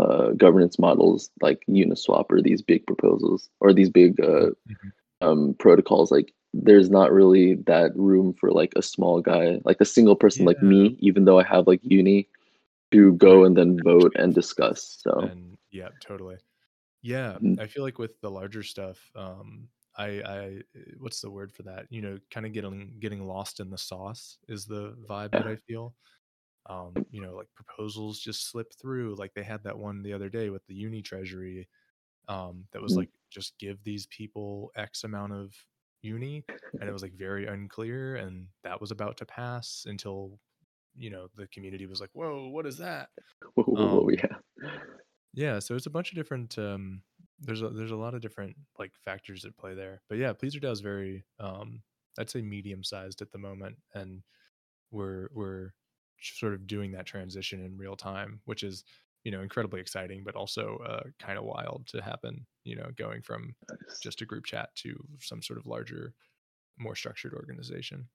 uh 0.00 0.30
governance 0.32 0.78
models 0.78 1.30
like 1.40 1.62
Uniswap 1.68 2.26
or 2.30 2.40
these 2.40 2.62
big 2.62 2.86
proposals 2.86 3.48
or 3.60 3.72
these 3.72 3.90
big 3.90 4.20
uh 4.20 4.50
Mhm. 4.68 4.92
um 5.20 5.54
protocols 5.58 6.10
like 6.10 6.32
there's 6.54 6.90
not 6.90 7.12
really 7.12 7.54
that 7.66 7.96
room 7.96 8.34
for 8.34 8.50
like 8.50 8.72
a 8.76 8.82
small 8.82 9.20
guy 9.20 9.58
like 9.64 9.80
a 9.80 9.84
single 9.86 10.16
person 10.16 10.44
like 10.44 10.62
me 10.62 10.96
even 10.98 11.24
though 11.24 11.38
i 11.40 11.42
have 11.44 11.66
like 11.66 11.80
uni 11.82 12.28
to 12.90 13.12
go 13.14 13.44
and 13.44 13.56
then 13.56 13.82
vote 13.82 14.12
and 14.16 14.34
discuss 14.34 14.98
so 15.02 15.20
and 15.20 15.56
yeah 15.70 15.88
totally 16.00 16.36
yeah 17.02 17.38
Mhm. 17.40 17.58
i 17.58 17.66
feel 17.66 17.82
like 17.82 17.98
with 17.98 18.20
the 18.20 18.30
larger 18.30 18.62
stuff 18.62 19.10
um 19.16 19.68
i 19.96 20.06
i 20.22 20.60
what's 20.98 21.20
the 21.20 21.30
word 21.30 21.52
for 21.52 21.62
that 21.64 21.86
you 21.90 22.00
know 22.02 22.18
kind 22.30 22.46
of 22.46 22.52
getting 22.52 22.98
getting 23.00 23.26
lost 23.26 23.60
in 23.60 23.70
the 23.70 23.78
sauce 23.78 24.38
is 24.48 24.66
the 24.66 24.92
vibe 25.08 25.36
that 25.36 25.46
i 25.46 25.56
feel 25.56 25.94
um, 26.66 27.06
you 27.10 27.20
know, 27.20 27.34
like 27.34 27.48
proposals 27.54 28.20
just 28.20 28.48
slip 28.50 28.72
through. 28.80 29.16
Like 29.16 29.34
they 29.34 29.42
had 29.42 29.64
that 29.64 29.78
one 29.78 30.02
the 30.02 30.12
other 30.12 30.28
day 30.28 30.50
with 30.50 30.64
the 30.66 30.74
uni 30.74 31.02
treasury 31.02 31.68
um, 32.28 32.66
that 32.72 32.82
was 32.82 32.96
Mhm. 32.96 33.04
like 33.04 33.10
just 33.30 33.58
give 33.58 33.82
these 33.84 34.06
people 34.08 34.72
X 34.76 35.04
amount 35.04 35.32
of 35.32 35.54
uni, 36.02 36.46
and 36.80 36.88
it 36.88 36.92
was 36.92 37.02
like 37.02 37.14
very 37.14 37.46
unclear, 37.46 38.16
and 38.16 38.48
that 38.64 38.80
was 38.80 38.90
about 38.92 39.16
to 39.18 39.26
pass 39.26 39.84
until 39.86 40.40
you 40.96 41.10
know 41.10 41.28
the 41.36 41.48
community 41.48 41.86
was 41.86 42.00
like, 42.00 42.10
"Whoa, 42.14 42.48
what 42.48 42.66
is 42.66 42.78
that?" 42.78 43.10
Whoa, 43.54 44.08
Um, 44.08 44.10
yeah. 44.10 44.38
yeah, 45.34 45.58
so 45.58 45.74
it's 45.74 45.86
a 45.86 45.90
bunch 45.90 46.10
of 46.10 46.16
different. 46.16 46.58
Um, 46.58 47.02
there's 47.42 47.62
a 47.62 47.68
there's 47.70 47.90
a 47.90 47.96
lot 47.96 48.14
of 48.14 48.20
different 48.22 48.56
like 48.78 48.92
factors 49.04 49.44
at 49.44 49.56
play 49.56 49.74
there, 49.74 50.02
but 50.08 50.18
yeah, 50.18 50.32
Pleasr 50.32 50.64
is 50.70 50.80
very 50.80 51.24
um, 51.40 51.82
I'd 52.18 52.30
say 52.30 52.42
medium 52.42 52.84
sized 52.84 53.22
at 53.22 53.32
the 53.32 53.38
moment, 53.38 53.76
and 53.94 54.22
we're 54.90 55.28
we're 55.32 55.72
sort 56.20 56.54
of 56.54 56.66
doing 56.66 56.92
that 56.92 57.06
transition 57.06 57.64
in 57.64 57.76
real 57.76 57.96
time, 57.96 58.40
which 58.44 58.62
is 58.62 58.84
you 59.24 59.32
know 59.32 59.42
incredibly 59.42 59.80
exciting, 59.80 60.24
but 60.24 60.36
also 60.36 60.78
uh, 60.86 61.04
kind 61.18 61.38
of 61.38 61.44
wild 61.44 61.86
to 61.88 62.02
happen. 62.02 62.46
You 62.64 62.76
know, 62.76 62.90
going 62.96 63.22
from 63.22 63.54
Nice. 63.68 64.00
just 64.02 64.22
a 64.22 64.26
group 64.26 64.44
chat 64.46 64.74
to 64.76 64.94
some 65.20 65.42
sort 65.42 65.58
of 65.58 65.66
larger, 65.66 66.14
more 66.78 66.96
structured 66.96 67.34
organization. 67.34 68.08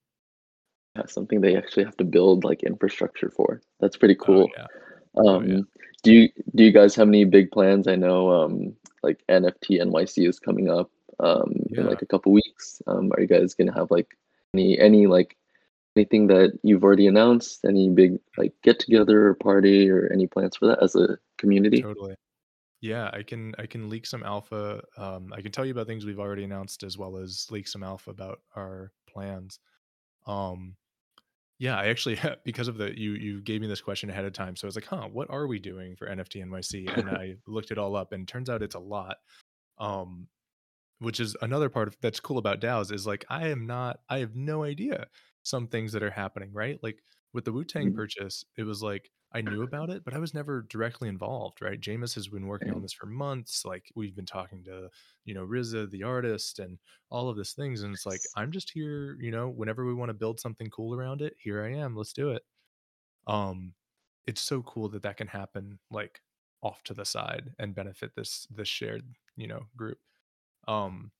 Yeah, 0.96 1.06
something 1.06 1.42
they 1.42 1.56
actually 1.56 1.86
have 1.86 1.98
to 1.98 2.04
build 2.04 2.44
like 2.44 2.64
infrastructure 2.64 3.30
for. 3.30 3.62
That's 3.80 3.98
pretty 3.98 4.16
Oh 4.28 4.44
cool. 4.44 4.50
yeah, 4.56 4.68
Um, 5.18 5.48
yeah. 5.48 5.60
do 6.04 6.14
you 6.14 6.30
do 6.56 6.64
you 6.64 6.72
guys 6.72 6.96
have 6.96 7.08
any 7.08 7.26
big 7.26 7.52
plans? 7.52 7.88
I 7.88 7.96
know 7.96 8.30
um, 8.30 8.76
like 9.04 9.24
NFT 9.30 9.82
NYC 9.82 10.28
is 10.28 10.40
coming 10.40 10.70
up 10.70 10.92
um, 11.20 11.54
in 11.72 11.86
like 11.88 12.02
a 12.02 12.06
couple 12.06 12.32
weeks. 12.32 12.82
Um, 12.88 13.12
are 13.14 13.22
you 13.22 13.28
guys 13.28 13.54
gonna 13.54 13.74
have 13.74 13.92
like 13.92 14.18
any 14.54 14.80
any 14.80 15.08
like 15.08 15.38
anything 15.96 16.28
that 16.28 16.58
you've 16.64 16.84
already 16.84 17.08
announced? 17.08 17.66
Any 17.66 17.90
big 17.90 18.20
like 18.38 18.54
get 18.64 18.80
together 18.80 19.28
or 19.28 19.34
party 19.36 19.90
or 19.90 20.10
any 20.12 20.28
plans 20.28 20.58
for 20.58 20.68
that 20.68 20.84
as 20.84 20.96
a 20.96 21.18
community? 21.38 21.82
Totally. 21.82 22.16
Yeah, 22.80 23.10
I 23.12 23.24
can 23.24 23.56
I 23.58 23.66
can 23.66 23.90
leak 23.90 24.06
some 24.06 24.24
alpha. 24.24 24.84
Um, 24.98 25.34
I 25.36 25.42
can 25.42 25.52
tell 25.52 25.66
you 25.66 25.72
about 25.72 25.88
things 25.88 26.06
we've 26.06 26.20
already 26.20 26.44
announced 26.44 26.84
as 26.84 26.98
well 26.98 27.18
as 27.18 27.48
leak 27.50 27.68
some 27.68 27.84
alpha 27.84 28.12
about 28.12 28.42
our 28.56 28.92
plans. 29.10 29.60
Um, 30.28 30.76
yeah, 31.60 31.78
I 31.78 31.88
actually 31.88 32.18
because 32.46 32.68
of 32.68 32.78
the 32.78 32.98
you 33.00 33.14
you 33.14 33.42
gave 33.42 33.62
me 33.62 33.68
this 33.68 33.82
question 33.82 34.10
ahead 34.10 34.26
of 34.26 34.34
time, 34.34 34.56
so 34.56 34.66
I 34.66 34.70
was 34.70 34.76
like, 34.76 34.86
huh, 34.86 35.08
what 35.10 35.30
are 35.30 35.48
we 35.48 35.60
doing 35.60 35.96
for 35.96 36.08
NFT 36.08 36.42
NYC? 36.42 36.90
And 36.94 37.10
I 37.10 37.36
looked 37.48 37.72
it 37.72 37.78
all 37.78 37.96
up, 37.96 38.12
and 38.14 38.28
turns 38.28 38.50
out 38.50 38.62
it's 38.64 38.76
a 38.76 38.80
lot. 38.80 39.18
Um, 39.80 40.30
which 41.00 41.20
is 41.20 41.36
another 41.42 41.70
part 41.70 41.88
of 41.90 41.98
that's 42.02 42.20
cool 42.22 42.38
about 42.40 42.62
DAOs 42.62 42.92
is 42.92 43.08
like 43.08 43.26
I 43.30 43.50
am 43.50 43.68
not 43.68 44.02
I 44.10 44.20
have 44.20 44.36
no 44.36 44.64
idea 44.64 45.08
some 45.44 45.68
things 45.68 45.92
that 45.94 46.04
are 46.04 46.12
happening, 46.12 46.54
right? 46.54 46.80
Like 46.84 47.04
with 47.34 47.46
the 47.46 47.54
Wu 47.54 47.66
Tang 47.66 47.92
Mhm. 47.92 47.94
purchase, 47.94 48.46
it 48.58 48.64
was 48.64 48.84
like 48.84 49.12
I 49.34 49.42
knew 49.42 49.64
about 49.64 49.90
it, 49.90 50.06
but 50.06 50.14
I 50.14 50.20
was 50.20 50.34
never 50.34 50.66
directly 50.70 51.10
involved, 51.10 51.62
right? 51.62 51.80
Jamis 51.80 52.16
has 52.16 52.28
been 52.28 52.48
working 52.48 52.72
on 52.72 52.82
this 52.82 52.94
for 52.94 53.08
months. 53.08 53.66
Like 53.66 53.92
we've 53.96 54.16
been 54.16 54.26
talking 54.26 54.64
to, 54.64 54.90
you 55.26 55.34
know, 55.34 55.46
RZA, 55.46 55.92
the 55.92 56.04
artist, 56.04 56.60
and 56.60 56.78
all 57.10 57.30
of 57.30 57.36
these 57.36 57.52
things. 57.52 57.84
And 57.84 57.94
it's 57.94 58.06
like, 58.06 58.22
I'm 58.36 58.52
just 58.52 58.72
here, 58.72 59.18
you 59.20 59.32
know, 59.32 59.50
whenever 59.50 59.86
we 59.86 59.94
want 59.94 60.10
to 60.10 60.14
build 60.14 60.40
something 60.40 60.70
cool 60.70 60.96
around 60.96 61.22
it, 61.22 61.36
here 61.38 61.64
I 61.64 61.74
am. 61.74 61.96
Let's 61.96 62.14
do 62.14 62.32
it. 62.32 62.44
Um, 63.28 63.74
it's 64.28 64.42
so 64.42 64.62
cool 64.62 64.90
that 64.90 65.04
that 65.04 65.18
can 65.18 65.28
happen 65.28 65.80
like 65.92 66.22
off 66.64 66.82
to 66.84 66.94
the 66.94 67.06
side 67.06 67.52
and 67.60 67.76
benefit 67.76 68.12
this 68.16 68.48
this 68.50 68.68
shared, 68.68 69.04
you 69.36 69.48
know, 69.48 69.64
group. 69.76 70.00
Um, 70.68 71.12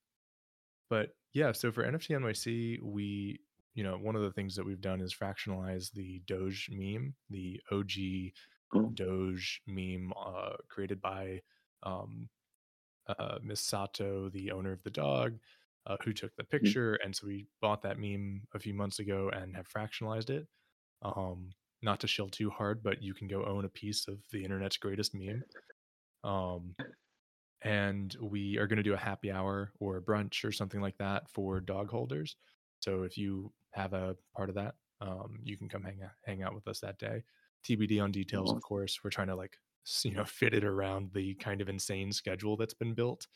but 0.90 1.10
yeah, 1.34 1.52
so 1.52 1.72
for 1.72 1.84
NFT 1.84 2.18
NYC, 2.18 2.82
we, 2.82 3.40
you 3.78 3.84
know, 3.84 3.96
one 3.96 4.16
of 4.16 4.24
the 4.24 4.32
things 4.32 4.56
that 4.56 4.66
we've 4.66 4.82
done 4.82 5.02
is 5.02 5.16
fractionalize 5.16 5.92
the 5.92 6.20
Doge 6.26 6.68
meme, 6.72 7.14
the 7.30 7.62
OG 7.72 8.34
Oh, 8.76 8.90
Doge 8.94 9.62
meme 9.68 10.12
uh, 10.20 10.54
created 10.68 11.00
by 11.00 11.42
um, 11.84 12.28
uh, 13.08 13.38
Miss 13.44 13.62
Sato, 13.62 14.30
the 14.30 14.52
owner 14.52 14.74
of 14.74 14.84
the 14.84 14.90
dog, 14.90 15.38
uh, 15.86 15.96
who 16.04 16.12
took 16.12 16.36
the 16.36 16.44
mhm. 16.44 16.50
picture. 16.50 16.96
And 16.96 17.16
so 17.16 17.28
we 17.28 17.46
bought 17.62 17.84
that 17.84 18.00
meme 18.00 18.42
a 18.54 18.60
few 18.60 18.74
months 18.74 19.00
ago 19.00 19.30
and 19.32 19.56
have 19.56 19.70
fractionalized 19.70 20.32
it. 20.32 20.48
Um, 21.04 21.52
not 21.84 22.00
to 22.00 22.08
shill 22.08 22.30
too 22.30 22.50
hard, 22.50 22.82
but 22.82 23.04
you 23.04 23.14
can 23.14 23.28
go 23.28 23.46
own 23.46 23.64
a 23.64 23.70
piece 23.70 24.08
of 24.08 24.18
the 24.32 24.44
internet's 24.44 24.78
greatest 24.78 25.14
meme. 25.14 25.44
Um, 26.24 26.76
and 27.62 28.16
we 28.20 28.58
are 28.58 28.66
going 28.68 28.78
to 28.78 28.84
do 28.84 28.96
a 28.96 28.98
happy 28.98 29.32
hour 29.32 29.72
or 29.80 29.98
a 29.98 30.02
brunch 30.02 30.44
or 30.44 30.52
something 30.52 30.82
like 30.82 30.98
that 30.98 31.30
for 31.30 31.60
dog 31.60 31.92
holders. 31.92 32.36
So 32.80 33.04
if 33.04 33.18
you 33.18 33.54
have 33.78 33.94
a 33.94 34.16
part 34.36 34.50
of 34.50 34.56
that, 34.56 34.76
um, 35.02 35.40
you 35.44 35.58
can 35.58 35.70
come 35.70 35.84
hang 35.84 36.00
out, 36.04 36.12
hang 36.26 36.44
out 36.44 36.54
with 36.56 36.68
us 36.68 36.80
that 36.82 36.98
day. 37.00 37.24
TBD 37.68 38.02
on 38.02 38.12
details, 38.12 38.52
of 38.52 38.62
course. 38.62 39.00
We're 39.04 39.10
trying 39.10 39.28
to 39.28 39.36
like 39.36 39.58
you 40.04 40.12
know 40.12 40.26
fit 40.26 40.54
it 40.54 40.64
around 40.64 41.12
the 41.14 41.34
kind 41.36 41.62
of 41.62 41.70
insane 41.70 42.12
schedule 42.12 42.58
that's 42.58 42.74
been 42.74 42.94
built. 42.94 43.28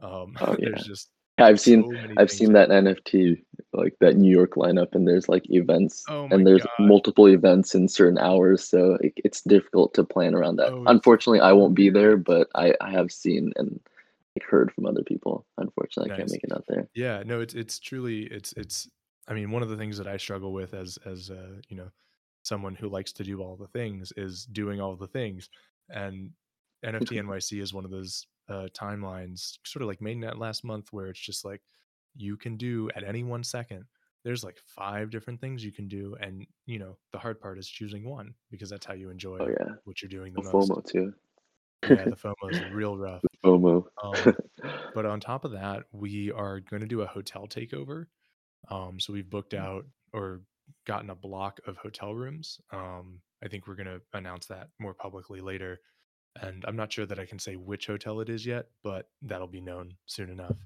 Um, 0.00 0.34
Oh 0.40 0.56
yeah. 0.58 0.70
there's 0.70 0.84
just 0.84 1.10
I've 1.38 1.60
seen 1.60 1.82
so 1.82 1.90
many 1.90 2.14
I've 2.18 2.30
seen 2.30 2.52
that 2.52 2.68
NFT 2.68 3.42
like 3.72 3.94
that 4.00 4.16
New 4.16 4.30
York 4.30 4.54
lineup 4.54 4.94
and 4.94 5.08
there's 5.08 5.28
like 5.28 5.44
events 5.50 6.04
Oh 6.08 6.28
and 6.30 6.46
there's 6.46 6.62
god! 6.62 6.86
multiple 6.86 7.28
events 7.28 7.74
in 7.74 7.88
certain 7.88 8.18
hours 8.18 8.68
so 8.68 8.98
it, 9.00 9.12
it's 9.16 9.40
difficult 9.42 9.94
to 9.94 10.04
plan 10.04 10.34
around 10.34 10.56
that. 10.56 10.72
Oh, 10.72 10.84
Unfortunately, 10.86 11.40
I 11.40 11.52
won't 11.52 11.74
be 11.74 11.88
there, 11.90 12.16
but 12.16 12.48
I 12.54 12.74
I 12.80 12.90
have 12.90 13.10
seen 13.10 13.52
and 13.56 13.80
like, 14.36 14.44
heard 14.48 14.72
from 14.72 14.86
other 14.86 15.02
people. 15.02 15.46
Unfortunately, 15.58 16.12
I 16.12 16.16
can't 16.16 16.30
make 16.30 16.44
it 16.44 16.52
out 16.52 16.64
there. 16.68 16.88
Yeah, 16.94 17.22
no, 17.24 17.40
it's 17.40 17.54
it's 17.54 17.78
truly 17.78 18.24
it's 18.24 18.52
it's 18.54 18.88
I 19.28 19.34
mean, 19.34 19.50
one 19.50 19.62
of 19.62 19.68
the 19.68 19.76
things 19.76 19.98
that 19.98 20.06
I 20.06 20.16
struggle 20.16 20.52
with 20.52 20.74
as 20.74 20.98
as 21.06 21.30
uh, 21.30 21.60
you 21.68 21.76
know, 21.76 21.90
someone 22.42 22.74
who 22.74 22.88
likes 22.88 23.12
to 23.14 23.24
do 23.24 23.40
all 23.42 23.56
the 23.56 23.68
things 23.68 24.12
is 24.16 24.44
doing 24.46 24.80
all 24.80 24.96
the 24.96 25.06
things. 25.06 25.48
And 25.88 26.32
NFT 26.84 27.18
NYC 27.22 27.60
is 27.60 27.72
one 27.74 27.84
of 27.84 27.90
those 27.90 28.26
uh 28.48 28.68
timelines, 28.74 29.58
sort 29.64 29.82
of 29.82 29.88
like 29.88 30.00
mainnet 30.00 30.38
last 30.38 30.64
month 30.64 30.92
where 30.92 31.08
it's 31.08 31.20
just 31.20 31.44
like 31.44 31.62
you 32.14 32.36
can 32.36 32.56
do 32.56 32.90
at 32.96 33.04
any 33.04 33.22
one 33.24 33.44
second. 33.44 33.84
There's 34.24 34.44
like 34.44 34.58
five 34.58 35.10
different 35.10 35.40
things 35.40 35.64
you 35.64 35.72
can 35.72 35.88
do 35.88 36.16
and 36.20 36.46
you 36.66 36.78
know, 36.78 36.98
the 37.12 37.18
hard 37.18 37.40
part 37.40 37.58
is 37.58 37.68
choosing 37.68 38.04
one 38.08 38.34
because 38.50 38.70
that's 38.70 38.86
how 38.86 38.94
you 38.94 39.10
Oh 39.38 39.46
enjoy 39.46 39.48
yeah, 39.48 39.74
what 39.84 40.02
you're 40.02 40.08
doing 40.08 40.34
the 40.34 40.42
the 40.42 40.42
most. 40.42 40.72
FOMO 40.72 40.84
too. 40.84 41.14
Yeah, 41.86 42.06
the 42.06 42.16
FOMO 42.16 42.50
is 42.50 42.60
real 42.62 42.96
rough. 42.96 43.22
The 43.22 43.28
FOMO. 43.44 43.86
Um, 44.02 44.36
but 44.94 45.06
on 45.06 45.20
top 45.20 45.44
of 45.44 45.52
that, 45.52 45.84
we 45.92 46.30
are 46.32 46.60
going 46.60 46.82
to 46.82 46.86
do 46.88 47.02
a 47.02 47.06
hotel 47.06 47.46
takeover. 47.46 48.06
Um, 48.70 48.98
so 49.00 49.12
we've 49.12 49.28
booked 49.28 49.54
out 49.54 49.84
or 50.12 50.40
gotten 50.86 51.10
a 51.10 51.14
block 51.14 51.60
of 51.66 51.76
hotel 51.76 52.14
rooms. 52.14 52.60
Um, 52.72 53.20
I 53.44 53.48
think 53.48 53.66
we're 53.66 53.74
going 53.74 53.86
to 53.86 54.00
announce 54.14 54.46
that 54.46 54.68
more 54.78 54.94
publicly 54.94 55.40
later. 55.40 55.80
And 56.40 56.64
I'm 56.66 56.76
not 56.76 56.92
sure 56.92 57.06
that 57.06 57.18
I 57.18 57.26
can 57.26 57.38
say 57.38 57.56
which 57.56 57.86
hotel 57.86 58.20
it 58.20 58.28
is 58.28 58.46
yet, 58.46 58.66
but 58.82 59.08
that'll 59.22 59.46
be 59.46 59.60
known 59.60 59.94
soon 60.06 60.30
enough. 60.30 60.56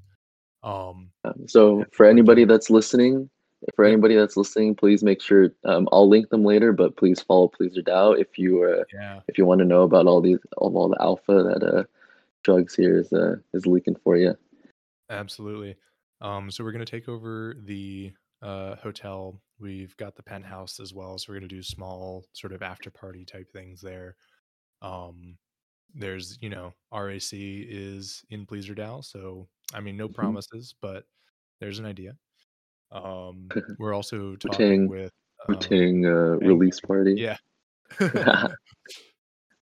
Um, 0.62 1.10
Um, 1.24 1.46
so 1.48 1.84
for 1.92 2.06
anybody 2.06 2.44
that's 2.44 2.70
listening, 2.70 3.28
for 3.74 3.84
anybody 3.84 4.14
that's 4.14 4.36
listening, 4.36 4.74
please 4.74 5.02
make 5.02 5.20
sure 5.20 5.52
um, 5.64 5.88
I'll 5.90 6.08
link 6.08 6.28
them 6.28 6.44
later, 6.44 6.72
but 6.72 6.96
please 6.96 7.22
follow 7.22 7.48
PleasrDAO 7.48 8.18
if 8.20 8.38
you 8.38 8.64
uh, 8.64 8.84
yeah, 8.92 9.20
if 9.28 9.38
you 9.38 9.46
want 9.46 9.60
to 9.60 9.64
know 9.64 9.82
about 9.82 10.06
all 10.06 10.20
these 10.20 10.38
all, 10.56 10.76
all 10.76 10.88
the 10.88 11.00
alpha 11.00 11.42
that 11.42 11.62
uh 11.62 11.84
Shrugs 12.44 12.76
here 12.76 12.98
is 12.98 13.12
uh 13.12 13.36
is 13.54 13.66
leaking 13.66 13.96
for 14.04 14.16
you. 14.16 14.36
absolutely. 15.10 15.76
Um, 16.20 16.50
so 16.50 16.64
we're 16.64 16.72
going 16.72 16.84
to 16.84 16.90
take 16.90 17.08
over 17.08 17.56
the 17.64 18.12
uh, 18.42 18.76
hotel. 18.76 19.40
We've 19.58 19.96
got 19.96 20.16
the 20.16 20.22
penthouse 20.22 20.80
as 20.80 20.92
well. 20.94 21.18
So 21.18 21.26
we're 21.32 21.38
going 21.38 21.48
to 21.48 21.54
do 21.54 21.62
small 21.62 22.24
sort 22.32 22.52
of 22.52 22.62
after 22.62 22.90
party 22.90 23.24
type 23.24 23.50
things 23.52 23.80
there. 23.80 24.16
Um, 24.82 25.36
there's, 25.94 26.38
you 26.40 26.50
know, 26.50 26.72
RAC 26.92 27.32
is 27.32 28.24
in 28.30 28.46
PleasrDAO. 28.46 29.04
So, 29.04 29.48
I 29.72 29.80
mean, 29.80 29.96
no 29.96 30.08
Mhm. 30.08 30.14
promises, 30.14 30.74
but 30.80 31.04
there's 31.60 31.78
an 31.78 31.86
idea. 31.86 32.16
Um, 32.92 33.48
we're 33.78 33.94
also 33.94 34.36
talking 34.36 34.88
with 34.88 35.12
um, 35.48 35.56
uh, 36.04 36.36
release 36.38 36.80
party. 36.80 37.14
Yeah. 37.16 37.36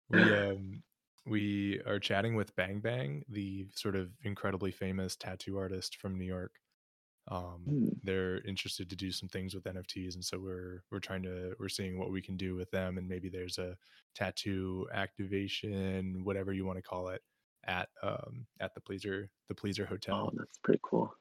we 0.10 0.34
um 0.34 0.84
we 1.30 1.82
are 1.86 1.99
chatting 1.99 2.36
with 2.36 2.55
Bang 2.55 2.80
Bang, 2.82 3.23
the 3.30 3.67
sort 3.75 3.95
of 3.95 4.11
incredibly 4.23 4.71
famous 4.71 5.15
tattoo 5.15 5.57
artist 5.57 5.97
from 5.97 6.17
New 6.17 6.25
York. 6.25 6.59
Um, 7.30 7.75
Hmm. 7.75 7.99
they're 8.03 8.41
interested 8.45 8.89
to 8.89 8.95
do 8.97 9.11
some 9.11 9.30
things 9.30 9.55
with 9.55 9.67
NFTs, 9.67 10.15
and 10.15 10.25
so 10.25 10.39
we're 10.39 10.84
we're 10.91 10.99
trying 10.99 11.23
to 11.23 11.55
we're 11.59 11.69
seeing 11.69 11.99
what 11.99 12.11
we 12.11 12.21
can 12.21 12.38
do 12.38 12.55
with 12.55 12.71
them, 12.71 12.97
and 12.97 13.07
maybe 13.09 13.30
there's 13.30 13.57
a 13.59 13.77
tattoo 14.15 14.88
activation, 14.93 16.23
whatever 16.25 16.53
you 16.53 16.65
want 16.65 16.77
to 16.77 16.84
call 16.84 17.09
it, 17.09 17.23
at 17.65 17.89
um 18.03 18.47
at 18.61 18.73
the 18.75 18.82
Pleasr 18.82 19.30
the 19.49 19.55
Pleasr 19.55 19.86
Hotel. 19.88 20.21
Oh, 20.21 20.32
that's 20.34 20.57
pretty 20.59 20.80
cool. 20.84 21.13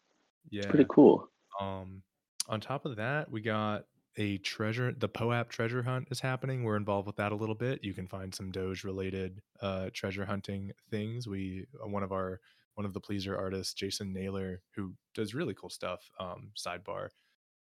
It's 0.59 0.67
Yeah. 0.67 0.67
pretty 0.67 0.87
cool. 0.91 1.31
Um, 1.61 2.05
on 2.49 2.61
top 2.61 2.85
of 2.87 2.97
that, 2.97 3.31
we 3.31 3.41
got 3.43 3.87
a 4.19 4.39
treasure. 4.39 4.93
The 4.93 5.09
POAP 5.09 5.49
treasure 5.51 5.83
hunt 5.83 6.09
is 6.11 6.21
happening. 6.21 6.65
We're 6.65 6.77
involved 6.77 7.07
with 7.07 7.17
that 7.17 7.33
a 7.33 7.37
little 7.37 7.55
bit. 7.55 7.85
You 7.85 7.95
can 7.95 8.09
find 8.09 8.35
some 8.35 8.51
Doge 8.53 8.85
related 8.85 9.43
uh, 9.63 9.91
treasure 9.95 10.27
hunting 10.27 10.73
things. 10.91 11.27
We 11.29 11.67
uh, 11.83 11.89
one 11.89 12.03
of 12.03 12.13
our 12.13 12.41
one 12.75 12.87
of 12.87 12.95
the 12.95 13.01
Pleasr 13.01 13.37
artists, 13.39 13.75
Jason 13.75 14.13
Naylor, 14.13 14.63
who 14.77 14.95
does 15.15 15.35
really 15.35 15.55
cool 15.55 15.71
stuff. 15.71 16.11
Um, 16.21 16.53
sidebar, 16.57 17.11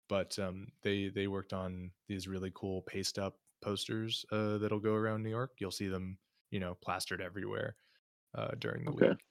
but 0.08 0.38
um, 0.38 0.68
they 0.82 1.08
they 1.08 1.28
worked 1.28 1.52
on 1.52 1.92
these 2.08 2.28
really 2.28 2.52
cool 2.54 2.82
paste 2.82 3.18
up 3.18 3.36
posters 3.62 4.24
uh, 4.32 4.58
that'll 4.58 4.80
go 4.80 4.94
around 4.94 5.22
New 5.22 5.30
York. 5.30 5.52
You'll 5.58 5.70
see 5.70 5.88
them, 5.88 6.18
you 6.50 6.60
know, 6.60 6.76
plastered 6.82 7.20
everywhere 7.22 7.76
uh, 8.34 8.52
during 8.58 8.84
the 8.84 8.92
Okay. 8.92 8.94
week. 8.94 9.24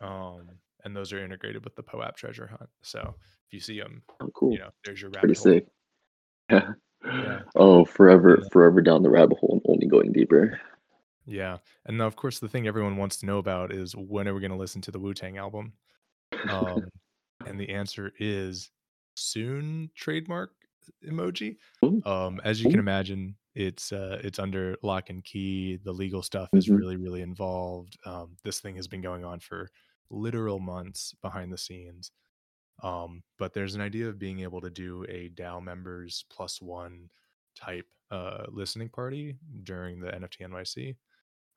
Um, 0.00 0.58
and 0.84 0.94
those 0.96 1.12
are 1.12 1.24
integrated 1.24 1.64
with 1.64 1.74
the 1.76 1.82
POAP 1.82 2.16
treasure 2.16 2.46
hunt. 2.46 2.68
So 2.82 3.14
if 3.46 3.52
you 3.52 3.60
see 3.60 3.78
them, 3.80 4.02
Oh, 4.20 4.28
cool. 4.34 4.52
you 4.52 4.58
know, 4.58 4.70
there's 4.84 5.00
your 5.00 5.10
Pretty 5.10 5.28
rabbit 5.28 5.38
hole. 5.38 5.52
sick. 5.52 5.66
Yeah. 6.50 6.72
Yeah. 7.04 7.40
Oh, 7.56 7.84
forever, 7.84 8.38
Yeah. 8.40 8.48
forever 8.52 8.80
down 8.80 9.02
the 9.02 9.10
rabbit 9.10 9.36
hole 9.38 9.54
and 9.54 9.62
only 9.74 9.88
going 9.88 10.12
deeper. 10.12 10.60
Yeah. 11.26 11.58
And 11.86 11.98
now, 11.98 12.06
of 12.06 12.14
course, 12.14 12.38
the 12.38 12.46
thing 12.48 12.68
everyone 12.68 12.96
wants 12.96 13.16
to 13.16 13.26
know 13.26 13.38
about 13.38 13.72
is 13.72 13.96
when 13.96 14.28
are 14.28 14.34
we 14.34 14.40
going 14.40 14.52
to 14.52 14.56
listen 14.56 14.80
to 14.82 14.92
the 14.92 15.00
Wu 15.00 15.12
Tang 15.12 15.36
album? 15.36 15.72
Um, 16.48 16.84
and 17.44 17.58
the 17.58 17.70
answer 17.70 18.12
is 18.20 18.70
soon. 19.16 19.90
Trademark 19.96 20.52
emoji. 21.04 21.56
Ooh. 21.84 22.00
Um, 22.06 22.40
as 22.44 22.62
you 22.62 22.70
can 22.70 22.78
imagine, 22.78 23.34
it's 23.56 23.90
uh, 23.90 24.20
it's 24.22 24.38
under 24.38 24.76
lock 24.84 25.10
and 25.10 25.24
key. 25.24 25.80
The 25.82 25.92
legal 25.92 26.22
stuff 26.22 26.50
is 26.52 26.68
Mhm. 26.68 26.78
really, 26.78 26.96
really 26.98 27.22
involved. 27.22 27.96
Um, 28.06 28.36
this 28.44 28.60
thing 28.60 28.76
has 28.76 28.86
been 28.86 29.00
going 29.02 29.24
on 29.24 29.40
for 29.40 29.68
literal 30.12 30.60
months 30.60 31.14
behind 31.22 31.52
the 31.52 31.58
scenes. 31.58 32.12
Um, 32.82 33.22
but 33.38 33.54
there's 33.54 33.74
an 33.74 33.80
idea 33.80 34.08
of 34.08 34.18
being 34.18 34.40
able 34.40 34.60
to 34.62 34.70
do 34.70 35.04
a 35.08 35.28
DAO 35.30 35.60
members 35.62 36.24
plus 36.30 36.60
one 36.62 37.10
type 37.56 37.86
uh, 38.10 38.46
listening 38.50 38.88
party 38.90 39.38
during 39.64 40.00
the 40.00 40.14
NFT 40.14 40.44
NYC. 40.44 40.96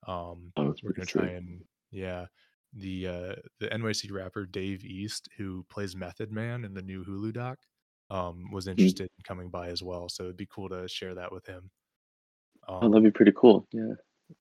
Um, 0.07 0.53
Oh, 0.57 0.73
we're 0.81 0.93
gonna 0.93 1.05
try 1.07 1.27
sick. 1.27 1.31
and 1.31 1.63
yeah, 1.91 2.27
the 2.73 3.07
uh, 3.07 3.35
the 3.59 3.69
NYC 3.73 4.11
rapper 4.11 4.45
Dave 4.45 4.83
East, 4.85 5.29
who 5.37 5.65
plays 5.69 5.95
Method 5.95 6.31
Man 6.31 6.65
in 6.65 6.73
the 6.73 6.81
new 6.81 7.03
Hulu 7.05 7.33
doc, 7.33 7.59
um, 8.11 8.51
was 8.51 8.67
Mhm. 8.77 8.95
interested 8.99 9.03
in 9.17 9.23
coming 9.23 9.49
by 9.49 9.69
as 9.69 9.83
well. 9.83 10.09
So 10.09 10.23
it'd 10.25 10.37
be 10.37 10.47
cool 10.47 10.69
to 10.69 10.87
share 10.87 11.15
that 11.15 11.31
with 11.31 11.45
him. 11.47 11.71
Oh, 12.81 12.89
Um, 12.89 12.91
that'd 12.91 13.03
be 13.03 13.11
pretty 13.11 13.31
cool. 13.35 13.67
Yeah. 13.71 13.95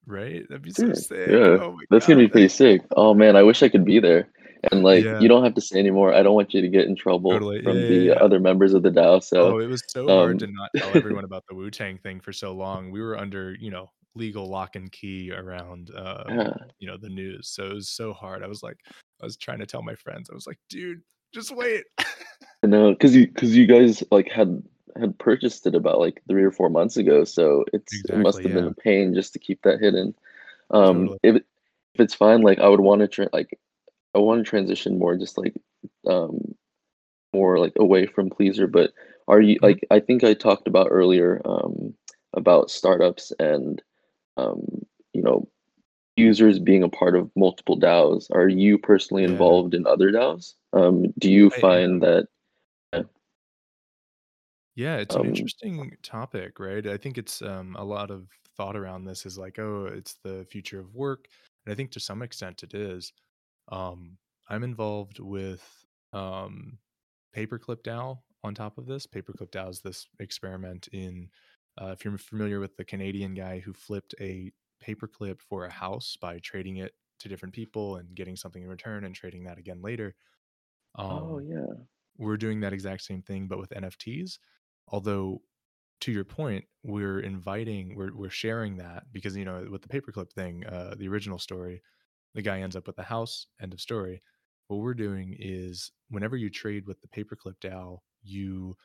Right? 0.06 0.42
That'd 0.48 0.62
be 0.62 0.70
so 0.70 0.92
Sick. 0.94 1.28
Yeah. 1.28 1.58
Oh 1.60 1.72
my 1.72 1.84
That's 1.90 2.06
gonna 2.06 2.20
be 2.20 2.26
god. 2.26 2.32
pretty 2.32 2.48
sick. 2.48 2.82
Oh 2.96 3.14
man, 3.14 3.36
I 3.36 3.42
wish 3.42 3.62
I 3.62 3.68
could 3.68 3.84
be 3.84 4.00
there. 4.00 4.28
And 4.72 4.82
like, 4.82 5.04
Yeah, 5.04 5.20
you 5.20 5.28
don't 5.28 5.44
have 5.44 5.54
to 5.54 5.60
say 5.60 5.78
anymore. 5.78 6.14
I 6.14 6.22
don't 6.22 6.34
want 6.34 6.54
you 6.54 6.60
to 6.60 6.68
get 6.68 6.86
in 6.86 6.96
trouble 6.96 7.32
totally. 7.32 7.62
From 7.62 7.76
yeah, 7.76 7.88
the 7.88 7.94
yeah. 7.94 8.12
other 8.14 8.40
members 8.40 8.74
of 8.74 8.82
the 8.82 8.90
DAO. 8.90 9.22
So, 9.22 9.54
Oh, 9.54 9.58
it 9.58 9.66
was 9.66 9.82
so 9.88 10.06
hard 10.06 10.38
to 10.38 10.46
um, 10.46 10.54
not 10.54 10.70
tell 10.76 10.90
everyone 10.96 11.24
about 11.24 11.44
the 11.48 11.54
Wu 11.54 11.70
Tang 11.70 11.98
thing 11.98 12.20
for 12.20 12.32
so 12.32 12.52
long. 12.52 12.90
We 12.90 13.02
were 13.02 13.18
under, 13.18 13.54
you 13.60 13.70
know, 13.70 13.90
legal 14.14 14.46
lock 14.48 14.76
and 14.76 14.90
key 14.90 15.32
around, 15.32 15.90
uh, 15.94 16.54
you 16.78 16.86
know, 16.86 16.96
the 16.96 17.08
news. 17.08 17.48
So 17.48 17.66
it 17.66 17.74
was 17.74 17.90
so 17.90 18.12
hard. 18.12 18.42
I 18.42 18.46
was 18.46 18.62
like, 18.62 18.78
I 19.20 19.26
was 19.26 19.36
trying 19.36 19.58
to 19.58 19.66
tell 19.66 19.82
my 19.82 19.94
friends. 19.96 20.30
I 20.30 20.34
was 20.34 20.46
like, 20.46 20.58
dude, 20.70 21.02
just 21.34 21.54
wait. 21.54 21.84
I 21.98 22.66
know, 22.66 22.92
because 22.92 23.14
you 23.14 23.26
because 23.26 23.56
you 23.56 23.66
guys 23.66 24.02
like 24.10 24.30
had 24.30 24.62
had 24.98 25.18
purchased 25.18 25.66
it 25.66 25.74
about 25.74 26.00
like 26.00 26.22
three 26.28 26.42
or 26.44 26.50
four 26.52 26.68
months 26.70 26.96
ago, 26.96 27.24
so 27.24 27.64
it's 27.72 28.02
it 28.08 28.18
must 28.18 28.42
Exactly. 28.42 28.44
have 28.44 28.52
been 28.54 28.66
a 28.66 28.72
pain 28.72 29.14
just 29.14 29.32
to 29.34 29.38
keep 29.38 29.62
that 29.62 29.80
hidden. 29.80 30.14
Um, 30.70 31.10
Totally. 31.10 31.18
if 31.22 31.36
if 31.36 32.00
it's 32.00 32.14
fine, 32.14 32.42
like 32.42 32.58
I 32.58 32.68
would 32.68 32.80
want 32.80 33.00
to 33.02 33.08
tra- 33.08 33.30
like 33.32 33.58
I 34.14 34.18
want 34.18 34.44
to 34.44 34.48
transition 34.48 34.98
more, 34.98 35.16
just 35.16 35.38
like 35.38 35.54
um 36.06 36.54
more 37.32 37.58
like 37.58 37.72
away 37.78 38.06
from 38.06 38.30
Pleasr. 38.30 38.70
But 38.70 38.92
are 39.28 39.40
you 39.40 39.58
Mhm. 39.60 39.62
like 39.62 39.86
I 39.90 40.00
think 40.00 40.24
I 40.24 40.34
talked 40.34 40.68
about 40.68 40.88
earlier 40.90 41.40
um 41.44 41.94
about 42.34 42.70
startups 42.70 43.32
and 43.38 43.82
um 44.36 44.84
you 45.12 45.22
know 45.22 45.48
users 46.16 46.58
being 46.58 46.82
a 46.82 46.88
part 46.88 47.16
of 47.16 47.30
multiple 47.36 47.76
DAOs. 47.76 48.28
Are 48.32 48.48
you 48.48 48.78
personally 48.78 49.24
Yeah. 49.24 49.24
involved 49.24 49.74
in 49.74 49.86
other 49.86 50.10
DAOs? 50.10 50.54
Um, 50.72 51.12
do 51.18 51.30
you 51.30 51.50
I 51.56 51.60
find 51.60 52.02
that 52.02 52.28
Yeah, 54.74 54.96
it's 54.96 55.14
an 55.16 55.24
um 55.24 55.24
interesting 55.24 55.96
topic, 56.02 56.58
right? 56.58 56.86
I 56.86 56.96
think 56.96 57.16
it's 57.16 57.40
um, 57.42 57.76
a 57.76 57.84
lot 57.84 58.10
of 58.10 58.28
thought 58.56 58.76
around 58.76 59.04
this 59.04 59.24
is 59.26 59.38
like, 59.38 59.58
oh, 59.58 59.86
it's 59.86 60.16
the 60.24 60.44
future 60.50 60.80
of 60.80 60.94
work. 60.94 61.28
And 61.64 61.72
I 61.72 61.76
think 61.76 61.92
to 61.92 62.00
some 62.00 62.22
extent 62.22 62.62
it 62.62 62.74
is. 62.74 63.12
Um, 63.70 64.18
I'm 64.48 64.64
involved 64.64 65.20
with 65.20 65.84
um, 66.12 66.78
Paperclip 67.36 67.82
DAO 67.84 68.22
on 68.44 68.54
top 68.54 68.78
of 68.78 68.86
this. 68.86 69.06
Paperclip 69.06 69.50
DAO 69.50 69.70
is 69.70 69.80
this 69.82 70.08
experiment 70.20 70.88
in, 70.88 71.30
uh, 71.80 71.88
if 71.98 72.04
you're 72.04 72.18
familiar 72.18 72.60
with 72.60 72.76
the 72.76 72.84
Canadian 72.84 73.34
guy 73.34 73.60
who 73.60 73.74
flipped 73.74 74.14
a 74.20 74.52
paperclip 74.84 75.40
for 75.40 75.66
a 75.66 75.70
house 75.70 76.16
by 76.16 76.38
trading 76.40 76.78
it 76.78 76.94
to 77.20 77.28
different 77.28 77.54
people 77.54 77.96
and 77.96 78.14
getting 78.16 78.36
something 78.36 78.62
in 78.62 78.68
return 78.68 79.04
and 79.04 79.14
trading 79.14 79.44
that 79.44 79.58
again 79.58 79.82
later. 79.82 80.14
oh 81.08 81.38
Um, 81.38 81.40
yeah. 81.40 81.84
we're 82.18 82.36
doing 82.36 82.60
that 82.60 82.72
exact 82.72 83.02
same 83.02 83.22
thing, 83.22 83.48
but 83.48 83.58
with 83.58 83.72
NFTs. 83.72 84.38
Although, 84.88 85.42
to 86.02 86.12
your 86.12 86.24
point, 86.24 86.64
we're 86.82 87.20
inviting, 87.20 87.96
we're 87.96 88.14
we're 88.14 88.30
sharing 88.30 88.76
that 88.76 89.04
because 89.12 89.36
you 89.36 89.44
know 89.44 89.66
with 89.70 89.82
the 89.82 89.88
paperclip 89.88 90.32
thing, 90.32 90.64
uh, 90.66 90.94
the 90.96 91.08
original 91.08 91.38
story, 91.38 91.82
the 92.34 92.42
guy 92.42 92.60
ends 92.60 92.76
up 92.76 92.86
with 92.86 92.96
the 92.96 93.02
house. 93.02 93.46
End 93.60 93.72
of 93.72 93.80
story. 93.80 94.22
What 94.68 94.78
we're 94.80 94.94
doing 94.94 95.36
is 95.38 95.92
whenever 96.08 96.36
you 96.36 96.50
trade 96.50 96.86
with 96.86 96.98
the 97.00 97.08
paperclip 97.08 97.54
DAO, 97.60 97.98
you 98.22 98.76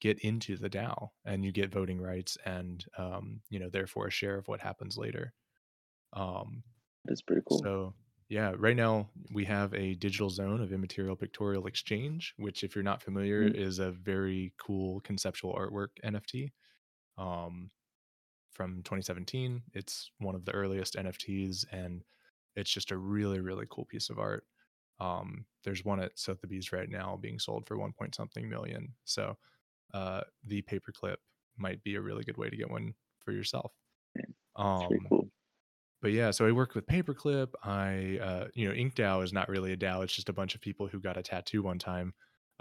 get 0.00 0.18
into 0.20 0.56
the 0.56 0.68
DAO 0.68 1.08
and 1.24 1.44
you 1.44 1.52
get 1.52 1.72
voting 1.72 2.00
rights 2.00 2.36
and 2.44 2.84
um, 2.98 3.40
you 3.48 3.58
know 3.58 3.70
therefore 3.70 4.08
a 4.08 4.10
share 4.10 4.36
of 4.36 4.48
what 4.48 4.60
happens 4.60 4.96
later. 4.96 5.32
Um, 6.12 6.62
That's 7.04 7.22
pretty 7.22 7.42
cool. 7.48 7.60
so 7.62 7.94
yeah, 8.28 8.54
right 8.56 8.76
now 8.76 9.10
we 9.32 9.44
have 9.44 9.74
a 9.74 9.94
digital 9.94 10.30
zone 10.30 10.60
of 10.60 10.72
immaterial 10.72 11.16
pictorial 11.16 11.66
exchange, 11.66 12.34
which 12.36 12.64
if 12.64 12.74
you're 12.74 12.84
not 12.84 13.02
familiar 13.02 13.44
Mm, 13.44 13.54
is 13.54 13.78
a 13.78 13.92
very 13.92 14.54
cool 14.58 15.00
conceptual 15.00 15.54
artwork 15.54 15.88
NFT 16.02 16.52
um, 17.18 17.70
from 18.52 18.82
2017. 18.82 19.64
It's 19.74 20.10
one 20.18 20.34
of 20.34 20.44
the 20.44 20.52
earliest 20.52 20.96
NFTs 20.96 21.66
and 21.72 22.04
it's 22.56 22.70
just 22.70 22.90
a 22.92 22.96
really, 22.98 23.40
really 23.40 23.66
cool 23.70 23.84
piece 23.84 24.10
of 24.10 24.18
art. 24.18 24.46
Um, 25.00 25.46
there's 25.64 25.84
one 25.84 26.00
at 26.00 26.18
Sotheby's 26.18 26.72
right 26.72 26.88
now 26.88 27.16
being 27.16 27.38
sold 27.38 27.66
for 27.66 27.78
one 27.78 27.92
point 27.92 28.14
something 28.14 28.48
million. 28.48 28.94
So 29.04 29.36
uh, 29.94 30.22
the 30.44 30.62
paperclip 30.62 31.16
might 31.56 31.82
be 31.84 31.96
a 31.96 32.02
really 32.02 32.24
good 32.24 32.38
way 32.38 32.50
to 32.50 32.56
get 32.56 32.70
one 32.70 32.94
for 33.20 33.32
yourself. 33.32 33.72
Um, 34.56 35.10
cool. 35.10 35.23
But 36.04 36.12
yeah, 36.12 36.32
so 36.32 36.46
I 36.46 36.52
work 36.52 36.74
with 36.74 36.86
Paperclip. 36.86 37.54
I, 37.62 38.18
uh, 38.22 38.48
you 38.52 38.68
know, 38.68 38.74
Ink 38.74 38.94
DAO 38.94 39.24
is 39.24 39.32
not 39.32 39.48
really 39.48 39.72
a 39.72 39.76
DAO. 39.78 40.04
It's 40.04 40.12
just 40.12 40.28
a 40.28 40.34
bunch 40.34 40.54
of 40.54 40.60
people 40.60 40.86
who 40.86 41.00
got 41.00 41.16
a 41.16 41.22
tattoo 41.22 41.62
one 41.62 41.78
time, 41.78 42.12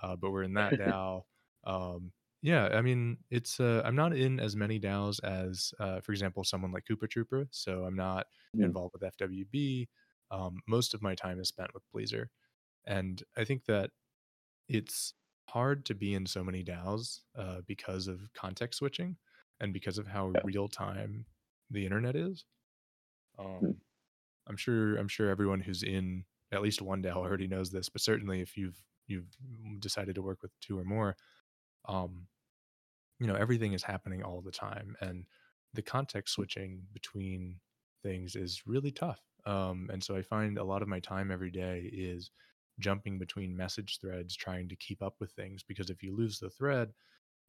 uh, 0.02 0.16
but 0.16 0.32
we're 0.32 0.44
in 0.44 0.54
that 0.54 0.72
DAO. 0.80 1.24
Um, 1.66 2.14
yeah, 2.42 2.70
I 2.70 2.82
mean, 2.82 3.18
it's 3.32 3.60
uh, 3.60 3.82
I'm 3.84 3.98
not 3.98 4.16
in 4.16 4.40
as 4.40 4.56
many 4.56 4.80
DAOs 4.80 5.22
as, 5.26 5.74
uh, 5.82 6.00
for 6.00 6.14
example, 6.14 6.46
someone 6.46 6.72
like 6.72 6.86
Coopahtroopa. 6.90 7.48
So 7.52 7.84
I'm 7.84 7.98
not 7.98 8.28
involved 8.58 8.96
with 8.98 9.12
FWB. 9.20 9.90
Um, 10.32 10.60
most 10.66 10.94
of 10.94 11.02
my 11.02 11.14
time 11.14 11.38
is 11.42 11.50
spent 11.50 11.74
with 11.74 11.84
Pleasr, 11.94 12.28
and 12.88 13.22
I 13.36 13.44
think 13.44 13.66
that 13.66 13.90
it's 14.70 15.16
hard 15.50 15.84
to 15.88 15.94
be 15.94 16.14
in 16.14 16.26
so 16.26 16.46
many 16.46 16.64
DAOs 16.64 17.20
uh, 17.38 17.58
because 17.68 18.08
of 18.08 18.22
context 18.34 18.80
switching 18.80 19.18
and 19.60 19.74
because 19.74 19.98
of 19.98 20.08
how 20.08 20.32
yeah. 20.34 20.40
real 20.46 20.70
time 20.70 21.26
the 21.72 21.84
internet 21.84 22.16
is. 22.16 22.46
Um, 23.40 23.78
I'm 24.48 24.58
sure 24.58 24.98
I'm 24.98 25.08
sure 25.08 25.30
everyone 25.30 25.62
who's 25.62 25.84
in 25.84 26.26
at 26.52 26.62
least 26.62 26.82
one 26.82 27.02
DAO 27.02 27.16
already 27.18 27.48
knows 27.48 27.72
this, 27.72 27.90
but 27.90 28.02
certainly 28.02 28.42
if 28.42 28.58
you've 28.58 28.82
you've 29.08 29.36
decided 29.80 30.16
to 30.16 30.22
work 30.22 30.42
with 30.42 30.52
two 30.62 30.80
or 30.80 30.84
more, 30.86 31.18
um, 31.88 32.28
you 33.20 33.28
know, 33.28 33.36
everything 33.36 33.74
is 33.74 33.84
happening 33.84 34.24
all 34.24 34.42
the 34.42 34.52
time 34.52 34.96
and 35.02 35.26
the 35.74 35.82
context 35.82 36.34
switching 36.36 36.84
between 36.94 37.60
things 38.04 38.36
is 38.36 38.64
really 38.66 38.92
tough. 38.92 39.22
Um, 39.46 39.90
and 39.92 40.04
so 40.04 40.16
I 40.16 40.22
find 40.22 40.58
a 40.58 40.64
lot 40.64 40.82
of 40.82 40.88
my 40.88 41.00
time 41.00 41.32
every 41.32 41.52
day 41.52 41.90
is 41.92 42.32
jumping 42.80 43.20
between 43.20 43.56
message 43.56 44.00
threads 44.00 44.36
trying 44.36 44.68
to 44.70 44.76
keep 44.76 45.02
up 45.02 45.16
with 45.20 45.32
things 45.32 45.64
because 45.64 45.90
if 45.90 46.04
you 46.04 46.16
lose 46.16 46.40
the 46.40 46.50
thread, 46.50 46.94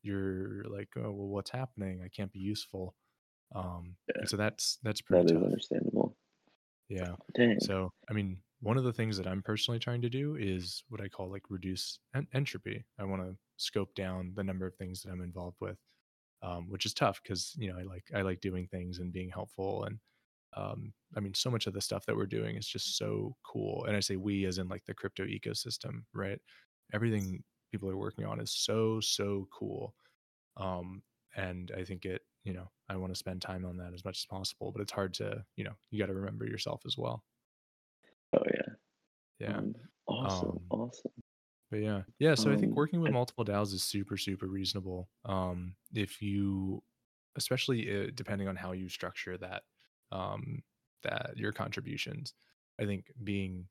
you're 0.02 0.64
like, 0.64 0.88
oh 0.96 1.02
well, 1.12 1.28
what's 1.28 1.50
happening? 1.50 2.02
I 2.04 2.08
can't 2.08 2.32
be 2.32 2.40
useful. 2.40 2.94
Um, 3.54 3.96
Yeah, 4.08 4.24
so 4.24 4.36
that's 4.36 4.78
that's 4.82 5.00
pretty 5.00 5.26
that 5.26 5.36
is 5.36 5.42
understandable. 5.42 6.16
Yeah. 6.88 7.16
Dang. 7.34 7.58
So, 7.60 7.92
I 8.08 8.12
mean, 8.12 8.38
one 8.60 8.76
of 8.76 8.84
the 8.84 8.92
things 8.92 9.16
that 9.16 9.26
I'm 9.26 9.42
personally 9.42 9.78
trying 9.78 10.02
to 10.02 10.10
do 10.10 10.36
is 10.36 10.84
what 10.88 11.00
I 11.00 11.08
call 11.08 11.30
like 11.30 11.42
reduce 11.50 11.98
en- 12.14 12.28
entropy. 12.32 12.84
I 12.98 13.04
want 13.04 13.22
to 13.22 13.36
scope 13.56 13.94
down 13.94 14.32
the 14.34 14.44
number 14.44 14.66
of 14.66 14.74
things 14.76 15.02
that 15.02 15.10
I'm 15.10 15.22
involved 15.22 15.58
with, 15.60 15.78
um, 16.42 16.68
which 16.70 16.86
is 16.86 16.94
tough 16.94 17.22
because 17.22 17.54
you 17.58 17.72
know 17.72 17.78
I 17.78 17.82
like 17.82 18.04
I 18.14 18.22
like 18.22 18.40
doing 18.40 18.68
things 18.68 18.98
and 18.98 19.12
being 19.12 19.30
helpful 19.30 19.84
and 19.84 19.98
um, 20.56 20.94
I 21.16 21.20
mean, 21.20 21.34
so 21.34 21.50
much 21.50 21.66
of 21.66 21.74
the 21.74 21.80
stuff 21.82 22.06
that 22.06 22.16
we're 22.16 22.26
doing 22.26 22.56
is 22.56 22.66
just 22.68 22.96
so 22.96 23.36
cool. 23.44 23.84
And 23.86 23.96
I 23.96 24.00
say 24.00 24.16
we 24.16 24.46
as 24.46 24.58
in 24.58 24.68
like 24.68 24.84
the 24.86 24.94
crypto 24.94 25.26
ecosystem, 25.26 26.04
right? 26.14 26.40
Everything 26.94 27.44
people 27.72 27.90
are 27.90 27.96
working 27.98 28.24
on 28.24 28.40
is 28.40 28.52
so 28.52 29.00
so 29.00 29.48
cool. 29.52 29.94
Um, 30.56 31.02
and 31.36 31.72
I 31.76 31.84
think 31.84 32.04
it, 32.04 32.22
you 32.44 32.52
know, 32.52 32.70
I 32.88 32.96
want 32.96 33.12
to 33.12 33.18
spend 33.18 33.42
time 33.42 33.64
on 33.64 33.76
that 33.78 33.94
as 33.94 34.04
much 34.04 34.18
as 34.18 34.26
possible. 34.26 34.72
But 34.72 34.82
it's 34.82 34.92
hard 34.92 35.14
to, 35.14 35.44
you 35.56 35.64
know, 35.64 35.74
you 35.90 35.98
got 35.98 36.06
to 36.06 36.14
remember 36.14 36.46
yourself 36.46 36.82
as 36.86 36.96
well. 36.98 37.24
Oh 38.32 38.42
yeah. 38.52 38.74
Yeah. 39.38 39.56
Um, 39.58 39.74
awesome. 40.06 40.50
Um, 40.50 40.60
Awesome. 40.70 41.12
But 41.70 41.80
yeah, 41.80 42.02
yeah. 42.18 42.34
So 42.34 42.52
I 42.52 42.56
think 42.56 42.72
Um, 42.72 42.74
working 42.76 43.00
with 43.00 43.12
multiple 43.12 43.44
DAOs 43.44 43.72
is 43.72 43.82
super, 43.82 44.16
super 44.16 44.46
reasonable. 44.46 45.08
Um, 45.24 45.74
if 45.92 46.22
you 46.22 46.82
especially 47.36 47.90
uh, 47.90 48.10
depending 48.14 48.46
on 48.46 48.54
how 48.56 48.72
you 48.72 48.88
structure 48.88 49.36
that 49.38 49.64
um, 50.12 50.62
that 51.02 51.32
your 51.36 51.52
contributions. 51.52 52.34
I 52.80 52.84
think 52.84 53.12
being 53.22 53.66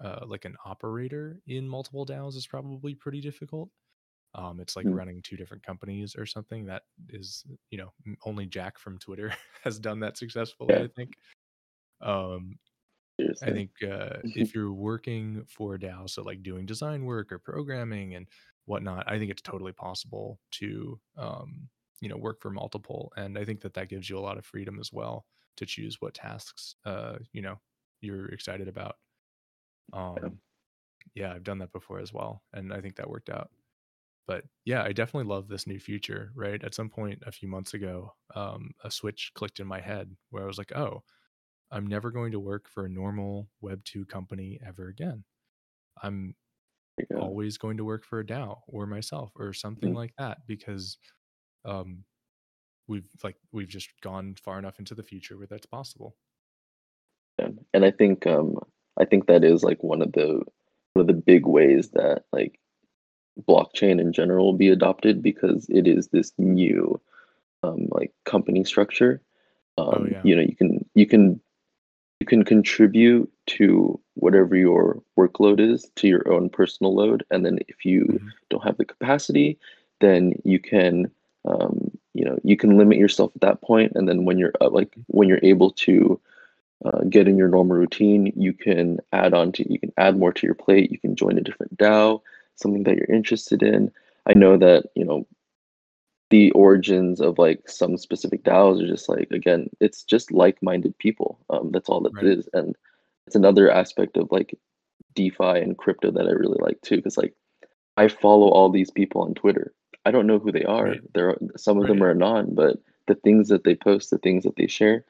uh, 0.00 0.24
like 0.26 0.44
an 0.44 0.56
operator 0.64 1.40
in 1.46 1.68
multiple 1.68 2.06
DAOs 2.06 2.34
is 2.36 2.46
probably 2.46 2.94
pretty 2.94 3.20
difficult. 3.20 3.70
Um, 4.34 4.60
it's 4.60 4.76
like 4.76 4.86
Mm. 4.86 4.92
running 4.92 5.22
two 5.22 5.36
different 5.36 5.62
companies 5.62 6.16
or 6.16 6.26
something. 6.26 6.66
That 6.66 6.84
is, 7.08 7.44
you 7.70 7.78
know, 7.78 7.92
only 8.24 8.46
Jack 8.46 8.78
from 8.78 8.98
Twitter 8.98 9.32
has 9.64 9.78
done 9.78 10.00
that 10.00 10.16
successfully. 10.16 10.76
Yeah. 10.76 10.82
I 10.82 10.88
think. 10.88 11.16
Um, 12.00 12.58
I 13.42 13.52
think 13.52 13.82
uh, 13.82 14.20
if 14.34 14.54
you're 14.54 14.72
working 14.72 15.44
for 15.46 15.74
a 15.74 15.80
DAO, 15.80 16.06
so 16.08 16.22
like 16.22 16.42
doing 16.42 16.66
design 16.66 17.04
work 17.04 17.32
or 17.32 17.38
programming 17.38 18.14
and 18.14 18.28
whatnot, 18.66 19.04
I 19.10 19.18
think 19.18 19.30
it's 19.30 19.42
totally 19.42 19.72
possible 19.72 20.40
to, 20.52 21.00
um, 21.16 21.68
you 22.00 22.08
know, 22.08 22.16
work 22.16 22.40
for 22.40 22.50
multiple. 22.50 23.12
And 23.16 23.38
I 23.38 23.44
think 23.44 23.60
that 23.62 23.74
that 23.74 23.88
gives 23.88 24.08
you 24.08 24.18
a 24.18 24.20
lot 24.20 24.38
of 24.38 24.46
freedom 24.46 24.80
as 24.80 24.92
well 24.92 25.26
to 25.56 25.66
choose 25.66 26.00
what 26.00 26.14
tasks, 26.14 26.76
uh, 26.84 27.18
you 27.32 27.42
know, 27.42 27.60
you're 28.00 28.28
excited 28.28 28.68
about. 28.68 28.96
Um, 29.92 30.40
yeah, 31.14 31.32
I've 31.34 31.44
done 31.44 31.58
that 31.58 31.72
before 31.72 32.00
as 32.00 32.12
well, 32.12 32.44
and 32.52 32.72
I 32.72 32.80
think 32.82 32.96
that 32.96 33.10
worked 33.10 33.30
out. 33.30 33.50
But 34.26 34.44
yeah, 34.64 34.82
I 34.82 34.92
definitely 34.92 35.28
love 35.32 35.48
this 35.48 35.66
new 35.66 35.78
feature. 35.80 36.32
Right 36.34 36.62
at 36.64 36.74
some 36.74 36.88
point 36.90 37.22
a 37.26 37.32
few 37.32 37.48
months 37.48 37.74
ago, 37.74 38.14
um, 38.34 38.70
a 38.82 38.90
switch 38.90 39.32
clicked 39.34 39.60
in 39.60 39.66
my 39.66 39.80
head 39.80 40.16
where 40.30 40.42
I 40.44 40.46
was 40.46 40.58
like, 40.58 40.72
oh. 40.76 41.02
I'm 41.70 41.88
never 41.88 42.12
going 42.12 42.30
to 42.32 42.38
work 42.38 42.68
for 42.68 42.84
a 42.84 42.88
normal 42.88 43.48
Web2 43.60 44.06
company 44.06 44.60
ever 44.64 44.88
again. 44.88 45.24
I'm 46.02 46.36
go. 47.10 47.18
always 47.18 47.58
going 47.58 47.78
to 47.78 47.84
work 47.84 48.04
for 48.04 48.20
a 48.20 48.24
DAO 48.24 48.60
or 48.68 48.86
myself 48.86 49.32
or 49.36 49.52
something 49.52 49.92
Mm. 49.92 49.96
like 49.96 50.14
that 50.18 50.38
because 50.46 50.98
um, 51.64 52.04
we've 52.86 53.08
like 53.24 53.36
we've 53.50 53.68
just 53.68 53.88
gone 54.02 54.36
far 54.36 54.58
enough 54.58 54.78
into 54.78 54.94
the 54.94 55.02
future 55.02 55.36
where 55.36 55.48
that's 55.48 55.66
possible. 55.66 56.16
Yeah. 57.38 57.48
And 57.72 57.84
I 57.84 57.90
think 57.90 58.26
um 58.26 58.58
I 58.98 59.04
think 59.04 59.26
that 59.26 59.42
is 59.42 59.64
like 59.64 59.82
one 59.82 60.02
of 60.02 60.12
the 60.12 60.42
one 60.92 61.00
of 61.00 61.06
the 61.08 61.12
big 61.26 61.46
ways 61.46 61.90
that 61.92 62.24
like 62.32 62.60
blockchain 63.48 64.00
in 64.00 64.12
general 64.12 64.46
will 64.46 64.52
be 64.58 64.68
adopted 64.68 65.22
because 65.22 65.66
it 65.68 65.86
is 65.86 66.08
this 66.08 66.32
new 66.38 67.00
um 67.62 67.88
like 67.90 68.12
company 68.24 68.64
structure. 68.64 69.20
Um 69.78 69.92
Oh, 69.92 70.06
yeah. 70.06 70.22
you 70.22 70.36
know 70.36 70.42
you 70.42 70.56
can 70.56 70.84
you 70.94 71.06
can 71.06 71.40
you 72.20 72.26
can 72.26 72.44
contribute 72.44 73.30
to 73.46 74.00
whatever 74.14 74.56
your 74.56 75.02
workload 75.18 75.60
is 75.60 75.90
to 75.96 76.08
your 76.08 76.26
own 76.32 76.48
personal 76.48 76.94
load 76.94 77.24
and 77.30 77.44
then 77.44 77.58
if 77.68 77.84
you 77.84 78.06
Mhm. 78.06 78.34
don't 78.50 78.64
have 78.64 78.76
the 78.78 78.84
capacity 78.84 79.58
then 80.00 80.32
you 80.44 80.58
can 80.58 81.10
um 81.44 81.90
you 82.14 82.24
know 82.24 82.38
you 82.44 82.56
can 82.56 82.78
limit 82.78 82.98
yourself 82.98 83.32
at 83.34 83.40
that 83.42 83.60
point 83.62 83.92
and 83.94 84.08
then 84.08 84.24
when 84.24 84.38
you're 84.38 84.52
uh, 84.60 84.70
like 84.70 84.94
Mhm. 84.96 85.04
when 85.08 85.28
you're 85.28 85.40
able 85.42 85.70
to 85.70 86.20
uh, 86.84 87.00
get 87.08 87.28
in 87.28 87.36
your 87.36 87.48
normal 87.48 87.76
routine 87.76 88.32
you 88.36 88.52
can 88.52 88.98
add 89.12 89.34
on 89.34 89.52
to 89.52 89.70
you 89.70 89.78
can 89.78 89.92
add 89.98 90.16
more 90.18 90.32
to 90.32 90.46
your 90.46 90.54
plate 90.54 90.90
you 90.90 90.98
can 90.98 91.14
join 91.16 91.36
a 91.38 91.42
different 91.42 91.76
dao 91.76 92.20
something 92.56 92.84
that 92.84 92.96
you're 92.96 93.16
interested 93.16 93.62
in 93.62 93.90
i 94.26 94.34
know 94.34 94.56
that 94.56 94.86
you 94.94 95.04
know 95.04 95.26
the 96.30 96.50
origins 96.52 97.20
of 97.20 97.38
like 97.38 97.68
some 97.68 97.96
specific 97.96 98.42
DAOs 98.42 98.82
are 98.82 98.88
just 98.88 99.08
like 99.08 99.28
again, 99.30 99.68
it's 99.80 100.02
just 100.02 100.32
like-minded 100.32 100.98
people. 100.98 101.38
Um, 101.50 101.70
that's 101.70 101.88
all 101.88 102.00
that 102.00 102.14
Right. 102.14 102.24
it 102.24 102.38
is, 102.38 102.48
and 102.52 102.74
it's 103.26 103.36
another 103.36 103.70
aspect 103.70 104.16
of 104.16 104.32
like 104.32 104.58
DeFi 105.14 105.60
and 105.60 105.78
crypto 105.78 106.10
that 106.10 106.26
I 106.26 106.30
really 106.32 106.58
like 106.60 106.80
too. 106.82 106.96
Because 106.96 107.16
like 107.16 107.34
I 107.96 108.08
follow 108.08 108.48
all 108.48 108.68
these 108.70 108.90
people 108.90 109.22
on 109.22 109.34
Twitter. 109.34 109.72
I 110.06 110.10
don't 110.10 110.26
know 110.26 110.40
who 110.40 110.50
they 110.50 110.64
are. 110.64 110.86
Right. 110.86 111.14
There, 111.14 111.36
some 111.56 111.78
of 111.80 111.86
them 111.86 112.02
are 112.02 112.10
anon, 112.10 112.54
but 112.54 112.78
the 113.06 113.14
things 113.14 113.48
that 113.48 113.62
they 113.62 113.76
post, 113.76 114.10
the 114.10 114.18
things 114.18 114.42
that 114.44 114.56
they 114.56 114.66
share, 114.66 115.04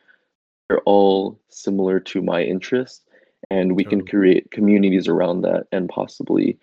they're 0.69 0.83
all 0.83 1.41
similar 1.49 2.01
to 2.01 2.21
my 2.21 2.43
interests, 2.43 3.03
and 3.51 3.77
we 3.77 3.85
can 3.85 4.07
create 4.07 4.51
communities 4.51 5.09
around 5.09 5.41
that 5.43 5.69
and 5.73 5.89
possibly 5.89 6.59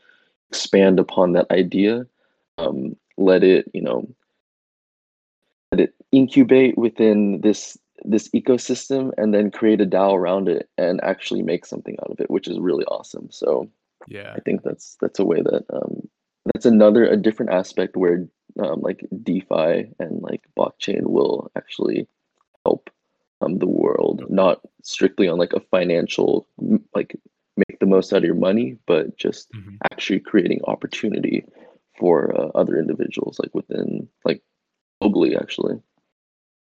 expand 0.51 0.99
upon 0.99 1.31
that 1.31 1.49
idea. 1.49 2.05
Um, 2.57 2.97
let 3.17 3.41
it, 3.43 3.71
you 3.73 3.81
know, 3.81 4.05
let 5.71 5.79
it 5.79 5.93
incubate 6.11 6.77
within 6.77 7.39
this 7.41 7.77
this 8.03 8.27
ecosystem 8.29 9.11
and 9.17 9.33
then 9.33 9.51
create 9.51 9.79
a 9.79 9.85
DAO 9.85 10.15
around 10.17 10.49
it 10.49 10.67
and 10.77 10.99
actually 11.03 11.41
make 11.43 11.65
something 11.65 11.95
out 12.01 12.11
of 12.11 12.19
it, 12.19 12.29
which 12.29 12.47
is 12.47 12.59
really 12.59 12.83
awesome. 12.85 13.27
So 13.31 13.69
Yeah. 14.07 14.33
I 14.35 14.39
think 14.41 14.63
that's 14.63 14.97
that's 14.99 15.19
a 15.19 15.25
way 15.25 15.41
that 15.41 15.63
um, 15.71 16.09
that's 16.51 16.65
another 16.65 17.05
a 17.05 17.15
different 17.15 17.53
aspect 17.53 17.95
where 17.95 18.27
um, 18.59 18.81
like 18.81 19.05
DeFi 19.23 19.93
and 19.99 20.21
like 20.21 20.41
blockchain 20.57 21.03
will 21.03 21.49
actually 21.55 22.07
help 22.65 22.89
um, 23.41 23.59
the 23.59 23.67
world, 23.67 24.25
not 24.29 24.59
strictly 24.83 25.27
on 25.29 25.37
like 25.37 25.53
a 25.53 25.59
financial 25.59 26.47
like 26.93 27.15
make 27.57 27.79
the 27.79 27.85
most 27.85 28.13
out 28.13 28.17
of 28.19 28.23
your 28.23 28.35
money, 28.35 28.77
but 28.87 29.17
just 29.17 29.51
Mhm. 29.53 29.81
actually 29.91 30.19
creating 30.19 30.61
opportunity 30.65 31.45
for 31.99 32.35
uh, 32.39 32.47
other 32.55 32.77
individuals 32.79 33.39
like 33.39 33.53
within 33.53 34.09
like 34.25 34.43
globally 35.03 35.39
actually. 35.39 35.81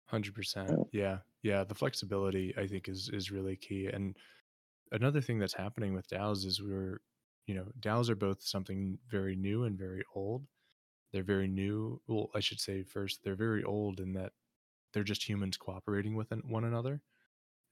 Hundred 0.07 0.35
percent. 0.35 0.79
Yeah, 0.91 1.19
yeah. 1.41 1.63
The 1.63 1.75
flexibility 1.75 2.55
I 2.57 2.67
think 2.67 2.87
is 2.87 3.09
is 3.09 3.31
really 3.31 3.55
key. 3.55 3.87
And 3.87 4.17
another 4.91 5.21
thing 5.21 5.39
that's 5.39 5.53
happening 5.55 5.93
with 5.93 6.07
DAOs 6.09 6.45
is 6.45 6.61
we're, 6.61 7.01
you 7.47 7.55
know, 7.55 7.71
DAOs 7.79 8.09
are 8.09 8.15
both 8.15 8.43
something 8.43 8.99
very 9.07 9.35
new 9.35 9.63
and 9.65 9.77
very 9.77 10.03
old. 10.15 10.47
They're 11.13 11.23
very 11.23 11.47
new. 11.47 12.01
Well, 12.07 12.29
I 12.35 12.41
should 12.41 12.61
say 12.61 12.83
first, 12.83 13.23
they're 13.23 13.35
very 13.35 13.63
old 13.63 13.99
in 14.01 14.13
that 14.13 14.33
they're 14.93 15.03
just 15.03 15.27
humans 15.29 15.57
cooperating 15.57 16.15
with 16.15 16.31
one 16.45 16.65
another, 16.65 17.03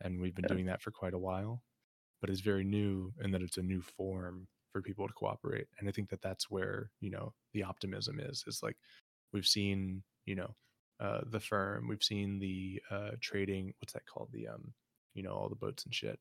and 0.01 0.21
we've 0.21 0.35
been 0.35 0.47
Yeah. 0.49 0.55
doing 0.55 0.67
that 0.67 0.81
for 0.81 0.91
quite 0.91 1.13
a 1.15 1.19
while. 1.19 1.63
But 2.21 2.29
it's 2.29 2.41
very 2.41 2.63
new 2.63 3.13
and 3.19 3.33
that 3.33 3.41
it's 3.41 3.57
a 3.57 3.63
new 3.63 3.81
form 3.81 4.47
for 4.71 4.81
people 4.81 5.07
to 5.07 5.13
cooperate. 5.13 5.67
And 5.79 5.89
I 5.89 5.91
think 5.91 6.09
that 6.09 6.21
that's 6.21 6.49
where 6.49 6.91
you 7.01 7.09
know 7.11 7.33
the 7.53 7.63
optimism 7.63 8.19
is. 8.19 8.43
Is 8.47 8.61
like 8.63 8.77
we've 9.33 9.47
seen, 9.47 10.03
you 10.25 10.35
know, 10.35 10.55
uh, 10.99 11.21
the 11.25 11.39
firm, 11.39 11.87
we've 11.87 12.03
seen 12.03 12.39
the 12.39 12.81
uh, 12.91 13.11
trading. 13.21 13.73
What's 13.79 13.93
that 13.93 14.05
called? 14.07 14.31
The 14.33 14.47
um, 14.49 14.73
you 15.13 15.23
know, 15.23 15.33
all 15.33 15.49
the 15.49 15.55
boats 15.55 15.85
and 15.85 15.93
shit. 15.95 16.19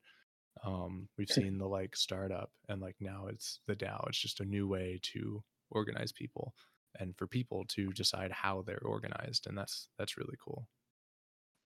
Um, 0.64 1.08
we've 1.16 1.30
seen 1.30 1.58
the 1.58 1.68
like 1.68 1.96
startup, 1.96 2.52
and 2.68 2.80
like 2.82 2.96
now 3.00 3.26
it's 3.26 3.60
the 3.66 3.76
DAO. 3.76 4.04
It's 4.08 4.18
just 4.18 4.40
a 4.40 4.44
new 4.44 4.68
way 4.68 4.98
to 5.04 5.42
organize 5.70 6.12
people 6.12 6.54
and 6.98 7.16
for 7.16 7.26
people 7.26 7.64
to 7.66 7.92
decide 7.92 8.32
how 8.32 8.62
they're 8.62 8.82
organized, 8.84 9.46
and 9.46 9.56
that's 9.56 9.88
that's 9.98 10.16
really 10.18 10.36
cool. 10.40 10.68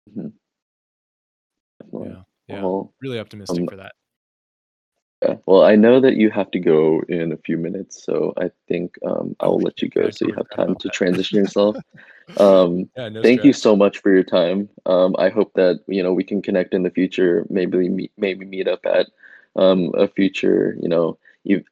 Mhm. 0.06 0.32
Yeah, 2.00 2.22
yeah. 2.48 2.64
Well, 2.64 2.94
Really 3.00 3.18
optimistic 3.18 3.64
um, 3.64 3.68
for 3.68 3.76
that. 3.76 3.92
Yeah. 5.22 5.36
Well, 5.46 5.62
I 5.62 5.76
know 5.76 6.00
that 6.00 6.16
you 6.16 6.30
have 6.30 6.50
to 6.50 6.58
go 6.58 7.00
in 7.08 7.32
a 7.32 7.36
few 7.36 7.56
minutes, 7.56 8.02
so 8.02 8.32
I 8.36 8.50
think 8.68 8.96
um, 9.06 9.36
Oh, 9.40 9.52
I'll 9.52 9.58
let 9.58 9.80
you 9.80 9.90
yeah, 9.94 10.02
go 10.02 10.10
so 10.10 10.26
you 10.26 10.34
have 10.34 10.50
time 10.50 10.74
to 10.76 10.88
transition 10.88 11.38
yourself. 11.42 11.76
Um, 12.38 12.90
yeah, 12.96 13.08
no 13.08 13.22
thank 13.22 13.44
you 13.44 13.52
so 13.52 13.76
much 13.76 13.98
for 13.98 14.12
your 14.12 14.24
time. 14.24 14.68
Um, 14.86 15.14
I 15.18 15.28
hope 15.28 15.52
that 15.54 15.80
you 15.86 16.02
know 16.02 16.12
we 16.12 16.24
can 16.24 16.42
connect 16.42 16.74
in 16.74 16.82
the 16.82 16.90
future. 16.90 17.46
Maybe 17.48 17.88
meet, 17.88 18.12
maybe 18.16 18.44
meet 18.44 18.66
up 18.66 18.84
at 18.84 19.08
um, 19.56 19.92
a 19.94 20.08
future, 20.08 20.76
you 20.80 20.88
know, 20.88 21.18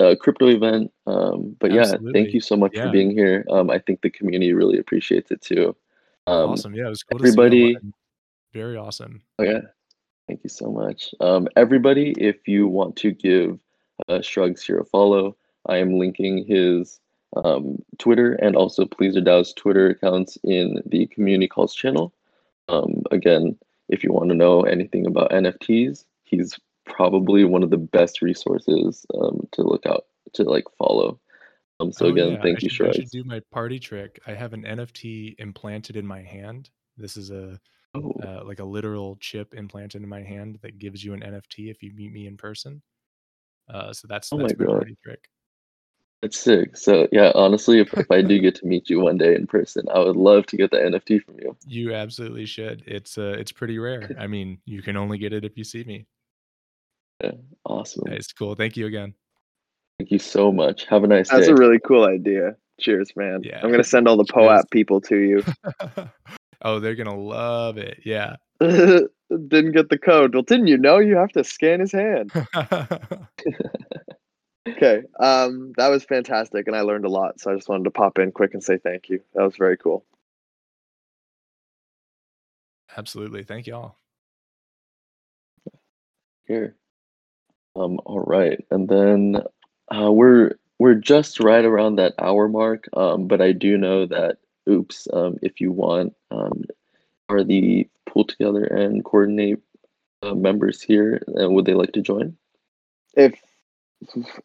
uh, 0.00 0.14
crypto 0.20 0.48
event. 0.48 0.92
Um, 1.06 1.56
but 1.58 1.72
yeah, 1.72 1.94
thank 2.12 2.32
you 2.32 2.40
so 2.40 2.56
much 2.56 2.76
for 2.76 2.90
being 2.90 3.10
here. 3.10 3.44
Um, 3.50 3.70
I 3.70 3.78
think 3.78 4.02
the 4.02 4.10
community 4.10 4.52
really 4.52 4.78
appreciates 4.78 5.30
it 5.30 5.40
too. 5.40 5.74
Um, 6.26 6.50
awesome. 6.50 6.74
Yeah, 6.74 6.86
it 6.86 6.90
was 6.90 7.02
cool 7.02 7.18
to 7.18 7.24
see 7.24 7.28
everybody, 7.30 7.76
Very 8.52 8.76
awesome. 8.76 9.22
oh 9.38 9.44
yeah, 9.44 9.60
Thank 10.30 10.44
you 10.44 10.50
so 10.50 10.70
much. 10.70 11.12
Um, 11.18 11.48
everybody, 11.56 12.14
if 12.16 12.46
you 12.46 12.68
want 12.68 12.94
to 12.98 13.10
give 13.10 13.58
uh, 14.08 14.20
Shrugs 14.20 14.62
here 14.62 14.78
a 14.78 14.84
follow, 14.84 15.36
I 15.66 15.78
am 15.78 15.98
linking 15.98 16.46
his 16.46 17.00
um, 17.34 17.82
Twitter 17.98 18.34
and 18.34 18.54
also 18.54 18.84
PleasrDAO's 18.84 19.52
Twitter 19.54 19.88
accounts 19.88 20.38
in 20.44 20.80
the 20.86 21.08
community 21.08 21.48
calls 21.48 21.74
channel. 21.74 22.14
Um, 22.68 23.02
again, 23.10 23.58
if 23.88 24.04
you 24.04 24.12
want 24.12 24.28
to 24.28 24.36
know 24.36 24.62
anything 24.62 25.04
about 25.04 25.32
NFTs, 25.32 26.04
he's 26.22 26.56
probably 26.86 27.42
one 27.42 27.64
of 27.64 27.70
the 27.70 27.76
best 27.76 28.22
resources 28.22 29.04
um, 29.20 29.48
to 29.50 29.62
look 29.62 29.84
out 29.84 30.04
to 30.34 30.44
like 30.44 30.66
follow. 30.78 31.18
Um, 31.80 31.90
so 31.90 32.06
Oh 32.06 32.10
again, 32.10 32.30
yeah, 32.30 32.38
I 32.38 32.42
thank 32.42 32.62
you, 32.62 32.70
should 32.70 32.90
I 32.90 32.92
should 32.92 33.10
do 33.10 33.24
my 33.24 33.40
party 33.50 33.80
trick. 33.80 34.20
I 34.28 34.34
have 34.34 34.52
an 34.52 34.62
NFT 34.62 35.40
implanted 35.40 35.96
in 35.96 36.06
my 36.06 36.22
hand. 36.22 36.70
This 36.96 37.16
is 37.16 37.32
a 37.32 37.58
Oh, 37.94 38.14
uh, 38.22 38.44
like 38.44 38.60
a 38.60 38.64
literal 38.64 39.16
chip 39.20 39.54
implanted 39.54 40.02
in 40.02 40.08
my 40.08 40.22
hand 40.22 40.58
that 40.62 40.78
gives 40.78 41.02
you 41.02 41.12
an 41.12 41.20
NFT 41.20 41.70
if 41.70 41.82
you 41.82 41.92
meet 41.92 42.12
me 42.12 42.26
in 42.26 42.36
person. 42.36 42.82
Uh, 43.68 43.92
so 43.92 44.06
that's 44.08 44.32
oh 44.32 44.36
my 44.36 44.44
that's 44.44 44.58
my 44.58 44.66
God. 44.66 44.72
party 44.78 44.96
trick. 45.02 45.28
That's 46.22 46.38
sick. 46.38 46.76
So 46.76 47.08
yeah, 47.10 47.32
honestly, 47.34 47.80
if, 47.80 47.92
if 47.94 48.10
I 48.10 48.20
do 48.20 48.38
get 48.38 48.54
to 48.56 48.66
meet 48.66 48.90
you 48.90 49.00
one 49.00 49.16
day 49.16 49.34
in 49.34 49.46
person, 49.46 49.86
I 49.92 50.00
would 50.00 50.16
love 50.16 50.46
to 50.46 50.56
get 50.56 50.70
the 50.70 50.76
NFT 50.76 51.24
from 51.24 51.36
you. 51.40 51.56
You 51.66 51.94
absolutely 51.94 52.46
should. 52.46 52.84
It's 52.86 53.16
uh, 53.16 53.36
it's 53.38 53.52
pretty 53.52 53.78
rare. 53.78 54.14
I 54.18 54.26
mean, 54.26 54.58
you 54.66 54.82
can 54.82 54.96
only 54.96 55.18
get 55.18 55.32
it 55.32 55.44
if 55.44 55.56
you 55.56 55.64
see 55.64 55.84
me. 55.84 56.06
Yeah, 57.22 57.32
awesome. 57.66 58.10
It's 58.10 58.32
cool. 58.32 58.54
Thank 58.54 58.78
you 58.78 58.86
again. 58.86 59.12
Thank 59.98 60.10
you 60.10 60.18
so 60.18 60.50
much. 60.50 60.86
Have 60.86 61.04
a 61.04 61.06
nice 61.06 61.28
That's 61.28 61.48
day. 61.48 61.52
a 61.52 61.54
really 61.54 61.78
cool 61.78 62.06
idea. 62.06 62.56
Cheers, 62.80 63.12
man. 63.14 63.42
Yeah. 63.42 63.60
I'm 63.62 63.70
gonna 63.70 63.84
send 63.84 64.08
all 64.08 64.16
the 64.16 64.24
POAP 64.32 64.70
people 64.70 65.02
to 65.02 65.16
you. 65.18 65.44
oh, 66.62 66.80
they're 66.80 66.94
gonna 66.94 67.18
love 67.18 67.78
it. 67.78 68.00
Yeah. 68.04 68.36
Didn't 68.60 69.72
get 69.72 69.88
the 69.90 69.98
code. 69.98 70.34
Well, 70.34 70.42
didn't 70.42 70.66
you 70.66 70.76
know 70.76 70.98
you 70.98 71.16
have 71.16 71.30
to 71.30 71.44
scan 71.44 71.80
his 71.80 71.92
hand? 71.92 72.32
Okay. 74.68 75.02
Um, 75.18 75.72
that 75.76 75.88
was 75.88 76.04
fantastic, 76.04 76.66
and 76.66 76.76
I 76.76 76.82
learned 76.82 77.04
a 77.04 77.08
lot. 77.08 77.40
So 77.40 77.50
I 77.50 77.54
just 77.54 77.68
wanted 77.68 77.84
to 77.84 77.90
pop 77.90 78.18
in 78.18 78.30
quick 78.30 78.54
and 78.54 78.62
say 78.62 78.78
thank 78.78 79.08
you. 79.08 79.20
That 79.34 79.42
was 79.42 79.56
very 79.56 79.76
cool. 79.76 80.04
Absolutely. 82.96 83.42
Thank 83.44 83.66
you 83.66 83.74
all. 83.74 83.98
Here. 86.46 86.76
Um, 87.76 88.00
all 88.04 88.20
right. 88.20 88.58
And 88.70 88.88
then 88.88 89.42
uh, 89.94 90.10
we're 90.12 90.56
we're 90.78 90.94
just 90.94 91.40
right 91.40 91.64
around 91.64 91.96
that 91.96 92.14
hour 92.18 92.48
mark. 92.48 92.88
Um, 92.96 93.28
but 93.28 93.40
I 93.40 93.52
do 93.52 93.78
know 93.78 94.06
that 94.06 94.38
oops, 94.68 95.08
um, 95.12 95.38
if 95.42 95.60
you 95.60 95.72
want, 95.72 96.14
um, 96.30 96.64
are 97.28 97.44
the 97.44 97.88
PoolTogether 98.08 98.72
and 98.74 99.04
Coordinape 99.04 99.62
uh, 100.22 100.34
members 100.34 100.82
here 100.82 101.22
and 101.26 101.54
would 101.54 101.64
they 101.64 101.74
like 101.74 101.92
to 101.92 102.02
join? 102.02 102.36
If 103.14 103.40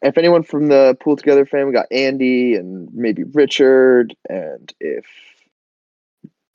if 0.02 0.18
anyone 0.18 0.42
from 0.42 0.68
the 0.68 0.96
PoolTogether 1.00 1.48
family 1.48 1.72
got 1.72 1.90
Andy 1.90 2.54
and 2.54 2.88
maybe 2.92 3.24
Richard, 3.24 4.14
and 4.28 4.72
if 4.80 5.06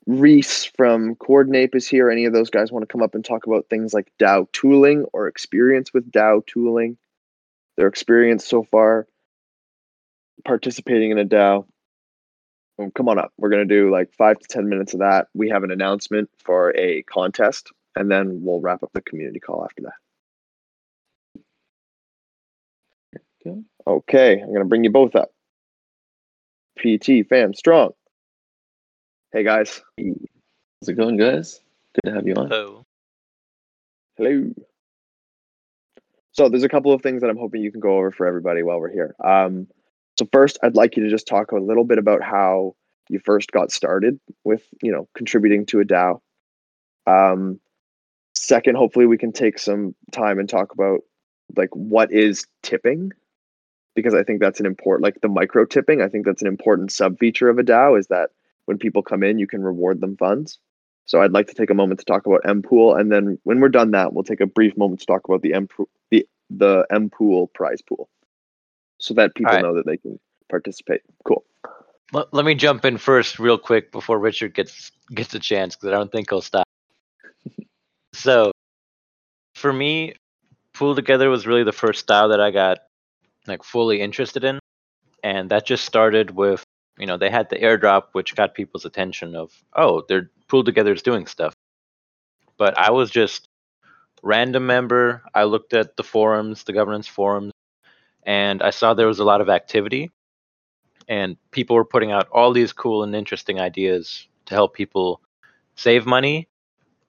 Reese 0.06 0.64
from 0.64 1.16
Coordinape 1.16 1.74
is 1.74 1.88
here, 1.88 2.10
any 2.10 2.24
of 2.24 2.32
those 2.32 2.50
guys 2.50 2.70
want 2.70 2.82
to 2.82 2.92
come 2.92 3.02
up 3.02 3.14
and 3.14 3.24
talk 3.24 3.46
about 3.46 3.66
things 3.68 3.92
like 3.92 4.12
DAO 4.20 4.50
tooling 4.52 5.06
or 5.12 5.26
experience 5.26 5.92
with 5.92 6.10
DAO 6.12 6.46
tooling, 6.46 6.96
their 7.76 7.88
experience 7.88 8.46
so 8.46 8.62
far 8.62 9.06
participating 10.44 11.10
in 11.10 11.18
a 11.18 11.24
DAO. 11.24 11.66
Well, 12.78 12.90
come 12.94 13.08
on 13.08 13.18
up. 13.18 13.32
We're 13.36 13.50
going 13.50 13.66
to 13.68 13.74
do 13.74 13.90
like 13.90 14.12
five 14.14 14.38
to 14.38 14.48
10 14.48 14.68
minutes 14.68 14.94
of 14.94 15.00
that. 15.00 15.28
We 15.34 15.50
have 15.50 15.62
an 15.62 15.70
announcement 15.70 16.30
for 16.38 16.74
a 16.76 17.02
contest, 17.02 17.70
and 17.96 18.10
then 18.10 18.40
we'll 18.42 18.60
wrap 18.60 18.82
up 18.82 18.90
the 18.92 19.02
community 19.02 19.40
call 19.40 19.64
after 19.64 19.82
that. 19.82 19.92
Okay. 23.46 23.60
Okay, 23.86 24.40
I'm 24.40 24.52
gonna 24.52 24.64
bring 24.64 24.84
you 24.84 24.90
both 24.90 25.16
up. 25.16 25.32
PT 26.78 27.26
fam 27.28 27.54
strong. 27.54 27.90
Hey 29.32 29.42
guys. 29.42 29.82
How's 29.98 30.88
it 30.88 30.94
going, 30.94 31.16
guys? 31.16 31.60
Good 31.94 32.10
to 32.10 32.14
have 32.14 32.26
you 32.26 32.34
on. 32.34 32.48
Hello. 32.48 32.86
Hello. 34.16 34.52
So 36.32 36.48
there's 36.48 36.62
a 36.62 36.68
couple 36.68 36.92
of 36.92 37.02
things 37.02 37.22
that 37.22 37.30
I'm 37.30 37.36
hoping 37.36 37.62
you 37.62 37.72
can 37.72 37.80
go 37.80 37.96
over 37.98 38.10
for 38.10 38.26
everybody 38.26 38.62
while 38.62 38.78
we're 38.78 38.92
here. 38.92 39.14
Um, 39.22 39.66
so 40.22 40.28
first, 40.32 40.58
I'd 40.62 40.76
like 40.76 40.96
you 40.96 41.02
to 41.02 41.10
just 41.10 41.26
talk 41.26 41.50
a 41.50 41.56
little 41.56 41.84
bit 41.84 41.98
about 41.98 42.22
how 42.22 42.76
you 43.08 43.18
first 43.18 43.50
got 43.50 43.72
started 43.72 44.20
with, 44.44 44.62
you 44.80 44.92
know, 44.92 45.08
contributing 45.16 45.66
to 45.66 45.80
a 45.80 45.84
DAO. 45.84 46.20
Um, 47.08 47.58
second, 48.36 48.76
hopefully 48.76 49.06
we 49.06 49.18
can 49.18 49.32
take 49.32 49.58
some 49.58 49.96
time 50.12 50.38
and 50.38 50.48
talk 50.48 50.72
about 50.72 51.00
like 51.56 51.70
what 51.74 52.12
is 52.12 52.46
tipping 52.62 53.10
because 53.96 54.14
I 54.14 54.22
think 54.22 54.40
that's 54.40 54.60
an 54.60 54.66
important, 54.66 55.02
like 55.02 55.20
the 55.20 55.28
micro 55.28 55.64
tipping. 55.64 56.00
I 56.00 56.08
think 56.08 56.24
that's 56.24 56.42
an 56.42 56.48
important 56.48 56.92
sub 56.92 57.18
feature 57.18 57.48
of 57.48 57.58
a 57.58 57.64
DAO 57.64 57.98
is 57.98 58.06
that 58.06 58.30
when 58.66 58.78
people 58.78 59.02
come 59.02 59.24
in, 59.24 59.40
you 59.40 59.48
can 59.48 59.62
reward 59.62 60.00
them 60.00 60.16
funds. 60.16 60.58
So 61.04 61.20
I'd 61.20 61.32
like 61.32 61.48
to 61.48 61.54
take 61.54 61.70
a 61.70 61.74
moment 61.74 61.98
to 61.98 62.06
talk 62.06 62.26
about 62.26 62.48
M 62.48 62.62
pool, 62.62 62.94
and 62.94 63.10
then 63.10 63.38
when 63.42 63.58
we're 63.58 63.68
done 63.68 63.90
that, 63.90 64.12
we'll 64.12 64.22
take 64.22 64.40
a 64.40 64.46
brief 64.46 64.76
moment 64.76 65.00
to 65.00 65.06
talk 65.06 65.26
about 65.26 65.42
the 65.42 65.52
M 65.52 65.66
the 66.12 66.24
the 66.48 66.86
M 66.90 67.10
pool 67.10 67.48
prize 67.48 67.82
pool, 67.82 68.08
so 69.02 69.14
that 69.14 69.34
people 69.34 69.52
right. 69.52 69.62
know 69.62 69.74
that 69.74 69.84
they 69.84 69.96
can 69.96 70.18
participate. 70.48 71.00
Cool. 71.24 71.44
Let, 72.12 72.32
let 72.32 72.44
me 72.44 72.54
jump 72.54 72.84
in 72.84 72.98
first, 72.98 73.38
real 73.38 73.58
quick, 73.58 73.90
before 73.90 74.18
Richard 74.18 74.54
gets 74.54 74.92
gets 75.14 75.34
a 75.34 75.38
chance, 75.38 75.74
because 75.74 75.88
I 75.88 75.92
don't 75.92 76.12
think 76.12 76.30
he'll 76.30 76.40
stop. 76.40 76.66
so, 78.12 78.52
for 79.56 79.72
me, 79.72 80.14
PoolTogether 80.74 81.28
was 81.28 81.46
really 81.46 81.64
the 81.64 81.72
first 81.72 82.00
style 82.00 82.28
that 82.28 82.40
I 82.40 82.50
got 82.50 82.78
like 83.46 83.64
fully 83.64 84.00
interested 84.00 84.44
in 84.44 84.60
and 85.22 85.50
that 85.50 85.66
just 85.66 85.84
started 85.84 86.30
with 86.30 86.64
you 86.98 87.06
know 87.06 87.16
they 87.16 87.30
had 87.30 87.48
the 87.50 87.56
airdrop 87.56 88.04
which 88.12 88.36
got 88.36 88.54
people's 88.54 88.84
attention 88.84 89.34
of 89.34 89.52
oh 89.74 90.02
they're 90.08 90.30
pooled 90.48 90.66
together 90.66 90.92
is 90.92 91.02
doing 91.02 91.26
stuff 91.26 91.54
but 92.56 92.78
i 92.78 92.90
was 92.90 93.10
just 93.10 93.48
random 94.22 94.66
member 94.66 95.22
i 95.34 95.42
looked 95.44 95.74
at 95.74 95.96
the 95.96 96.04
forums 96.04 96.64
the 96.64 96.72
governance 96.72 97.06
forums 97.06 97.51
and 98.24 98.62
i 98.62 98.70
saw 98.70 98.94
there 98.94 99.06
was 99.06 99.18
a 99.20 99.24
lot 99.24 99.40
of 99.40 99.48
activity 99.48 100.10
and 101.08 101.36
people 101.50 101.76
were 101.76 101.84
putting 101.84 102.12
out 102.12 102.28
all 102.32 102.52
these 102.52 102.72
cool 102.72 103.02
and 103.02 103.14
interesting 103.14 103.60
ideas 103.60 104.26
to 104.46 104.54
help 104.54 104.74
people 104.74 105.20
save 105.76 106.06
money 106.06 106.48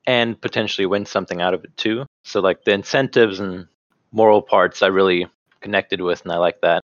and 0.07 0.39
potentially 0.41 0.85
win 0.85 1.05
something 1.05 1.41
out 1.41 1.53
of 1.53 1.63
it 1.63 1.75
too 1.77 2.05
so 2.23 2.39
like 2.39 2.63
the 2.65 2.71
incentives 2.71 3.39
and 3.39 3.67
moral 4.11 4.41
parts 4.41 4.81
i 4.81 4.87
really 4.87 5.27
connected 5.63 6.01
with, 6.01 6.21
and 6.23 6.31
I 6.31 6.37
like 6.37 6.61
that. 6.61 6.83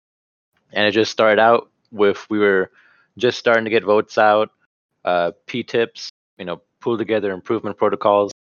And 0.72 0.86
it 0.86 0.92
just 0.92 1.10
started 1.12 1.38
out 1.40 1.70
with 1.92 2.24
we 2.30 2.38
were 2.38 2.70
just 3.18 3.38
starting 3.38 3.64
to 3.64 3.70
get 3.70 3.84
votes 3.84 4.16
out, 4.16 4.50
uh, 5.04 5.32
P 5.46 5.62
tips, 5.62 6.10
you 6.38 6.46
know, 6.46 6.62
PoolTogether 6.82 7.34
improvement 7.34 7.76
protocols, 7.76 8.32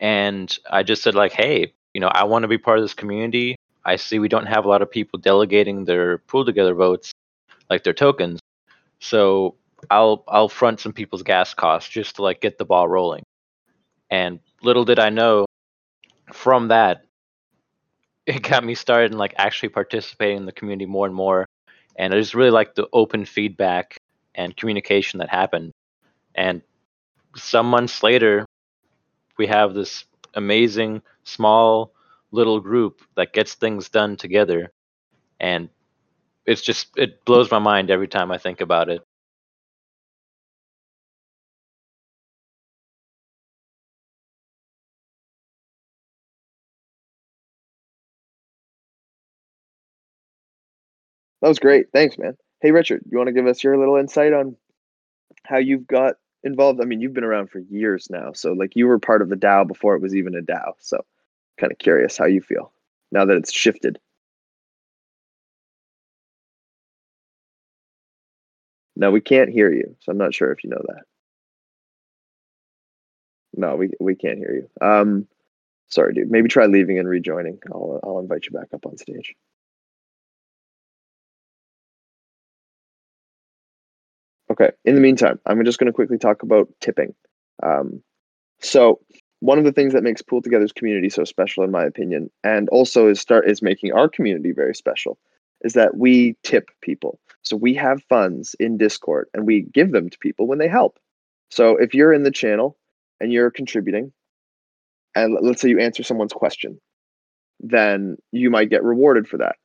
and 0.00 0.56
I 0.70 0.82
just 0.84 1.02
said 1.02 1.14
like, 1.14 1.32
hey, 1.32 1.72
you 1.94 2.00
know, 2.00 2.08
I 2.08 2.24
want 2.24 2.44
to 2.44 2.48
be 2.48 2.58
part 2.58 2.78
of 2.78 2.84
this 2.84 2.94
community. 2.94 3.56
I 3.84 3.96
see 3.96 4.18
we 4.18 4.28
don't 4.28 4.46
have 4.46 4.64
a 4.64 4.68
lot 4.68 4.82
of 4.82 4.90
people 4.90 5.18
delegating 5.18 5.84
their 5.84 6.18
PoolTogether 6.18 6.76
votes, 6.76 7.12
like 7.70 7.84
their 7.84 7.92
tokens. 7.92 8.40
So 9.00 9.56
I'll 9.90 10.24
I'll 10.28 10.48
front 10.48 10.80
some 10.80 10.92
people's 10.92 11.22
gas 11.22 11.54
costs 11.54 11.90
just 11.90 12.16
to 12.16 12.22
like 12.22 12.40
get 12.40 12.58
the 12.58 12.64
ball 12.64 12.88
rolling. 12.88 13.22
And 14.10 14.40
little 14.62 14.84
did 14.84 14.98
I 14.98 15.10
know 15.10 15.46
from 16.32 16.68
that 16.68 17.04
it 18.26 18.42
got 18.42 18.64
me 18.64 18.74
started 18.74 19.12
in 19.12 19.18
like 19.18 19.34
actually 19.36 19.68
participating 19.68 20.38
in 20.38 20.46
the 20.46 20.52
community 20.52 20.86
more 20.86 21.06
and 21.06 21.14
more 21.14 21.46
and 21.96 22.14
i 22.14 22.18
just 22.18 22.34
really 22.34 22.50
like 22.50 22.74
the 22.74 22.88
open 22.92 23.24
feedback 23.24 23.96
and 24.34 24.56
communication 24.56 25.18
that 25.18 25.28
happened 25.28 25.72
and 26.34 26.62
some 27.36 27.66
months 27.66 28.02
later 28.02 28.46
we 29.38 29.46
have 29.46 29.74
this 29.74 30.04
amazing 30.34 31.02
small 31.24 31.93
little 32.34 32.60
group 32.60 33.02
that 33.16 33.34
gets 33.34 33.54
things 33.54 33.90
done 33.90 34.16
together 34.16 34.72
and 35.40 35.70
it's 36.46 36.62
just 36.62 36.88
it 36.98 37.24
blows 37.24 37.50
my 37.50 37.58
mind 37.60 37.90
every 37.90 38.08
time 38.08 38.32
i 38.32 38.38
think 38.38 38.60
about 38.62 38.88
it 38.90 39.02
That 51.42 51.48
was 51.48 51.58
great. 51.58 51.86
Thanks, 51.92 52.18
man. 52.18 52.36
Hey, 52.60 52.72
Richard, 52.72 53.02
you 53.10 53.16
want 53.18 53.28
to 53.28 53.32
give 53.32 53.46
us 53.46 53.62
your 53.62 53.78
little 53.78 53.96
insight 53.96 54.32
on 54.32 54.56
how 55.44 55.58
you've 55.58 55.86
got 55.86 56.16
involved? 56.44 56.80
I 56.80 56.84
mean, 56.86 57.00
you've 57.00 57.14
been 57.14 57.24
around 57.24 57.50
for 57.50 57.60
years 57.60 58.08
now, 58.10 58.32
so 58.32 58.52
like 58.52 58.76
you 58.76 58.86
were 58.86 58.98
part 58.98 59.22
of 59.22 59.28
the 59.30 59.36
DAO 59.36 59.66
before 59.68 59.96
it 59.96 60.02
was 60.02 60.14
even 60.16 60.34
a 60.36 60.42
DAO. 60.42 60.74
So, 60.80 61.04
kind 61.58 61.72
of 61.72 61.78
curious 61.78 62.16
how 62.16 62.26
you 62.26 62.40
feel 62.40 62.72
now 63.12 63.24
that 63.24 63.36
it's 63.36 63.52
shifted. 63.52 63.98
No, 68.96 69.10
we 69.10 69.20
can't 69.20 69.50
hear 69.50 69.72
you, 69.72 69.96
so 70.00 70.12
I'm 70.12 70.18
not 70.18 70.34
sure 70.34 70.52
if 70.52 70.62
you 70.64 70.70
know 70.70 70.82
that. 70.88 71.02
No, 73.56 73.76
we 73.76 73.90
we 74.00 74.14
can't 74.14 74.38
hear 74.38 74.52
you. 74.54 74.86
Um, 74.86 75.26
sorry, 75.88 76.14
dude. 76.14 76.30
Maybe 76.30 76.48
try 76.48 76.66
leaving 76.66 76.98
and 76.98 77.08
rejoining. 77.08 77.58
I'll 77.72 78.00
I'll 78.04 78.18
invite 78.20 78.46
you 78.46 78.52
back 78.52 78.68
up 78.74 78.86
on 78.86 78.96
stage. 78.98 79.34
Okay. 84.50 84.70
In 84.84 84.94
the 84.94 85.00
meantime, 85.00 85.40
I'm 85.46 85.64
just 85.64 85.78
going 85.78 85.86
to 85.86 85.92
quickly 85.92 86.18
talk 86.18 86.42
about 86.42 86.68
tipping. 86.80 87.14
Um, 87.62 88.02
so 88.60 89.00
one 89.40 89.58
of 89.58 89.64
the 89.64 89.72
things 89.72 89.92
that 89.92 90.02
makes 90.02 90.22
PoolTogether's 90.22 90.72
community 90.72 91.10
so 91.10 91.24
special, 91.24 91.64
in 91.64 91.70
my 91.70 91.84
opinion, 91.84 92.30
and 92.42 92.68
also 92.70 93.08
is 93.08 93.20
start 93.20 93.48
is 93.48 93.62
making 93.62 93.92
our 93.92 94.08
community 94.08 94.52
very 94.52 94.74
special, 94.74 95.18
is 95.62 95.74
that 95.74 95.96
we 95.96 96.36
tip 96.42 96.70
people. 96.80 97.18
So 97.42 97.56
we 97.56 97.74
have 97.74 98.02
funds 98.04 98.54
in 98.58 98.78
Discord 98.78 99.28
and 99.34 99.46
we 99.46 99.62
give 99.62 99.92
them 99.92 100.08
to 100.08 100.18
people 100.18 100.46
when 100.46 100.58
they 100.58 100.68
help. 100.68 100.98
So 101.50 101.76
if 101.76 101.94
you're 101.94 102.12
in 102.12 102.22
the 102.22 102.30
channel 102.30 102.76
and 103.20 103.32
you're 103.32 103.50
contributing, 103.50 104.12
and 105.14 105.36
let's 105.40 105.60
say 105.60 105.68
you 105.68 105.78
answer 105.78 106.02
someone's 106.02 106.32
question, 106.32 106.80
then 107.60 108.16
you 108.32 108.50
might 108.50 108.70
get 108.70 108.82
rewarded 108.82 109.28
for 109.28 109.38
that. 109.38 109.56